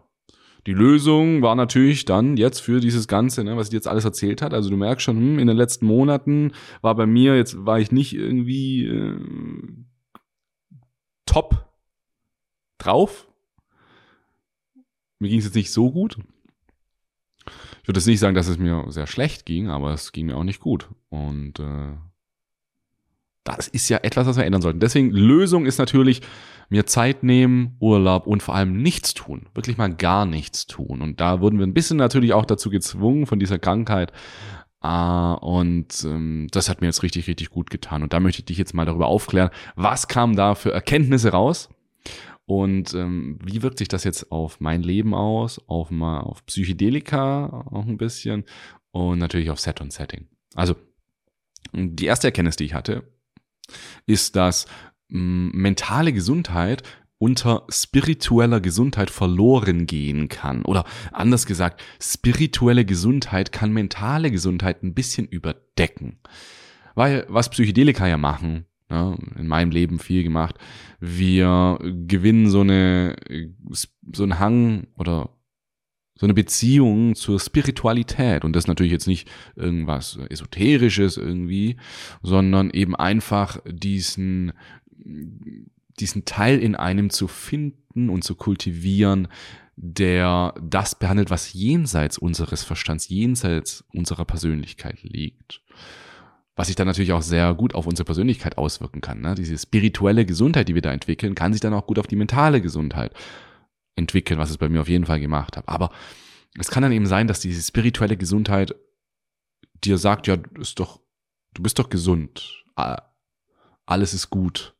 die 0.65 0.73
Lösung 0.73 1.41
war 1.41 1.55
natürlich 1.55 2.05
dann 2.05 2.37
jetzt 2.37 2.59
für 2.59 2.79
dieses 2.79 3.07
Ganze, 3.07 3.43
ne, 3.43 3.55
was 3.55 3.67
ich 3.67 3.73
jetzt 3.73 3.87
alles 3.87 4.05
erzählt 4.05 4.41
hat. 4.41 4.53
Also 4.53 4.69
du 4.69 4.77
merkst 4.77 5.03
schon, 5.03 5.17
hm, 5.17 5.39
in 5.39 5.47
den 5.47 5.57
letzten 5.57 5.85
Monaten 5.85 6.53
war 6.81 6.95
bei 6.95 7.05
mir, 7.05 7.35
jetzt 7.35 7.65
war 7.65 7.79
ich 7.79 7.91
nicht 7.91 8.13
irgendwie 8.13 8.85
äh, 8.85 9.19
top 11.25 11.69
drauf, 12.77 13.27
mir 15.19 15.29
ging 15.29 15.39
es 15.39 15.45
jetzt 15.45 15.55
nicht 15.55 15.71
so 15.71 15.91
gut. 15.91 16.17
Ich 17.81 17.87
würde 17.87 17.99
jetzt 17.99 18.07
nicht 18.07 18.19
sagen, 18.19 18.35
dass 18.35 18.47
es 18.47 18.57
mir 18.57 18.85
sehr 18.89 19.07
schlecht 19.07 19.45
ging, 19.45 19.69
aber 19.69 19.93
es 19.93 20.11
ging 20.11 20.25
mir 20.25 20.37
auch 20.37 20.43
nicht 20.43 20.59
gut. 20.59 20.89
Und 21.09 21.59
äh, 21.59 21.93
das 23.45 23.67
ist 23.67 23.87
ja 23.89 23.99
etwas, 24.01 24.27
was 24.27 24.37
wir 24.37 24.43
ändern 24.43 24.61
sollten. 24.61 24.79
Deswegen, 24.79 25.11
Lösung 25.11 25.65
ist 25.65 25.77
natürlich, 25.77 26.21
mir 26.69 26.87
Zeit 26.87 27.23
nehmen, 27.23 27.77
Urlaub 27.79 28.25
und 28.25 28.41
vor 28.41 28.55
allem 28.55 28.81
nichts 28.81 29.13
tun. 29.13 29.45
Wirklich 29.53 29.77
mal 29.77 29.93
gar 29.93 30.25
nichts 30.25 30.65
tun. 30.65 31.01
Und 31.01 31.21
da 31.21 31.39
wurden 31.39 31.59
wir 31.59 31.67
ein 31.67 31.75
bisschen 31.75 31.97
natürlich 31.97 32.33
auch 32.33 32.45
dazu 32.45 32.69
gezwungen 32.69 33.27
von 33.27 33.39
dieser 33.39 33.59
Krankheit. 33.59 34.11
Uh, 34.83 35.35
und 35.41 36.03
ähm, 36.05 36.47
das 36.51 36.69
hat 36.69 36.81
mir 36.81 36.87
jetzt 36.87 37.01
richtig, 37.01 37.27
richtig 37.27 37.49
gut 37.49 37.69
getan. 37.69 38.03
Und 38.03 38.13
da 38.13 38.19
möchte 38.19 38.41
ich 38.41 38.45
dich 38.45 38.57
jetzt 38.57 38.73
mal 38.73 38.85
darüber 38.85 39.07
aufklären, 39.07 39.49
was 39.75 40.07
kam 40.07 40.35
da 40.35 40.53
für 40.53 40.71
Erkenntnisse 40.71 41.29
raus 41.29 41.69
und 42.45 42.93
ähm, 42.93 43.39
wie 43.43 43.63
wirkt 43.63 43.79
sich 43.79 43.87
das 43.87 44.03
jetzt 44.03 44.31
auf 44.31 44.59
mein 44.59 44.83
Leben 44.83 45.15
aus, 45.15 45.59
auf 45.67 45.89
mal 45.89 46.19
auf 46.19 46.45
Psychedelika 46.45 47.65
auch 47.71 47.85
ein 47.85 47.97
bisschen 47.97 48.43
und 48.91 49.17
natürlich 49.17 49.49
auf 49.49 49.59
Set 49.59 49.81
und 49.81 49.91
Setting. 49.91 50.27
Also 50.53 50.75
die 51.73 52.05
erste 52.05 52.27
Erkenntnis, 52.27 52.55
die 52.55 52.65
ich 52.65 52.75
hatte, 52.75 53.03
ist, 54.05 54.35
dass 54.35 54.65
mh, 55.09 55.51
mentale 55.53 56.13
Gesundheit 56.13 56.83
unter 57.17 57.65
spiritueller 57.69 58.59
Gesundheit 58.59 59.09
verloren 59.09 59.85
gehen 59.87 60.27
kann. 60.27 60.63
Oder 60.63 60.83
anders 61.11 61.45
gesagt, 61.45 61.81
spirituelle 61.99 62.85
Gesundheit 62.85 63.51
kann 63.51 63.71
mentale 63.71 64.31
Gesundheit 64.31 64.83
ein 64.83 64.93
bisschen 64.93 65.25
überdecken. 65.27 66.19
Weil 66.93 67.25
was 67.29 67.49
Psychedelika 67.49 68.07
ja 68.07 68.17
machen, 68.17 68.65
ja, 68.89 69.15
in 69.37 69.47
meinem 69.47 69.71
Leben 69.71 69.99
viel 69.99 70.23
gemacht. 70.23 70.55
Wir 70.99 71.79
gewinnen 71.81 72.49
so 72.49 72.61
eine, 72.61 73.15
so 73.71 74.23
einen 74.23 74.39
Hang 74.39 74.87
oder 74.97 75.34
so 76.17 76.25
eine 76.25 76.33
Beziehung 76.33 77.15
zur 77.15 77.39
Spiritualität. 77.39 78.45
Und 78.45 78.55
das 78.55 78.67
natürlich 78.67 78.91
jetzt 78.91 79.07
nicht 79.07 79.29
irgendwas 79.55 80.17
Esoterisches 80.29 81.17
irgendwie, 81.17 81.77
sondern 82.23 82.69
eben 82.69 82.95
einfach 82.95 83.59
diesen, 83.65 84.53
diesen 85.99 86.25
Teil 86.25 86.59
in 86.59 86.75
einem 86.75 87.09
zu 87.09 87.27
finden 87.27 88.09
und 88.09 88.23
zu 88.23 88.35
kultivieren, 88.35 89.27
der 89.75 90.53
das 90.61 90.95
behandelt, 90.95 91.29
was 91.29 91.51
jenseits 91.51 92.17
unseres 92.17 92.63
Verstands, 92.63 93.09
jenseits 93.09 93.83
unserer 93.93 94.25
Persönlichkeit 94.25 95.03
liegt 95.03 95.61
was 96.55 96.67
sich 96.67 96.75
dann 96.77 96.87
natürlich 96.87 97.11
auch 97.11 97.21
sehr 97.21 97.53
gut 97.53 97.75
auf 97.75 97.85
unsere 97.85 98.05
Persönlichkeit 98.05 98.57
auswirken 98.57 99.01
kann. 99.01 99.19
Ne? 99.19 99.35
Diese 99.35 99.57
spirituelle 99.57 100.25
Gesundheit, 100.25 100.69
die 100.69 100.75
wir 100.75 100.81
da 100.81 100.93
entwickeln, 100.93 101.35
kann 101.35 101.51
sich 101.51 101.59
dann 101.59 101.73
auch 101.73 101.85
gut 101.85 101.99
auf 101.99 102.07
die 102.07 102.15
mentale 102.15 102.61
Gesundheit 102.61 103.11
entwickeln, 103.95 104.39
was 104.39 104.49
es 104.49 104.57
bei 104.57 104.69
mir 104.69 104.81
auf 104.81 104.89
jeden 104.89 105.05
Fall 105.05 105.19
gemacht 105.19 105.57
hat. 105.57 105.67
Aber 105.67 105.91
es 106.57 106.69
kann 106.69 106.83
dann 106.83 106.91
eben 106.91 107.05
sein, 107.05 107.27
dass 107.27 107.39
diese 107.39 107.61
spirituelle 107.61 108.17
Gesundheit 108.17 108.75
dir 109.83 109.97
sagt, 109.97 110.27
ja, 110.27 110.37
ist 110.59 110.79
doch, 110.79 110.99
du 111.53 111.63
bist 111.63 111.79
doch 111.79 111.89
gesund, 111.89 112.63
alles 113.85 114.13
ist 114.13 114.29
gut. 114.29 114.75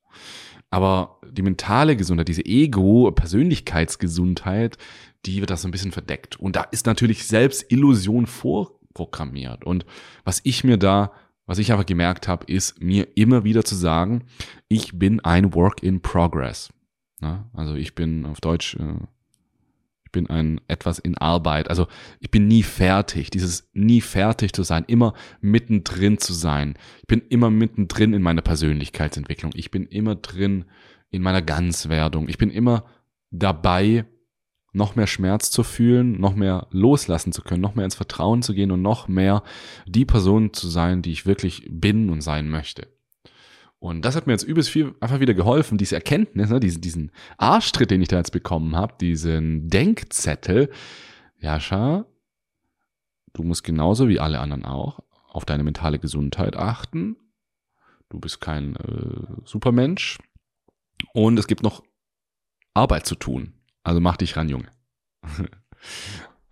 Aber 0.70 1.22
die 1.30 1.44
mentale 1.44 1.96
Gesundheit, 1.96 2.28
diese 2.28 2.46
Ego-Persönlichkeitsgesundheit, 2.46 4.78
die 5.26 5.40
wird 5.40 5.50
da 5.50 5.58
so 5.58 5.68
ein 5.68 5.72
bisschen 5.72 5.92
verdeckt. 5.92 6.40
Und 6.40 6.56
da 6.56 6.62
ist 6.64 6.86
natürlich 6.86 7.26
selbst 7.26 7.72
Illusion 7.72 8.28
vorprogrammiert. 8.28 9.64
Und 9.64 9.86
was 10.24 10.42
ich 10.44 10.64
mir 10.64 10.78
da, 10.78 11.12
was 11.46 11.60
ich 11.60 11.72
aber 11.72 11.84
gemerkt 11.84 12.28
habe, 12.28 12.52
ist 12.52 12.82
mir 12.82 13.08
immer 13.16 13.44
wieder 13.44 13.64
zu 13.64 13.76
sagen, 13.76 14.24
ich 14.68 14.98
bin 14.98 15.20
ein 15.22 15.54
Work 15.54 15.84
in 15.84 16.02
Progress. 16.02 16.70
Ja, 17.22 17.50
also 17.54 17.76
ich 17.76 17.96
bin 17.96 18.26
auf 18.26 18.42
Deutsch, 18.42 18.76
äh, 18.76 18.98
ich 20.06 20.12
bin 20.12 20.28
ein 20.30 20.62
etwas 20.68 21.00
in 21.00 21.18
Arbeit. 21.18 21.70
Also 21.70 21.88
ich 22.20 22.32
bin 22.32 22.48
nie 22.48 22.64
fertig. 22.64 23.30
Dieses 23.30 23.70
nie 23.74 24.02
fertig 24.02 24.54
zu 24.54 24.64
sein, 24.64 24.86
immer 24.88 25.14
mittendrin 25.42 26.18
zu 26.18 26.34
sein. 26.34 26.76
Ich 27.00 27.08
bin 27.08 27.22
immer 27.30 27.50
mittendrin 27.50 28.14
in 28.14 28.22
meiner 28.22 28.42
Persönlichkeitsentwicklung. 28.42 29.52
Ich 29.56 29.72
bin 29.72 29.86
immer 29.86 30.16
drin 30.16 30.66
in 31.10 31.22
meiner 31.22 31.42
Ganzwerdung. 31.42 32.30
Ich 32.30 32.38
bin 32.38 32.50
immer 32.50 32.86
dabei, 33.32 34.06
noch 34.76 34.96
mehr 34.96 35.08
Schmerz 35.08 35.52
zu 35.52 35.64
fühlen, 35.64 36.20
noch 36.20 36.36
mehr 36.36 36.68
loslassen 36.70 37.32
zu 37.32 37.42
können, 37.42 37.62
noch 37.62 37.76
mehr 37.76 37.86
ins 37.86 37.96
Vertrauen 37.96 38.42
zu 38.42 38.54
gehen 38.54 38.72
und 38.72 38.82
noch 38.82 39.08
mehr 39.08 39.42
die 39.88 40.06
Person 40.06 40.54
zu 40.54 40.68
sein, 40.68 41.02
die 41.02 41.12
ich 41.12 41.26
wirklich 41.26 41.66
bin 41.70 42.10
und 42.10 42.22
sein 42.22 42.50
möchte. 42.50 42.88
Und 43.86 44.04
das 44.04 44.16
hat 44.16 44.26
mir 44.26 44.34
jetzt 44.34 44.42
übelst 44.42 44.72
viel 44.72 44.96
einfach 45.00 45.20
wieder 45.20 45.36
geholfen, 45.36 45.78
diese 45.78 45.94
Erkenntnis, 45.94 46.50
ne, 46.50 46.60
diesen, 46.60 46.82
diesen 46.82 47.12
Arschtritt, 47.38 47.92
den 47.92 48.02
ich 48.02 48.08
da 48.08 48.18
jetzt 48.18 48.32
bekommen 48.32 48.76
habe, 48.76 48.96
diesen 49.00 49.70
Denkzettel. 49.70 50.72
Jascha, 51.38 52.08
du 53.34 53.44
musst 53.44 53.64
genauso 53.64 54.10
wie 54.10 54.20
alle 54.20 54.40
anderen 54.40 54.66
auch 54.66 55.02
auf 55.28 55.46
deine 55.46 55.64
mentale 55.64 56.00
Gesundheit 56.00 56.56
achten. 56.56 57.16
Du 58.10 58.20
bist 58.20 58.42
kein 58.42 58.76
äh, 58.78 59.28
Supermensch. 59.44 60.18
Und 61.14 61.38
es 61.38 61.46
gibt 61.46 61.62
noch 61.62 61.84
Arbeit 62.74 63.06
zu 63.06 63.14
tun. 63.14 63.54
Also 63.84 64.00
mach 64.00 64.18
dich 64.18 64.36
ran, 64.36 64.50
Junge. 64.50 64.72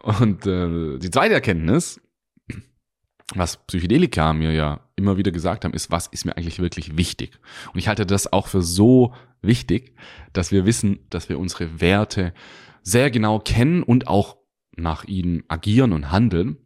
Und 0.04 0.46
äh, 0.46 1.00
die 1.00 1.10
zweite 1.10 1.34
Erkenntnis, 1.34 2.00
was 3.34 3.58
Psychedelika 3.66 4.34
mir 4.34 4.52
ja 4.52 4.83
immer 4.96 5.18
wieder 5.18 5.32
gesagt 5.32 5.66
haben, 5.66 5.74
ist, 5.74 5.92
was 5.92 6.08
ist 6.08 6.26
mir 6.26 6.38
eigentlich 6.38 6.60
wirklich 6.60 6.98
wichtig? 6.98 7.40
Und 7.74 7.80
ich 7.80 7.88
halte 7.88 8.06
das 8.06 8.32
auch 8.32 8.48
für 8.48 8.62
so 8.62 9.14
wichtig, 9.42 9.96
dass 10.34 10.52
wir 10.52 10.66
wissen, 10.66 11.00
dass 11.10 11.30
wir 11.30 11.40
unsere 11.40 11.82
Werte 11.82 12.34
sehr 12.84 13.10
genau 13.12 13.40
kennen 13.40 13.84
und 13.84 14.08
auch 14.08 14.38
nach 14.76 15.06
ihnen 15.06 15.44
agieren 15.48 15.94
und 15.94 16.12
handeln. 16.12 16.58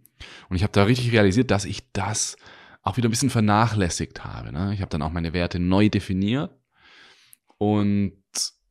Und 0.49 0.55
ich 0.55 0.63
habe 0.63 0.73
da 0.73 0.83
richtig 0.83 1.11
realisiert, 1.11 1.51
dass 1.51 1.65
ich 1.65 1.91
das 1.91 2.37
auch 2.81 2.97
wieder 2.97 3.09
ein 3.09 3.11
bisschen 3.11 3.29
vernachlässigt 3.29 4.23
habe. 4.23 4.51
Ne? 4.51 4.73
Ich 4.73 4.81
habe 4.81 4.89
dann 4.89 5.01
auch 5.01 5.11
meine 5.11 5.33
Werte 5.33 5.59
neu 5.59 5.89
definiert 5.89 6.55
und 7.57 8.13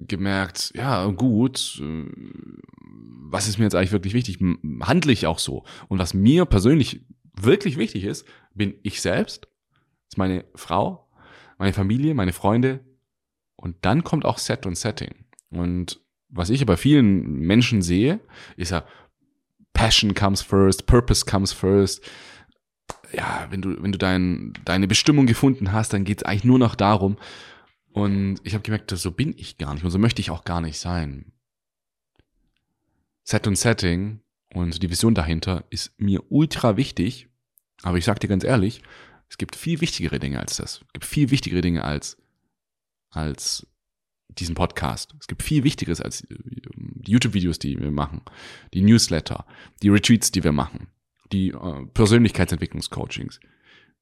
gemerkt, 0.01 0.73
ja, 0.75 1.07
gut, 1.07 1.81
äh, 1.83 2.05
was 3.29 3.49
ist 3.49 3.59
mir 3.59 3.65
jetzt 3.65 3.75
eigentlich 3.75 3.93
wirklich 3.93 4.15
wichtig? 4.15 4.39
Handle 4.81 5.13
ich 5.13 5.27
auch 5.27 5.39
so? 5.39 5.65
Und 5.89 5.99
was 5.99 6.15
mir 6.15 6.45
persönlich 6.45 7.05
wirklich 7.35 7.77
wichtig 7.77 8.05
ist, 8.05 8.27
bin 8.57 8.75
ich 8.83 9.01
selbst, 9.01 9.49
ist 10.09 10.19
meine 10.19 10.45
Frau, 10.55 11.09
meine 11.59 11.73
Familie, 11.73 12.15
meine 12.15 12.33
Freunde 12.33 12.81
und 13.57 13.77
dann 13.83 14.05
kommt 14.05 14.25
auch 14.25 14.39
Set 14.39 14.67
und 14.67 14.77
Setting. 14.77 15.27
Und 15.51 16.01
was 16.29 16.51
ich 16.51 16.65
bei 16.67 16.77
vielen 16.77 17.41
Menschen 17.41 17.83
sehe, 17.83 18.21
ist 18.57 18.73
ja 18.73 18.85
Passion 19.73 20.15
comes 20.15 20.43
first, 20.43 20.87
Purpose 20.87 21.25
comes 21.25 21.53
first. 21.53 22.03
Ja, 23.13 23.47
wenn 23.51 23.63
du, 23.63 23.83
wenn 23.83 23.93
du 23.93 23.99
dein, 23.99 24.53
deine 24.65 24.89
Bestimmung 24.89 25.27
gefunden 25.27 25.73
hast, 25.73 25.93
dann 25.93 26.05
geht 26.05 26.23
es 26.23 26.25
eigentlich 26.25 26.45
nur 26.45 26.59
noch 26.59 26.75
darum, 26.75 27.17
und 27.97 28.41
ich 28.45 28.53
habe 28.53 28.61
gemerkt, 28.61 28.91
so 28.91 29.11
bin 29.11 29.33
ich 29.39 29.57
gar 29.57 29.73
nicht 29.73 29.83
und 29.83 29.91
so 29.91 29.99
möchte 29.99 30.21
ich 30.21 30.29
auch 30.31 30.45
gar 30.45 30.61
nicht 30.61 30.79
sein. 30.79 31.33
Set 33.23 33.47
und 33.47 33.57
Setting 33.57 34.21
und 34.53 34.83
die 34.83 34.91
Vision 34.91 35.15
dahinter 35.15 35.65
ist 35.71 35.99
mir 35.99 36.23
ultra 36.31 36.77
wichtig. 36.77 37.31
Aber 37.83 37.99
ich 37.99 38.05
sag 38.05 38.21
dir 38.21 38.29
ganz 38.29 38.45
ehrlich, 38.45 38.83
es 39.29 39.39
gibt 39.39 39.57
viel 39.57 39.81
wichtigere 39.81 40.19
Dinge 40.19 40.41
als 40.41 40.57
das. 40.57 40.81
Es 40.87 40.93
gibt 40.93 41.05
viel 41.05 41.31
wichtigere 41.31 41.61
Dinge 41.61 41.85
als, 41.85 42.17
als 43.11 43.67
diesen 44.29 44.55
Podcast. 44.55 45.15
Es 45.21 45.27
gibt 45.27 45.43
viel 45.43 45.65
Wichtigeres 45.65 46.01
als 46.01 46.27
die 46.29 47.13
YouTube-Videos, 47.13 47.59
die 47.59 47.79
wir 47.79 47.91
machen, 47.91 48.23
die 48.75 48.83
Newsletter, 48.83 49.47
die 49.83 49.89
Retreats, 49.89 50.31
die 50.31 50.45
wir 50.45 50.53
machen, 50.53 50.89
die 51.33 51.51
äh, 51.51 51.87
Persönlichkeitsentwicklungscoachings. 51.95 53.41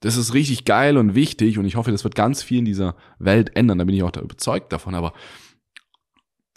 Das 0.00 0.16
ist 0.16 0.34
richtig 0.34 0.64
geil 0.64 0.98
und 0.98 1.14
wichtig 1.14 1.58
und 1.58 1.64
ich 1.64 1.76
hoffe, 1.76 1.90
das 1.90 2.04
wird 2.04 2.14
ganz 2.14 2.42
viel 2.42 2.58
in 2.58 2.64
dieser 2.64 2.96
Welt 3.18 3.56
ändern. 3.56 3.78
Da 3.78 3.84
bin 3.84 3.94
ich 3.94 4.02
auch 4.02 4.10
da 4.10 4.20
überzeugt 4.20 4.72
davon. 4.72 4.94
Aber 4.94 5.14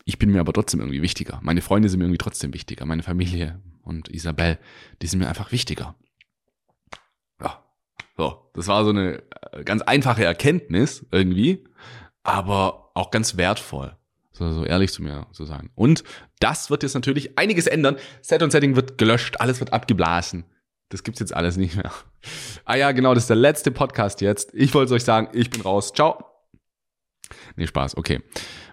ich 0.03 0.19
bin 0.19 0.31
mir 0.31 0.39
aber 0.39 0.53
trotzdem 0.53 0.79
irgendwie 0.79 1.01
wichtiger. 1.01 1.39
Meine 1.43 1.61
Freunde 1.61 1.87
sind 1.87 1.99
mir 1.99 2.05
irgendwie 2.05 2.17
trotzdem 2.17 2.53
wichtiger. 2.53 2.85
Meine 2.85 3.03
Familie 3.03 3.61
und 3.83 4.09
Isabel, 4.09 4.57
die 5.01 5.07
sind 5.07 5.19
mir 5.19 5.29
einfach 5.29 5.51
wichtiger. 5.51 5.95
Das 8.57 8.67
war 8.67 8.83
so 8.83 8.89
eine 8.89 9.21
äh, 9.51 9.63
ganz 9.63 9.83
einfache 9.83 10.25
Erkenntnis 10.25 11.05
irgendwie, 11.11 11.63
aber 12.23 12.89
auch 12.95 13.11
ganz 13.11 13.37
wertvoll. 13.37 13.95
So, 14.31 14.51
so 14.51 14.65
ehrlich 14.65 14.91
zu 14.91 15.03
mir 15.03 15.27
zu 15.31 15.45
sein. 15.45 15.69
Und 15.75 16.03
das 16.39 16.71
wird 16.71 16.81
jetzt 16.81 16.95
natürlich 16.95 17.37
einiges 17.37 17.67
ändern. 17.67 17.97
Set 18.21 18.41
und 18.41 18.51
Setting 18.51 18.75
wird 18.75 18.97
gelöscht, 18.97 19.39
alles 19.39 19.59
wird 19.59 19.73
abgeblasen. 19.73 20.43
Das 20.89 21.03
gibt's 21.03 21.19
jetzt 21.19 21.35
alles 21.35 21.55
nicht 21.57 21.75
mehr. 21.75 21.91
Ah 22.65 22.75
ja, 22.75 22.91
genau, 22.93 23.13
das 23.13 23.25
ist 23.25 23.29
der 23.29 23.37
letzte 23.37 23.69
Podcast 23.69 24.21
jetzt. 24.21 24.55
Ich 24.55 24.73
wollte 24.73 24.95
euch 24.95 25.03
sagen, 25.03 25.29
ich 25.33 25.51
bin 25.51 25.61
raus. 25.61 25.93
Ciao. 25.93 26.25
Nee, 27.57 27.67
Spaß, 27.67 27.95
okay. 27.95 28.21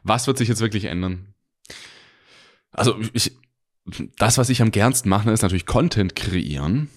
Was 0.03 0.27
wird 0.27 0.39
sich 0.39 0.49
jetzt 0.49 0.61
wirklich 0.63 0.87
ändern? 0.87 1.35
Also, 2.71 2.99
ich, 3.13 3.37
das, 4.17 4.39
was 4.39 4.49
ich 4.49 4.63
am 4.63 4.71
gernsten 4.71 5.11
mache, 5.11 5.31
ist 5.31 5.43
natürlich 5.43 5.67
Content 5.67 6.17
kreieren, 6.17 6.89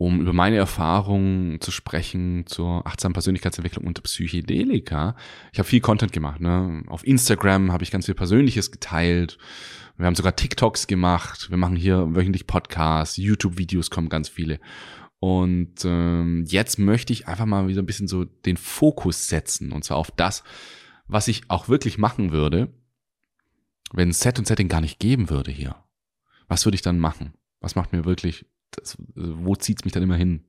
um 0.00 0.20
über 0.20 0.32
meine 0.32 0.56
Erfahrungen 0.56 1.60
zu 1.60 1.70
sprechen 1.70 2.46
zur 2.46 2.86
achtsamen 2.86 3.12
Persönlichkeitsentwicklung 3.12 3.86
und 3.86 4.02
Psychedelika. 4.02 5.14
Ich 5.52 5.58
habe 5.58 5.68
viel 5.68 5.80
Content 5.80 6.12
gemacht. 6.12 6.40
Ne? 6.40 6.82
Auf 6.88 7.06
Instagram 7.06 7.70
habe 7.70 7.84
ich 7.84 7.90
ganz 7.90 8.06
viel 8.06 8.14
Persönliches 8.14 8.70
geteilt 8.70 9.38
wir 10.00 10.06
haben 10.06 10.14
sogar 10.14 10.34
TikToks 10.34 10.86
gemacht. 10.86 11.50
Wir 11.50 11.58
machen 11.58 11.76
hier 11.76 12.14
wöchentlich 12.14 12.46
Podcasts, 12.46 13.18
YouTube-Videos 13.18 13.90
kommen 13.90 14.08
ganz 14.08 14.30
viele. 14.30 14.58
Und 15.18 15.84
ähm, 15.84 16.46
jetzt 16.48 16.78
möchte 16.78 17.12
ich 17.12 17.28
einfach 17.28 17.44
mal 17.44 17.68
wieder 17.68 17.82
ein 17.82 17.86
bisschen 17.86 18.08
so 18.08 18.24
den 18.24 18.56
Fokus 18.56 19.28
setzen. 19.28 19.72
Und 19.72 19.84
zwar 19.84 19.98
auf 19.98 20.10
das, 20.10 20.42
was 21.06 21.28
ich 21.28 21.42
auch 21.48 21.68
wirklich 21.68 21.98
machen 21.98 22.32
würde, 22.32 22.72
wenn 23.92 24.12
Set 24.12 24.38
und 24.38 24.46
Setting 24.46 24.68
gar 24.68 24.80
nicht 24.80 24.98
geben 24.98 25.28
würde 25.28 25.50
hier. 25.50 25.76
Was 26.48 26.64
würde 26.64 26.76
ich 26.76 26.82
dann 26.82 26.98
machen? 26.98 27.34
Was 27.60 27.74
macht 27.74 27.92
mir 27.92 28.06
wirklich, 28.06 28.46
das, 28.72 28.96
wo 29.14 29.54
zieht's 29.56 29.84
mich 29.84 29.92
dann 29.92 30.02
immer 30.02 30.16
hin? 30.16 30.44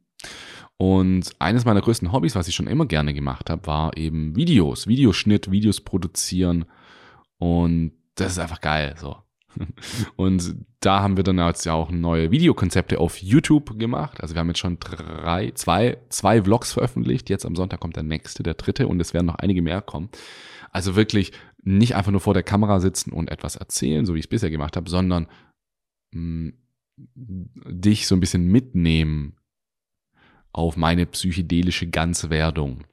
Und 0.78 1.30
eines 1.40 1.66
meiner 1.66 1.82
größten 1.82 2.12
Hobbys, 2.12 2.36
was 2.36 2.48
ich 2.48 2.56
schon 2.56 2.68
immer 2.68 2.86
gerne 2.86 3.14
gemacht 3.14 3.50
habe, 3.50 3.68
war 3.68 3.98
eben 3.98 4.36
Videos, 4.36 4.88
Videoschnitt, 4.88 5.52
Videos 5.52 5.82
produzieren. 5.82 6.66
Und 7.38 7.94
das 8.16 8.34
ist 8.34 8.40
einfach 8.40 8.62
geil. 8.62 8.96
So. 8.98 9.18
Und 10.16 10.56
da 10.80 11.02
haben 11.02 11.18
wir 11.18 11.24
dann 11.24 11.38
jetzt 11.38 11.66
ja 11.66 11.74
auch 11.74 11.92
neue 11.92 12.32
Videokonzepte 12.32 13.00
auf 13.00 13.22
YouTube 13.22 13.78
gemacht. 13.78 14.22
Also 14.22 14.34
wir 14.34 14.40
haben 14.40 14.48
jetzt 14.48 14.60
schon 14.60 14.80
drei, 14.80 15.52
zwei, 15.52 15.98
zwei 16.10 16.42
Vlogs 16.44 16.74
veröffentlicht. 16.74 17.30
Jetzt 17.30 17.46
am 17.46 17.56
Sonntag 17.56 17.80
kommt 17.80 17.96
der 17.96 18.04
nächste, 18.04 18.44
der 18.44 18.56
dritte 18.56 18.88
und 18.88 19.00
es 19.00 19.14
werden 19.14 19.28
noch 19.28 19.36
einige 19.36 19.62
mehr 19.62 19.82
kommen. 19.82 20.10
Also 20.72 20.96
wirklich 20.96 21.32
nicht 21.64 21.96
einfach 21.96 22.12
nur 22.12 22.22
vor 22.22 22.34
der 22.34 22.44
Kamera 22.44 22.80
sitzen 22.80 23.12
und 23.12 23.30
etwas 23.30 23.56
erzählen, 23.56 24.06
so 24.06 24.16
wie 24.16 24.20
ich 24.20 24.26
es 24.26 24.30
bisher 24.30 24.50
gemacht 24.50 24.76
habe, 24.76 24.90
sondern 24.90 25.28
mh, 26.12 26.22
mm, 26.22 26.54
dich 27.16 28.08
so 28.08 28.16
ein 28.16 28.20
bisschen 28.20 28.46
mitnehmen 28.46 29.36
auf 30.54 30.78
meine 30.78 31.06
psychedelische 31.06 31.88
Ganzwerdung. 31.88 32.84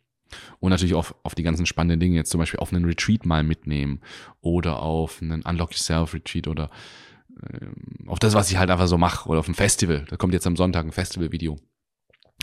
Und 0.61 0.71
natürlich 0.71 0.95
auf, 0.95 1.15
auf 1.23 1.35
die 1.35 1.43
ganzen 1.43 1.67
spannenden 1.67 2.01
Dinge, 2.01 2.17
jetzt 2.17 2.31
zum 2.31 2.39
Beispiel 2.39 2.61
auf 2.61 2.73
einen 2.73 2.85
Retreat 2.85 3.25
mal 3.25 3.43
mitnehmen 3.43 4.01
oder 4.41 4.83
auf 4.83 5.23
einen 5.23 5.43
Unlock 5.43 5.73
Yourself 5.73 6.15
Retreat 6.15 6.49
oder 6.49 6.71
äh, 7.43 7.67
auf 8.07 8.19
das, 8.19 8.35
was 8.35 8.51
ich 8.51 8.59
halt 8.59 8.71
einfach 8.71 8.87
so 8.87 8.99
mache 8.99 9.29
oder 9.29 9.41
auf 9.41 9.49
ein 9.49 9.55
Festival. 9.55 10.05
Da 10.09 10.17
kommt 10.17 10.35
jetzt 10.35 10.47
am 10.47 10.57
Sonntag 10.57 10.85
ein 10.85 10.93
Festival-Video. 10.93 11.57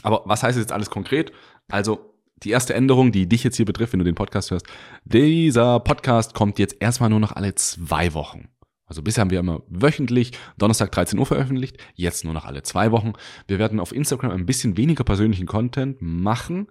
Aber 0.01 0.23
was 0.25 0.43
heißt 0.43 0.58
jetzt 0.58 0.71
alles 0.71 0.89
konkret? 0.89 1.32
Also 1.69 2.15
die 2.43 2.49
erste 2.49 2.73
Änderung, 2.73 3.12
die 3.12 3.30
dich 3.30 3.43
jetzt 3.43 3.56
hier 3.56 3.65
betrifft, 3.65 3.93
wenn 3.93 3.99
du 3.99 4.06
den 4.06 4.15
Podcast 4.15 4.51
hörst, 4.51 4.68
dieser 5.05 5.80
Podcast 5.80 6.34
kommt 6.34 6.59
jetzt 6.59 6.76
erstmal 6.80 7.09
nur 7.09 7.20
noch 7.20 7.32
alle 7.32 7.55
zwei 7.55 8.13
Wochen. 8.13 8.49
Also 8.86 9.02
bisher 9.02 9.22
haben 9.22 9.32
wir 9.32 9.40
immer 9.40 9.64
wöchentlich 9.68 10.32
Donnerstag 10.58 10.92
13 10.92 11.18
Uhr 11.18 11.26
veröffentlicht, 11.26 11.78
jetzt 11.96 12.24
nur 12.24 12.34
noch 12.34 12.46
alle 12.46 12.64
zwei 12.64 12.92
Wochen. 12.92 13.14
Wir 13.48 13.60
werden 13.60 13.80
auf 13.80 13.92
Instagram 13.92 14.32
ein 14.32 14.46
bisschen 14.46 14.78
weniger 14.78 15.04
persönlichen 15.04 15.48
Content 15.48 15.98
machen 16.02 16.68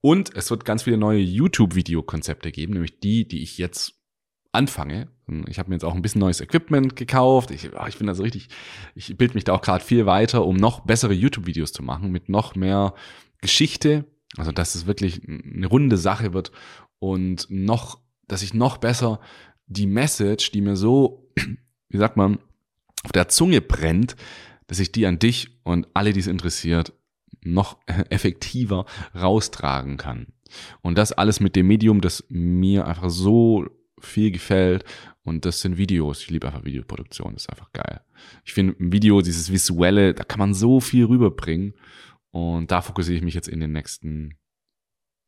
und 0.00 0.34
es 0.34 0.50
wird 0.50 0.64
ganz 0.64 0.84
viele 0.84 0.96
neue 0.96 1.20
YouTube-Videokonzepte 1.20 2.50
geben, 2.52 2.72
nämlich 2.72 3.00
die, 3.00 3.28
die 3.28 3.42
ich 3.42 3.58
jetzt 3.58 3.94
anfange. 4.50 5.08
Ich 5.46 5.58
habe 5.58 5.70
mir 5.70 5.76
jetzt 5.76 5.84
auch 5.84 5.94
ein 5.94 6.02
bisschen 6.02 6.20
neues 6.20 6.40
Equipment 6.40 6.96
gekauft. 6.96 7.50
Ich, 7.50 7.74
ah, 7.76 7.86
ich 7.88 7.98
bin 7.98 8.08
also 8.08 8.22
richtig, 8.22 8.48
ich 8.94 9.16
bilde 9.16 9.34
mich 9.34 9.44
da 9.44 9.54
auch 9.54 9.62
gerade 9.62 9.84
viel 9.84 10.06
weiter, 10.06 10.44
um 10.44 10.56
noch 10.56 10.80
bessere 10.80 11.14
YouTube-Videos 11.14 11.72
zu 11.72 11.82
machen, 11.82 12.10
mit 12.10 12.28
noch 12.28 12.54
mehr 12.54 12.94
Geschichte. 13.40 14.04
Also 14.36 14.52
dass 14.52 14.74
es 14.74 14.86
wirklich 14.86 15.22
eine 15.26 15.66
runde 15.66 15.98
Sache 15.98 16.32
wird 16.32 16.52
und 16.98 17.46
noch 17.50 18.00
dass 18.28 18.42
ich 18.42 18.54
noch 18.54 18.78
besser 18.78 19.20
die 19.66 19.86
Message, 19.86 20.50
die 20.52 20.60
mir 20.60 20.76
so, 20.76 21.30
wie 21.88 21.98
sagt 21.98 22.16
man, 22.16 22.38
auf 23.04 23.12
der 23.12 23.28
Zunge 23.28 23.60
brennt, 23.60 24.16
dass 24.66 24.78
ich 24.78 24.92
die 24.92 25.06
an 25.06 25.18
dich 25.18 25.58
und 25.64 25.88
alle, 25.94 26.12
die 26.12 26.20
es 26.20 26.26
interessiert, 26.26 26.92
noch 27.42 27.78
effektiver 28.10 28.86
raustragen 29.14 29.96
kann. 29.96 30.28
Und 30.82 30.98
das 30.98 31.12
alles 31.12 31.40
mit 31.40 31.56
dem 31.56 31.66
Medium, 31.66 32.00
das 32.00 32.24
mir 32.28 32.86
einfach 32.86 33.10
so 33.10 33.66
viel 34.00 34.30
gefällt. 34.30 34.84
Und 35.24 35.44
das 35.44 35.60
sind 35.60 35.78
Videos. 35.78 36.22
Ich 36.22 36.30
liebe 36.30 36.46
einfach 36.46 36.64
Videoproduktion. 36.64 37.34
Das 37.34 37.44
ist 37.44 37.50
einfach 37.50 37.72
geil. 37.72 38.00
Ich 38.44 38.52
finde 38.52 38.74
ein 38.78 38.92
Video, 38.92 39.22
dieses 39.22 39.52
visuelle, 39.52 40.14
da 40.14 40.24
kann 40.24 40.40
man 40.40 40.54
so 40.54 40.80
viel 40.80 41.04
rüberbringen. 41.04 41.74
Und 42.30 42.70
da 42.70 42.82
fokussiere 42.82 43.16
ich 43.16 43.22
mich 43.22 43.34
jetzt 43.34 43.48
in 43.48 43.60
den 43.60 43.72
nächsten 43.72 44.34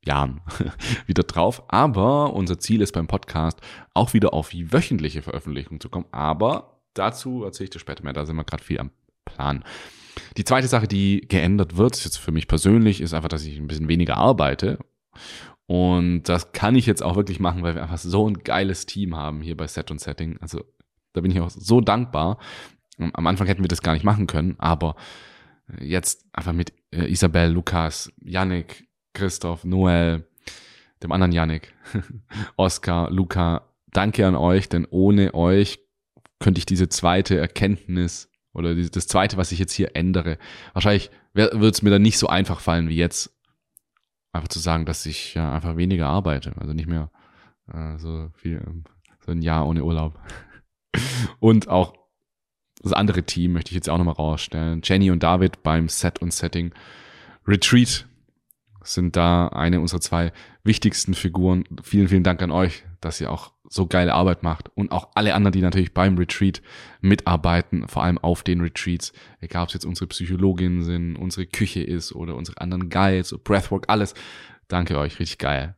Jahren 0.06 0.40
wieder 1.06 1.22
drauf. 1.22 1.62
Aber 1.68 2.32
unser 2.34 2.58
Ziel 2.58 2.80
ist 2.80 2.92
beim 2.92 3.06
Podcast 3.06 3.60
auch 3.94 4.14
wieder 4.14 4.34
auf 4.34 4.52
wöchentliche 4.52 5.22
Veröffentlichung 5.22 5.80
zu 5.80 5.88
kommen. 5.88 6.06
Aber 6.12 6.80
dazu 6.94 7.44
erzähle 7.44 7.64
ich 7.64 7.70
dir 7.70 7.78
später 7.78 8.04
mehr. 8.04 8.12
Da 8.12 8.26
sind 8.26 8.36
wir 8.36 8.44
gerade 8.44 8.62
viel 8.62 8.78
am 8.78 8.90
Plan. 9.24 9.64
Die 10.36 10.44
zweite 10.44 10.68
Sache, 10.68 10.86
die 10.86 11.22
geändert 11.28 11.76
wird, 11.76 12.02
jetzt 12.04 12.18
für 12.18 12.32
mich 12.32 12.46
persönlich, 12.46 13.00
ist 13.00 13.14
einfach, 13.14 13.28
dass 13.28 13.44
ich 13.44 13.58
ein 13.58 13.66
bisschen 13.66 13.88
weniger 13.88 14.16
arbeite. 14.16 14.78
Und 15.66 16.24
das 16.24 16.52
kann 16.52 16.76
ich 16.76 16.86
jetzt 16.86 17.02
auch 17.02 17.16
wirklich 17.16 17.40
machen, 17.40 17.62
weil 17.62 17.74
wir 17.74 17.82
einfach 17.82 17.98
so 17.98 18.28
ein 18.28 18.38
geiles 18.38 18.86
Team 18.86 19.16
haben 19.16 19.40
hier 19.40 19.56
bei 19.56 19.66
Set 19.66 19.90
und 19.90 20.00
Setting. 20.00 20.38
Also 20.40 20.62
da 21.14 21.20
bin 21.20 21.30
ich 21.30 21.40
auch 21.40 21.50
so 21.50 21.80
dankbar. 21.80 22.38
Am 22.98 23.26
Anfang 23.26 23.46
hätten 23.46 23.64
wir 23.64 23.68
das 23.68 23.82
gar 23.82 23.94
nicht 23.94 24.04
machen 24.04 24.26
können, 24.26 24.54
aber 24.58 24.94
jetzt 25.80 26.26
einfach 26.32 26.52
mit 26.52 26.72
äh, 26.92 27.10
Isabel, 27.10 27.50
Lukas, 27.50 28.12
Yannick, 28.22 28.86
Christoph, 29.14 29.64
Noel, 29.64 30.26
dem 31.02 31.12
anderen 31.12 31.32
Yannick, 31.32 31.72
Oskar, 32.56 33.10
Luca, 33.10 33.68
danke 33.92 34.26
an 34.26 34.36
euch, 34.36 34.68
denn 34.68 34.86
ohne 34.90 35.34
euch 35.34 35.78
könnte 36.40 36.58
ich 36.58 36.66
diese 36.66 36.88
zweite 36.88 37.38
Erkenntnis 37.38 38.30
oder 38.52 38.74
das 38.74 39.06
zweite, 39.06 39.36
was 39.36 39.52
ich 39.52 39.58
jetzt 39.58 39.72
hier 39.72 39.96
ändere, 39.96 40.38
wahrscheinlich 40.72 41.10
wird 41.32 41.74
es 41.74 41.82
mir 41.82 41.90
dann 41.90 42.02
nicht 42.02 42.18
so 42.18 42.28
einfach 42.28 42.60
fallen 42.60 42.88
wie 42.88 42.96
jetzt, 42.96 43.34
einfach 44.32 44.48
zu 44.48 44.58
sagen, 44.58 44.84
dass 44.84 45.06
ich 45.06 45.34
ja 45.34 45.52
einfach 45.52 45.76
weniger 45.76 46.06
arbeite, 46.06 46.52
also 46.58 46.72
nicht 46.72 46.88
mehr 46.88 47.10
äh, 47.72 47.98
so 47.98 48.30
viel, 48.34 48.62
so 49.24 49.32
ein 49.32 49.42
Jahr 49.42 49.66
ohne 49.66 49.84
Urlaub. 49.84 50.18
Und 51.40 51.68
auch 51.68 51.94
das 52.82 52.92
andere 52.92 53.22
Team 53.22 53.52
möchte 53.52 53.70
ich 53.70 53.76
jetzt 53.76 53.88
auch 53.88 53.98
nochmal 53.98 54.14
rausstellen. 54.14 54.82
Jenny 54.84 55.10
und 55.10 55.22
David 55.22 55.62
beim 55.62 55.88
Set 55.88 56.20
und 56.20 56.34
Setting 56.34 56.74
Retreat 57.46 58.06
sind 58.84 59.16
da 59.16 59.48
eine 59.48 59.80
unserer 59.80 60.00
zwei 60.00 60.32
wichtigsten 60.62 61.14
Figuren. 61.14 61.64
Vielen, 61.82 62.08
vielen 62.08 62.22
Dank 62.22 62.42
an 62.42 62.50
euch, 62.50 62.84
dass 63.00 63.20
ihr 63.20 63.30
auch 63.30 63.52
so 63.68 63.86
geile 63.86 64.14
Arbeit 64.14 64.42
macht 64.42 64.70
und 64.76 64.92
auch 64.92 65.10
alle 65.14 65.34
anderen, 65.34 65.52
die 65.52 65.60
natürlich 65.60 65.94
beim 65.94 66.16
Retreat 66.16 66.62
mitarbeiten, 67.00 67.88
vor 67.88 68.04
allem 68.04 68.18
auf 68.18 68.42
den 68.42 68.60
Retreats, 68.60 69.12
egal 69.40 69.64
ob 69.64 69.68
es 69.68 69.74
jetzt 69.74 69.86
unsere 69.86 70.06
Psychologinnen 70.06 70.82
sind, 70.82 71.16
unsere 71.16 71.46
Küche 71.46 71.82
ist 71.82 72.12
oder 72.12 72.36
unsere 72.36 72.60
anderen 72.60 72.88
Guides, 72.90 73.34
Breathwork, 73.42 73.86
alles. 73.88 74.14
Danke 74.68 74.98
euch, 74.98 75.18
richtig 75.18 75.38
geil. 75.38 75.76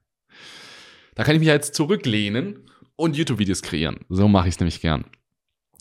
Da 1.14 1.24
kann 1.24 1.34
ich 1.34 1.40
mich 1.40 1.48
jetzt 1.48 1.74
zurücklehnen 1.74 2.68
und 2.96 3.16
YouTube-Videos 3.16 3.62
kreieren. 3.62 4.00
So 4.08 4.28
mache 4.28 4.48
ich 4.48 4.54
es 4.54 4.60
nämlich 4.60 4.80
gern. 4.80 5.04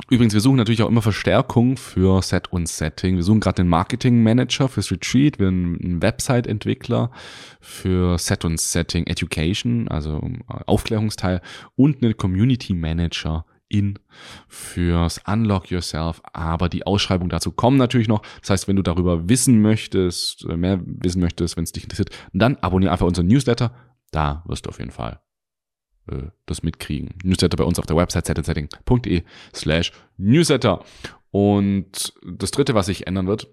Übrigens, 0.10 0.34
wir 0.34 0.42
suchen 0.42 0.58
natürlich 0.58 0.84
auch 0.84 0.90
immer 0.90 1.02
Verstärkung 1.02 1.78
für 1.78 2.22
Set 2.22 2.52
und 2.52 2.70
Setting. 2.70 3.16
Wir 3.16 3.24
suchen 3.24 3.40
gerade 3.40 3.64
den 3.64 3.68
Marketing 3.68 4.22
Manager 4.22 4.68
fürs 4.68 4.92
Retreat, 4.92 5.40
wir 5.40 5.48
haben 5.48 5.80
einen 5.82 6.02
Website-Entwickler 6.02 7.10
für 7.60 8.18
Set 8.20 8.46
und 8.46 8.60
Setting 8.60 9.08
Education, 9.08 9.88
also 9.88 10.22
Aufklärungsteil 10.48 11.42
und 11.76 12.04
einen 12.04 12.16
Community 12.18 12.74
Manager 12.74 13.46
in 13.68 13.98
fürs 14.48 15.22
Unlock 15.26 15.72
Yourself. 15.72 16.22
Aber 16.34 16.70
die 16.70 16.86
Ausschreibung 16.86 17.30
dazu 17.30 17.52
kommen 17.52 17.78
natürlich 17.78 18.08
noch. 18.08 18.22
Das 18.42 18.52
heißt, 18.52 18.68
wenn 18.68 18.76
du 18.76 18.84
darüber 18.84 19.28
wissen 19.28 19.60
möchtest, 19.62 20.48
mehr 20.48 20.82
wissen 20.86 21.20
möchtest, 21.20 21.58
wenn 21.58 21.64
es 21.64 21.72
dich 21.72 21.84
interessiert, 21.84 22.12
dann 22.32 22.58
abonniere 22.58 22.92
einfach 22.92 23.08
unseren 23.08 23.28
Newsletter. 23.28 23.74
Da 24.12 24.44
wirst 24.46 24.68
du 24.68 24.70
auf 24.70 24.78
jeden 24.78 24.92
Fall 24.92 25.20
äh, 26.12 26.30
das 26.46 26.64
mitkriegen. 26.64 27.14
Newsletter 27.24 27.58
bei 27.58 27.64
uns 27.64 27.80
auf 27.80 27.86
der 27.86 27.98
Website 27.98 28.26
settingsetting.de 28.26 29.24
slash 29.54 29.92
newsletter. 30.18 30.84
Und 31.32 32.14
das 32.26 32.52
dritte, 32.52 32.76
was 32.76 32.86
sich 32.86 33.08
ändern 33.08 33.28
wird, 33.28 33.50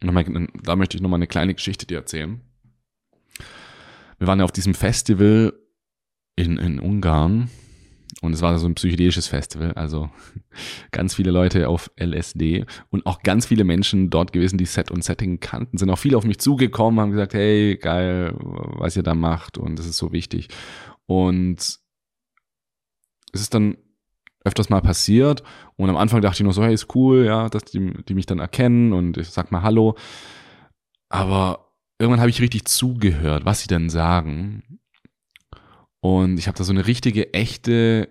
da 0.00 0.12
möchte 0.12 0.96
ich 0.96 1.02
nochmal 1.02 1.18
eine 1.18 1.26
kleine 1.26 1.54
Geschichte 1.54 1.86
dir 1.86 1.98
erzählen. 1.98 2.40
Wir 4.18 4.26
waren 4.26 4.38
ja 4.38 4.44
auf 4.44 4.52
diesem 4.52 4.74
Festival 4.74 5.54
in, 6.36 6.56
in 6.56 6.78
Ungarn 6.78 7.50
und 8.20 8.32
es 8.32 8.42
war 8.42 8.58
so 8.58 8.66
ein 8.66 8.74
psychedelisches 8.74 9.28
Festival, 9.28 9.72
also 9.72 10.10
ganz 10.90 11.14
viele 11.14 11.30
Leute 11.30 11.68
auf 11.68 11.90
LSD 12.00 12.64
und 12.90 13.06
auch 13.06 13.22
ganz 13.22 13.46
viele 13.46 13.64
Menschen 13.64 14.10
dort 14.10 14.32
gewesen, 14.32 14.58
die 14.58 14.64
Set 14.64 14.90
und 14.90 15.04
Setting 15.04 15.40
kannten, 15.40 15.78
sind 15.78 15.90
auch 15.90 15.98
viele 15.98 16.16
auf 16.16 16.24
mich 16.24 16.38
zugekommen, 16.38 17.00
haben 17.00 17.10
gesagt, 17.12 17.34
hey, 17.34 17.76
geil, 17.76 18.34
was 18.38 18.96
ihr 18.96 19.02
da 19.02 19.14
macht 19.14 19.58
und 19.58 19.78
das 19.78 19.86
ist 19.86 19.98
so 19.98 20.12
wichtig. 20.12 20.48
Und 21.08 21.58
es 23.32 23.40
ist 23.40 23.54
dann 23.54 23.78
öfters 24.44 24.68
mal 24.68 24.82
passiert 24.82 25.42
und 25.76 25.90
am 25.90 25.96
Anfang 25.96 26.20
dachte 26.20 26.42
ich 26.42 26.46
noch 26.46 26.52
so, 26.52 26.62
hey, 26.62 26.74
ist 26.74 26.94
cool, 26.94 27.24
ja, 27.24 27.48
dass 27.48 27.64
die, 27.64 27.92
die 28.04 28.14
mich 28.14 28.26
dann 28.26 28.38
erkennen 28.38 28.92
und 28.92 29.16
ich 29.16 29.30
sag 29.30 29.50
mal 29.50 29.62
Hallo. 29.62 29.96
Aber 31.08 31.72
irgendwann 31.98 32.20
habe 32.20 32.30
ich 32.30 32.42
richtig 32.42 32.66
zugehört, 32.66 33.44
was 33.44 33.60
sie 33.60 33.68
denn 33.68 33.90
sagen. 33.90 34.80
Und 36.00 36.38
ich 36.38 36.46
habe 36.46 36.58
da 36.58 36.64
so 36.64 36.72
eine 36.72 36.86
richtige, 36.86 37.32
echte, 37.32 38.08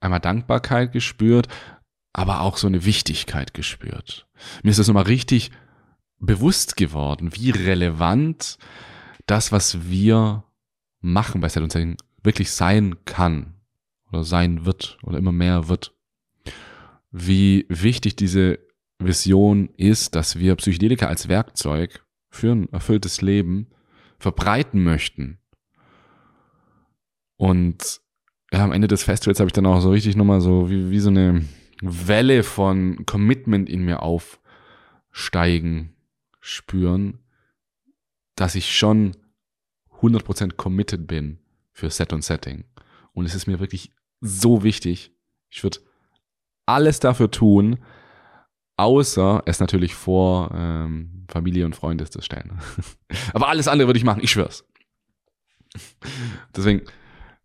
einmal 0.00 0.20
Dankbarkeit 0.20 0.92
gespürt, 0.92 1.48
aber 2.14 2.40
auch 2.40 2.56
so 2.56 2.66
eine 2.66 2.84
Wichtigkeit 2.84 3.54
gespürt. 3.54 4.26
Mir 4.62 4.70
ist 4.70 4.78
das 4.78 4.88
nochmal 4.88 5.04
richtig 5.04 5.50
bewusst 6.18 6.76
geworden, 6.76 7.34
wie 7.34 7.50
relevant 7.50 8.58
das, 9.26 9.52
was 9.52 9.88
wir 9.88 10.44
machen 11.02 11.46
Set 11.46 11.62
und 11.62 11.72
Setting 11.72 11.96
wirklich 12.22 12.50
sein 12.52 13.04
kann 13.04 13.54
oder 14.10 14.24
sein 14.24 14.64
wird 14.64 14.98
oder 15.02 15.18
immer 15.18 15.32
mehr 15.32 15.68
wird. 15.68 15.94
Wie 17.10 17.66
wichtig 17.68 18.16
diese 18.16 18.58
Vision 18.98 19.68
ist, 19.76 20.14
dass 20.14 20.38
wir 20.38 20.56
Psychedelika 20.56 21.06
als 21.06 21.28
Werkzeug 21.28 22.04
für 22.30 22.52
ein 22.52 22.72
erfülltes 22.72 23.20
Leben 23.20 23.66
verbreiten 24.18 24.82
möchten. 24.82 25.38
Und 27.36 28.00
ja, 28.52 28.64
am 28.64 28.72
Ende 28.72 28.88
des 28.88 29.02
Festivals 29.02 29.40
habe 29.40 29.48
ich 29.48 29.52
dann 29.52 29.66
auch 29.66 29.80
so 29.80 29.90
richtig 29.90 30.16
nochmal 30.16 30.40
so 30.40 30.70
wie, 30.70 30.90
wie 30.90 31.00
so 31.00 31.10
eine 31.10 31.44
Welle 31.82 32.44
von 32.44 33.04
Commitment 33.04 33.68
in 33.68 33.84
mir 33.84 34.02
aufsteigen 34.02 35.94
spüren, 36.40 37.18
dass 38.36 38.54
ich 38.54 38.76
schon 38.76 39.16
100% 40.02 40.54
committed 40.56 41.06
bin 41.06 41.38
für 41.72 41.90
Set 41.90 42.12
und 42.12 42.22
Setting. 42.22 42.64
Und 43.12 43.26
es 43.26 43.34
ist 43.34 43.46
mir 43.46 43.60
wirklich 43.60 43.92
so 44.20 44.62
wichtig. 44.62 45.12
Ich 45.48 45.62
würde 45.62 45.78
alles 46.66 47.00
dafür 47.00 47.30
tun, 47.30 47.78
außer 48.76 49.42
es 49.46 49.60
natürlich 49.60 49.94
vor 49.94 50.50
ähm, 50.54 51.26
Familie 51.28 51.66
und 51.66 51.76
Freunde 51.76 52.08
zu 52.08 52.20
stellen. 52.20 52.60
Aber 53.32 53.48
alles 53.48 53.68
andere 53.68 53.88
würde 53.88 53.98
ich 53.98 54.04
machen, 54.04 54.22
ich 54.22 54.30
schwör's. 54.30 54.64
Deswegen 56.54 56.82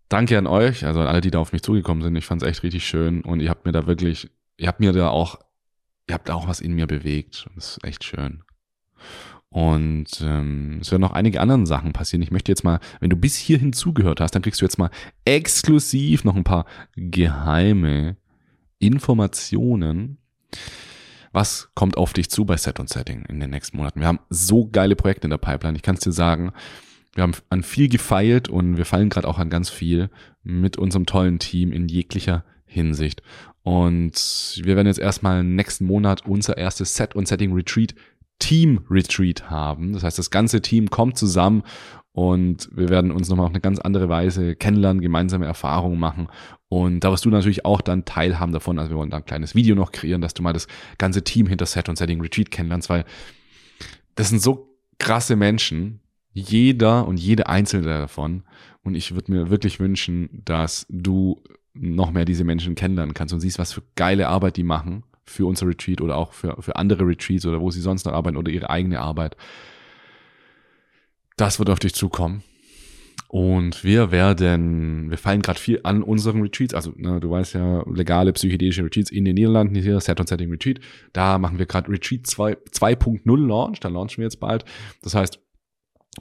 danke 0.09 0.37
an 0.37 0.47
euch, 0.47 0.85
also 0.85 1.01
an 1.01 1.07
alle, 1.07 1.21
die 1.21 1.31
da 1.31 1.39
auf 1.39 1.53
mich 1.53 1.63
zugekommen 1.63 2.03
sind. 2.03 2.15
Ich 2.15 2.25
fand's 2.25 2.43
echt 2.43 2.63
richtig 2.63 2.85
schön 2.87 3.21
und 3.21 3.39
ihr 3.39 3.49
habt 3.49 3.65
mir 3.65 3.71
da 3.71 3.87
wirklich, 3.87 4.29
ihr 4.57 4.67
habt 4.67 4.79
mir 4.79 4.93
da 4.93 5.09
auch, 5.09 5.39
ihr 6.07 6.13
habt 6.13 6.29
da 6.29 6.35
auch 6.35 6.47
was 6.47 6.61
in 6.61 6.73
mir 6.73 6.87
bewegt. 6.87 7.47
Das 7.55 7.77
ist 7.77 7.83
echt 7.83 8.03
schön. 8.03 8.43
Und 9.57 10.21
ähm, 10.21 10.77
es 10.81 10.91
werden 10.91 11.01
noch 11.01 11.13
einige 11.13 11.41
andere 11.41 11.65
Sachen 11.65 11.91
passieren. 11.91 12.21
Ich 12.21 12.29
möchte 12.29 12.51
jetzt 12.51 12.63
mal, 12.63 12.79
wenn 12.99 13.09
du 13.09 13.15
bis 13.15 13.35
hierhin 13.35 13.73
zugehört 13.73 14.21
hast, 14.21 14.35
dann 14.35 14.43
kriegst 14.43 14.61
du 14.61 14.65
jetzt 14.65 14.77
mal 14.77 14.91
exklusiv 15.25 16.23
noch 16.23 16.35
ein 16.35 16.43
paar 16.43 16.67
geheime 16.95 18.17
Informationen. 18.77 20.19
Was 21.31 21.71
kommt 21.73 21.97
auf 21.97 22.13
dich 22.13 22.29
zu 22.29 22.45
bei 22.45 22.55
Set 22.55 22.79
und 22.79 22.87
Setting 22.87 23.25
in 23.25 23.39
den 23.39 23.49
nächsten 23.49 23.77
Monaten? 23.77 23.99
Wir 23.99 24.05
haben 24.05 24.19
so 24.29 24.69
geile 24.71 24.95
Projekte 24.95 25.25
in 25.25 25.31
der 25.31 25.39
Pipeline. 25.39 25.75
Ich 25.75 25.81
kann 25.81 25.95
es 25.95 26.01
dir 26.01 26.11
sagen, 26.11 26.51
wir 27.15 27.23
haben 27.23 27.33
an 27.49 27.63
viel 27.63 27.89
gefeilt 27.89 28.49
und 28.49 28.77
wir 28.77 28.85
fallen 28.85 29.09
gerade 29.09 29.27
auch 29.27 29.39
an 29.39 29.49
ganz 29.49 29.71
viel 29.71 30.11
mit 30.43 30.77
unserem 30.77 31.07
tollen 31.07 31.39
Team 31.39 31.71
in 31.71 31.87
jeglicher 31.87 32.45
Hinsicht. 32.67 33.23
Und 33.63 34.61
wir 34.63 34.75
werden 34.75 34.85
jetzt 34.85 34.99
erstmal 34.99 35.43
nächsten 35.43 35.85
Monat 35.85 36.27
unser 36.27 36.59
erstes 36.59 36.93
Set 36.93 37.15
und 37.15 37.27
Setting 37.27 37.53
Retreat 37.53 37.95
Team 38.39 38.85
Retreat 38.89 39.49
haben. 39.49 39.93
Das 39.93 40.03
heißt, 40.03 40.17
das 40.17 40.29
ganze 40.29 40.61
Team 40.61 40.89
kommt 40.89 41.17
zusammen 41.17 41.63
und 42.11 42.69
wir 42.75 42.89
werden 42.89 43.11
uns 43.11 43.29
nochmal 43.29 43.45
auf 43.45 43.51
eine 43.51 43.61
ganz 43.61 43.77
andere 43.77 44.09
Weise 44.09 44.55
kennenlernen, 44.55 45.01
gemeinsame 45.01 45.45
Erfahrungen 45.45 45.99
machen. 45.99 46.29
Und 46.67 47.01
da 47.01 47.11
wirst 47.11 47.25
du 47.25 47.29
natürlich 47.29 47.65
auch 47.65 47.81
dann 47.81 48.05
teilhaben 48.05 48.53
davon. 48.53 48.79
Also 48.79 48.91
wir 48.91 48.97
wollen 48.97 49.11
da 49.11 49.17
ein 49.17 49.25
kleines 49.25 49.53
Video 49.53 49.75
noch 49.75 49.91
kreieren, 49.91 50.21
dass 50.21 50.33
du 50.33 50.41
mal 50.41 50.53
das 50.53 50.67
ganze 50.97 51.23
Team 51.23 51.45
hinter 51.45 51.67
Set 51.67 51.89
und 51.89 51.97
Setting 51.97 52.19
Retreat 52.21 52.49
kennenlernst, 52.49 52.89
weil 52.89 53.05
das 54.15 54.29
sind 54.29 54.41
so 54.41 54.75
krasse 54.97 55.35
Menschen. 55.35 56.01
jeder 56.33 57.07
und 57.07 57.17
jede 57.17 57.47
einzelne 57.47 57.87
davon. 57.87 58.43
Und 58.83 58.95
ich 58.95 59.15
würde 59.15 59.31
mir 59.31 59.49
wirklich 59.49 59.79
wünschen, 59.79 60.41
dass 60.45 60.85
du 60.89 61.41
noch 61.73 62.11
mehr 62.11 62.25
diese 62.25 62.43
Menschen 62.43 62.75
kennenlernen 62.75 63.13
kannst 63.13 63.33
und 63.33 63.39
siehst, 63.39 63.59
was 63.59 63.73
für 63.73 63.83
geile 63.95 64.27
Arbeit 64.27 64.57
die 64.57 64.63
machen 64.63 65.03
für 65.27 65.45
unser 65.45 65.67
Retreat 65.67 66.01
oder 66.01 66.15
auch 66.15 66.33
für, 66.33 66.55
für 66.59 66.75
andere 66.75 67.05
Retreats 67.05 67.45
oder 67.45 67.61
wo 67.61 67.69
sie 67.69 67.81
sonst 67.81 68.05
noch 68.05 68.13
arbeiten 68.13 68.37
oder 68.37 68.51
ihre 68.51 68.69
eigene 68.69 68.99
Arbeit. 68.99 69.35
Das 71.35 71.59
wird 71.59 71.69
auf 71.69 71.79
dich 71.79 71.93
zukommen. 71.93 72.43
Und 73.29 73.83
wir 73.83 74.11
werden, 74.11 75.09
wir 75.09 75.17
fallen 75.17 75.41
gerade 75.41 75.59
viel 75.59 75.81
an 75.83 76.01
unseren 76.01 76.41
Retreats. 76.41 76.73
Also, 76.73 76.93
ne, 76.95 77.19
du 77.19 77.29
weißt 77.29 77.55
ja, 77.55 77.83
legale 77.89 78.31
psychedelische 78.31 78.83
Retreats 78.83 79.11
in 79.11 79.25
den 79.25 79.35
Niederlanden, 79.35 79.75
hier 79.75 79.99
Set 79.99 80.19
und 80.19 80.29
Setting 80.29 80.49
Retreat. 80.49 80.79
Da 81.11 81.37
machen 81.37 81.59
wir 81.59 81.65
gerade 81.65 81.91
Retreat 81.91 82.25
2.0 82.25 83.47
Launch, 83.47 83.81
da 83.81 83.89
launchen 83.89 84.19
wir 84.19 84.25
jetzt 84.25 84.39
bald. 84.39 84.63
Das 85.01 85.13
heißt, 85.13 85.39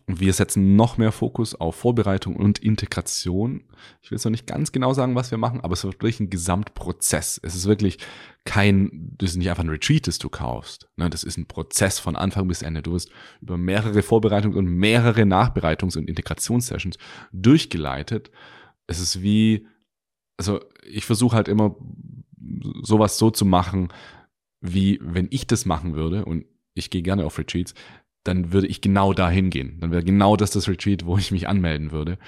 wir 0.07 0.33
setzen 0.33 0.77
noch 0.77 0.99
mehr 0.99 1.13
Fokus 1.13 1.55
auf 1.55 1.77
Vorbereitung 1.77 2.37
und 2.37 2.59
Integration. 2.59 3.65
Ich 4.03 4.11
will 4.11 4.17
jetzt 4.17 4.25
noch 4.25 4.31
nicht 4.31 4.47
ganz 4.47 4.73
genau 4.73 4.93
sagen, 4.93 5.15
was 5.15 5.31
wir 5.31 5.39
machen, 5.39 5.61
aber 5.61 5.73
es 5.73 5.85
wird 5.85 5.95
wirklich 5.95 6.21
ein 6.21 6.31
Gesamtprozess. 6.31 7.41
Es 7.43 7.55
ist 7.55 7.67
wirklich 7.67 7.99
kein, 8.45 9.15
das 9.19 9.31
ist 9.31 9.37
nicht 9.37 9.49
einfach 9.49 9.65
ein 9.65 9.71
Retreat, 9.71 10.07
das 10.07 10.19
du 10.19 10.29
kaufst. 10.29 10.89
Ne, 10.97 11.11
das 11.11 11.25
ist 11.25 11.37
ein 11.39 11.47
Prozess 11.47 11.99
von 11.99 12.17
Anfang 12.17 12.47
bis 12.49 12.63
Ende. 12.63 12.83
Du 12.83 12.93
wirst 12.93 13.11
über 13.41 13.57
mehrere 13.57 14.01
Vorbereitungs- 14.01 14.57
und 14.57 14.67
mehrere 14.67 15.23
Nachbereitungs- 15.23 15.99
und 15.99 16.09
Integrationssessions 16.09 16.99
durchgeleitet. 17.33 18.31
Es 18.87 19.01
ist 19.01 19.23
wie, 19.23 19.67
also 20.37 20.61
ich 20.85 21.05
versuche 21.05 21.37
halt 21.37 21.49
immer 21.49 21.77
sowas 22.83 23.19
so 23.19 23.31
zu 23.31 23.45
machen, 23.45 23.89
wie 24.61 24.99
wenn 25.03 25.29
ich 25.31 25.47
das 25.47 25.67
machen 25.67 25.95
würde 25.95 26.25
und 26.25 26.45
ich 26.75 26.91
gehe 26.91 27.03
gerne 27.03 27.25
auf 27.25 27.39
Retreats, 27.39 27.75
dann 28.27 28.53
würde 28.53 28.67
ich 28.67 28.81
genau 28.81 29.13
dahin 29.13 29.51
gehen. 29.51 29.79
Dann 29.81 29.91
wäre 29.91 30.03
genau 30.03 30.37
das 30.37 30.51
das 30.51 30.69
Retreat, 30.69 31.07
wo 31.07 31.19
ich 31.19 31.31
mich 31.31 31.49
anmelden 31.49 31.93
würde. 31.93 32.19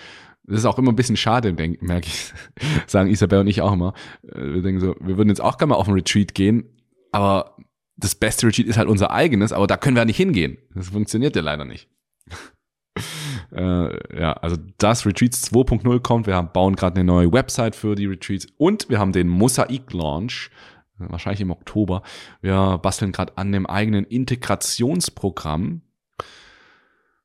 Das 0.44 0.60
ist 0.60 0.64
auch 0.64 0.78
immer 0.78 0.92
ein 0.92 0.96
bisschen 0.96 1.16
schade, 1.16 1.52
merke 1.52 2.06
ich, 2.06 2.32
sagen 2.86 3.10
Isabel 3.10 3.40
und 3.40 3.48
ich 3.48 3.60
auch 3.60 3.72
immer. 3.72 3.92
Äh, 4.22 4.54
wir 4.54 4.62
denken 4.62 4.80
so, 4.80 4.96
wir 5.00 5.16
würden 5.16 5.28
jetzt 5.28 5.40
auch 5.40 5.58
gerne 5.58 5.70
mal 5.70 5.76
auf 5.76 5.88
ein 5.88 5.94
Retreat 5.94 6.34
gehen, 6.34 6.64
aber 7.12 7.56
das 7.96 8.14
beste 8.14 8.46
Retreat 8.46 8.66
ist 8.66 8.78
halt 8.78 8.88
unser 8.88 9.10
eigenes, 9.10 9.52
aber 9.52 9.66
da 9.66 9.76
können 9.76 9.96
wir 9.96 10.02
ja 10.02 10.06
nicht 10.06 10.16
hingehen. 10.16 10.56
Das 10.74 10.88
funktioniert 10.88 11.36
ja 11.36 11.42
leider 11.42 11.64
nicht. 11.64 11.88
äh, 13.52 14.20
ja, 14.20 14.32
also 14.34 14.56
das 14.78 15.04
Retreats 15.04 15.52
2.0 15.52 16.00
kommt. 16.00 16.26
Wir 16.26 16.36
haben, 16.36 16.50
bauen 16.52 16.76
gerade 16.76 16.96
eine 16.96 17.04
neue 17.04 17.32
Website 17.32 17.74
für 17.74 17.94
die 17.94 18.06
Retreats 18.06 18.46
und 18.56 18.88
wir 18.88 18.98
haben 18.98 19.12
den 19.12 19.28
Mosaik-Launch 19.28 20.50
wahrscheinlich 20.98 21.40
im 21.40 21.50
Oktober. 21.50 22.02
Wir 22.40 22.78
basteln 22.78 23.12
gerade 23.12 23.36
an 23.36 23.52
dem 23.52 23.66
eigenen 23.66 24.04
Integrationsprogramm 24.04 25.82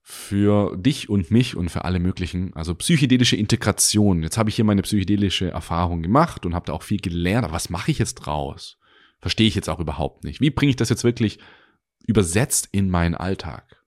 für 0.06 0.76
dich 0.76 1.10
und 1.10 1.32
mich 1.32 1.56
und 1.56 1.70
für 1.70 1.86
alle 1.86 1.99
möglichen, 1.99 2.54
also 2.56 2.76
psychedelische 2.76 3.38
Integration. 3.38 4.22
Jetzt 4.22 4.38
habe 4.38 4.49
ich 4.49 4.58
hier 4.58 4.66
meine 4.66 4.82
psychedelische 4.82 5.49
Erfahrung 5.49 6.04
gemacht 6.04 6.45
und 6.45 6.54
habe 6.54 6.66
da 6.66 6.74
auch 6.74 6.84
viel 6.84 6.99
gelernt. 6.99 7.45
Aber 7.45 7.54
was 7.54 7.70
mache 7.70 7.89
ich 7.89 7.99
jetzt 7.99 8.16
draus? 8.16 8.78
Verstehe 9.20 9.47
ich 9.47 9.56
jetzt 9.56 9.70
auch 9.70 9.80
überhaupt 9.80 10.26
nicht. 10.26 10.41
Wie 10.41 10.49
bringe 10.49 10.72
ich 10.72 10.76
das 10.76 10.89
jetzt 10.89 11.06
wirklich 11.06 11.39
übersetzt 12.06 12.68
in 12.74 12.89
meinen 12.89 13.16
Alltag? 13.16 13.82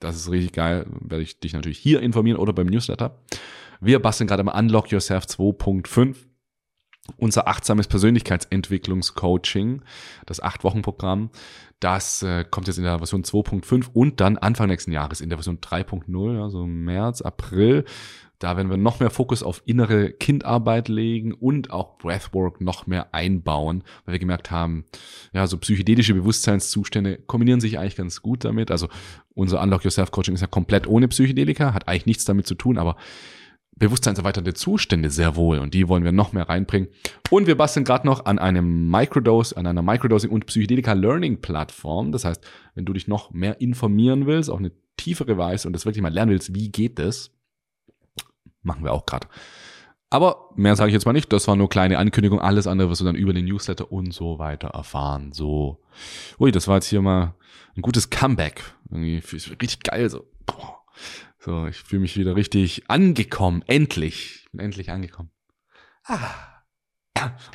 Das 0.00 0.16
ist 0.16 0.32
richtig 0.32 0.52
geil. 0.52 0.84
Werde 1.00 1.22
ich 1.22 1.38
dich 1.38 1.52
natürlich 1.52 1.78
hier 1.78 2.02
informieren 2.02 2.38
oder 2.38 2.52
beim 2.52 2.66
Newsletter. 2.66 3.22
Wir 3.80 4.00
basteln 4.00 4.26
gerade 4.26 4.42
mal 4.42 4.58
Unlock 4.58 4.90
Yourself 4.90 5.26
2.5 5.26 6.16
unser 7.16 7.48
achtsames 7.48 7.88
Persönlichkeitsentwicklungscoaching, 7.88 9.82
das 10.26 10.40
Acht-Wochen-Programm, 10.40 11.30
das 11.80 12.22
äh, 12.22 12.44
kommt 12.48 12.68
jetzt 12.68 12.78
in 12.78 12.84
der 12.84 12.98
Version 12.98 13.24
2.5 13.24 13.86
und 13.92 14.20
dann 14.20 14.38
Anfang 14.38 14.68
nächsten 14.68 14.92
Jahres 14.92 15.20
in 15.20 15.28
der 15.28 15.38
Version 15.38 15.58
3.0, 15.58 16.40
also 16.42 16.64
März, 16.66 17.22
April. 17.22 17.84
Da 18.38 18.56
werden 18.56 18.70
wir 18.70 18.76
noch 18.76 18.98
mehr 18.98 19.10
Fokus 19.10 19.44
auf 19.44 19.62
innere 19.66 20.10
Kindarbeit 20.10 20.88
legen 20.88 21.32
und 21.32 21.70
auch 21.70 21.98
Breathwork 21.98 22.60
noch 22.60 22.88
mehr 22.88 23.14
einbauen, 23.14 23.84
weil 24.04 24.14
wir 24.14 24.18
gemerkt 24.18 24.50
haben, 24.50 24.84
ja, 25.32 25.46
so 25.46 25.58
psychedelische 25.58 26.14
Bewusstseinszustände 26.14 27.18
kombinieren 27.18 27.60
sich 27.60 27.78
eigentlich 27.78 27.96
ganz 27.96 28.20
gut 28.20 28.44
damit. 28.44 28.72
Also 28.72 28.88
unser 29.34 29.60
Unlock 29.62 29.84
Yourself 29.84 30.10
Coaching 30.10 30.34
ist 30.34 30.40
ja 30.40 30.48
komplett 30.48 30.88
ohne 30.88 31.06
Psychedelika, 31.06 31.72
hat 31.72 31.86
eigentlich 31.86 32.06
nichts 32.06 32.24
damit 32.24 32.48
zu 32.48 32.56
tun, 32.56 32.78
aber 32.78 32.96
bewusstseinserweiternde 33.76 34.54
Zustände 34.54 35.10
sehr 35.10 35.34
wohl 35.36 35.58
und 35.58 35.74
die 35.74 35.88
wollen 35.88 36.04
wir 36.04 36.12
noch 36.12 36.32
mehr 36.32 36.48
reinbringen. 36.48 36.88
Und 37.30 37.46
wir 37.46 37.56
basteln 37.56 37.84
gerade 37.84 38.06
noch 38.06 38.26
an 38.26 38.38
einem 38.38 38.90
Microdose, 38.90 39.56
an 39.56 39.66
einer 39.66 39.82
Microdosing 39.82 40.30
und 40.30 40.46
Psychedelika 40.46 40.92
Learning 40.92 41.40
Plattform. 41.40 42.12
Das 42.12 42.24
heißt, 42.24 42.44
wenn 42.74 42.84
du 42.84 42.92
dich 42.92 43.08
noch 43.08 43.32
mehr 43.32 43.60
informieren 43.60 44.26
willst, 44.26 44.50
auch 44.50 44.58
eine 44.58 44.72
tiefere 44.96 45.38
Weise 45.38 45.66
und 45.66 45.72
das 45.72 45.84
wirklich 45.84 46.02
mal 46.02 46.12
lernen 46.12 46.32
willst, 46.32 46.54
wie 46.54 46.70
geht 46.70 46.98
das, 46.98 47.32
machen 48.62 48.84
wir 48.84 48.92
auch 48.92 49.06
gerade. 49.06 49.26
Aber 50.10 50.50
mehr 50.56 50.76
sage 50.76 50.90
ich 50.90 50.92
jetzt 50.92 51.06
mal 51.06 51.14
nicht. 51.14 51.32
Das 51.32 51.48
war 51.48 51.56
nur 51.56 51.70
kleine 51.70 51.96
Ankündigung. 51.96 52.38
Alles 52.38 52.66
andere 52.66 52.90
wirst 52.90 53.00
du 53.00 53.06
dann 53.06 53.16
über 53.16 53.32
den 53.32 53.46
Newsletter 53.46 53.90
und 53.90 54.12
so 54.12 54.38
weiter 54.38 54.68
erfahren. 54.68 55.32
So, 55.32 55.80
ui, 56.38 56.52
das 56.52 56.68
war 56.68 56.76
jetzt 56.76 56.88
hier 56.88 57.00
mal 57.00 57.34
ein 57.74 57.80
gutes 57.80 58.10
Comeback. 58.10 58.62
Irgendwie 58.90 59.22
richtig 59.60 59.82
geil 59.82 60.10
so. 60.10 60.26
Boah. 60.44 60.82
So, 61.44 61.66
ich 61.66 61.78
fühle 61.78 62.02
mich 62.02 62.16
wieder 62.16 62.36
richtig 62.36 62.84
angekommen. 62.86 63.64
Endlich. 63.66 64.44
Ich 64.44 64.52
bin 64.52 64.60
endlich 64.60 64.92
angekommen. 64.92 65.30
Ah. 66.04 66.18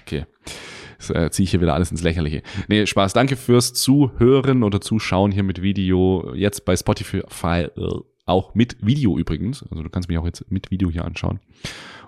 Okay. 0.01 0.25
Jetzt 0.99 1.09
äh, 1.09 1.31
ziehe 1.31 1.45
ich 1.45 1.51
hier 1.51 1.61
wieder 1.61 1.73
alles 1.73 1.91
ins 1.91 2.03
Lächerliche. 2.03 2.43
Nee, 2.67 2.85
Spaß. 2.85 3.13
Danke 3.13 3.37
fürs 3.37 3.71
Zuhören 3.71 4.63
oder 4.63 4.81
Zuschauen 4.81 5.31
hier 5.31 5.43
mit 5.43 5.61
Video. 5.61 6.33
Jetzt 6.35 6.65
bei 6.65 6.75
Spotify 6.75 7.69
äh, 7.77 7.99
auch 8.25 8.55
mit 8.55 8.75
Video 8.85 9.17
übrigens. 9.17 9.63
Also 9.71 9.83
du 9.83 9.89
kannst 9.89 10.09
mich 10.09 10.17
auch 10.17 10.25
jetzt 10.25 10.51
mit 10.51 10.69
Video 10.69 10.91
hier 10.91 11.05
anschauen. 11.05 11.39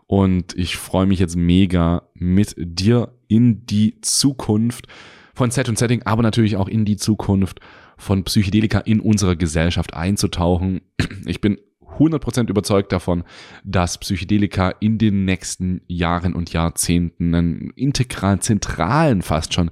Und 0.06 0.58
ich 0.58 0.76
freue 0.76 1.06
mich 1.06 1.20
jetzt 1.20 1.38
mega 1.38 2.10
mit 2.14 2.56
dir 2.58 3.14
in 3.30 3.66
die 3.66 4.02
Zukunft 4.02 4.88
von 5.34 5.50
Set 5.50 5.70
und 5.70 5.78
Setting, 5.78 6.04
aber 6.04 6.24
natürlich 6.24 6.58
auch 6.58 6.68
in 6.68 6.84
die 6.84 6.98
Zukunft 6.98 7.62
von 7.98 8.26
Psychedelika 8.26 8.80
in 8.80 9.00
unserer 9.00 9.38
Gesellschaft 9.38 9.94
einzutauchen. 9.94 10.82
Ich 11.26 11.40
bin 11.40 11.58
100% 11.98 12.50
überzeugt 12.50 12.92
davon, 12.92 13.24
dass 13.64 13.98
Psychedelika 13.98 14.70
in 14.80 14.98
den 14.98 15.26
nächsten 15.26 15.82
Jahren 15.88 16.34
und 16.36 16.54
Jahrzehnten 16.54 17.34
einen 17.34 17.70
integralen, 17.72 18.42
zentralen 18.42 19.22
fast 19.22 19.54
schon 19.54 19.72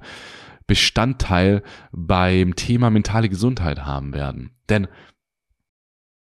Bestandteil 0.66 1.62
beim 1.92 2.54
Thema 2.54 2.90
mentale 2.90 3.28
Gesundheit 3.28 3.86
haben 3.86 4.12
werden. 4.12 4.50
Denn 4.68 4.86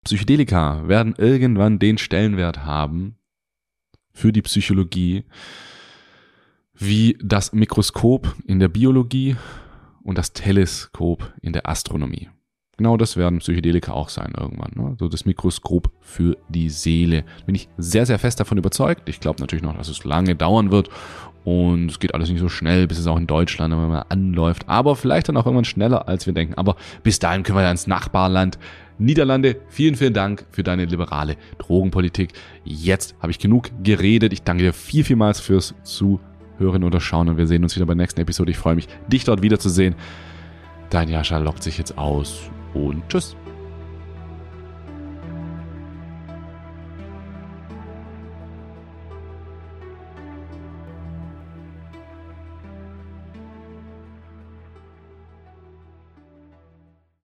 Psychedelika 0.04 0.88
werden 0.88 1.16
irgendwann 1.18 1.80
den 1.80 1.98
Stellenwert 1.98 2.64
haben 2.64 3.18
für 4.14 4.32
die 4.32 4.44
Psychologie 4.44 5.26
wie 6.76 7.18
das 7.24 7.54
Mikroskop 7.54 8.36
in 8.46 8.60
der 8.60 8.68
Biologie 8.68 9.36
und 10.04 10.18
das 10.18 10.34
Teleskop 10.34 11.34
in 11.42 11.54
der 11.54 11.68
Astronomie. 11.68 12.30
Genau 12.78 12.98
das 12.98 13.16
werden 13.16 13.40
Psychedelika 13.40 13.94
auch 13.94 14.10
sein 14.10 14.34
irgendwann. 14.38 14.72
Ne? 14.76 14.96
So 15.00 15.08
das 15.08 15.26
Mikroskop 15.26 15.92
für 16.02 16.38
die 16.50 16.70
Seele. 16.70 17.24
Bin 17.46 17.56
ich 17.56 17.70
sehr, 17.78 18.06
sehr 18.06 18.20
fest 18.20 18.40
davon 18.40 18.58
überzeugt. 18.58 19.08
Ich 19.08 19.22
glaube 19.22 19.40
natürlich 19.40 19.64
noch, 19.64 19.78
dass 19.78 19.88
es 19.88 20.04
lange 20.04 20.36
dauern 20.36 20.72
wird. 20.72 20.90
Und 21.46 21.92
es 21.92 22.00
geht 22.00 22.14
alles 22.14 22.30
nicht 22.30 22.40
so 22.40 22.50
schnell, 22.50 22.88
bis 22.88 22.98
es 22.98 23.08
auch 23.08 23.18
in 23.18 23.28
Deutschland 23.28 23.72
immer 23.72 24.08
anläuft. 24.10 24.68
Aber 24.68 24.96
vielleicht 24.96 25.30
dann 25.30 25.38
auch 25.38 25.46
irgendwann 25.46 25.64
schneller, 25.64 26.08
als 26.10 26.26
wir 26.26 26.34
denken. 26.34 26.56
Aber 26.56 26.76
bis 27.04 27.20
dahin 27.20 27.44
können 27.44 27.58
wir 27.58 27.64
ja 27.64 27.72
ins 27.72 27.88
Nachbarland. 27.88 28.58
Niederlande, 28.98 29.58
vielen, 29.70 29.96
vielen 29.96 30.14
Dank 30.14 30.46
für 30.52 30.64
deine 30.64 30.86
liberale 30.86 31.38
Drogenpolitik. 31.60 32.34
Jetzt 32.64 33.16
habe 33.22 33.32
ich 33.32 33.40
genug 33.40 33.70
geredet. 33.84 34.34
Ich 34.34 34.42
danke 34.42 34.64
dir 34.64 34.74
viel, 34.74 35.04
vielmals 35.04 35.40
fürs 35.40 35.76
Zuhören 35.84 36.84
oder 36.84 37.00
Schauen. 37.00 37.30
Und 37.30 37.38
wir 37.38 37.48
sehen 37.48 37.64
uns 37.64 37.76
wieder 37.76 37.86
bei 37.86 37.94
der 37.94 38.04
nächsten 38.04 38.22
Episode. 38.22 38.52
Ich 38.52 38.58
freue 38.58 38.76
mich, 38.76 38.88
dich 39.08 39.24
dort 39.24 39.42
wiederzusehen. 39.42 39.96
Dein 40.90 41.10
Jascha 41.10 41.38
lockt 41.38 41.64
sich 41.64 41.78
jetzt 41.78 41.98
aus 41.98 42.50
und 42.76 43.08
tschüss. 43.10 43.36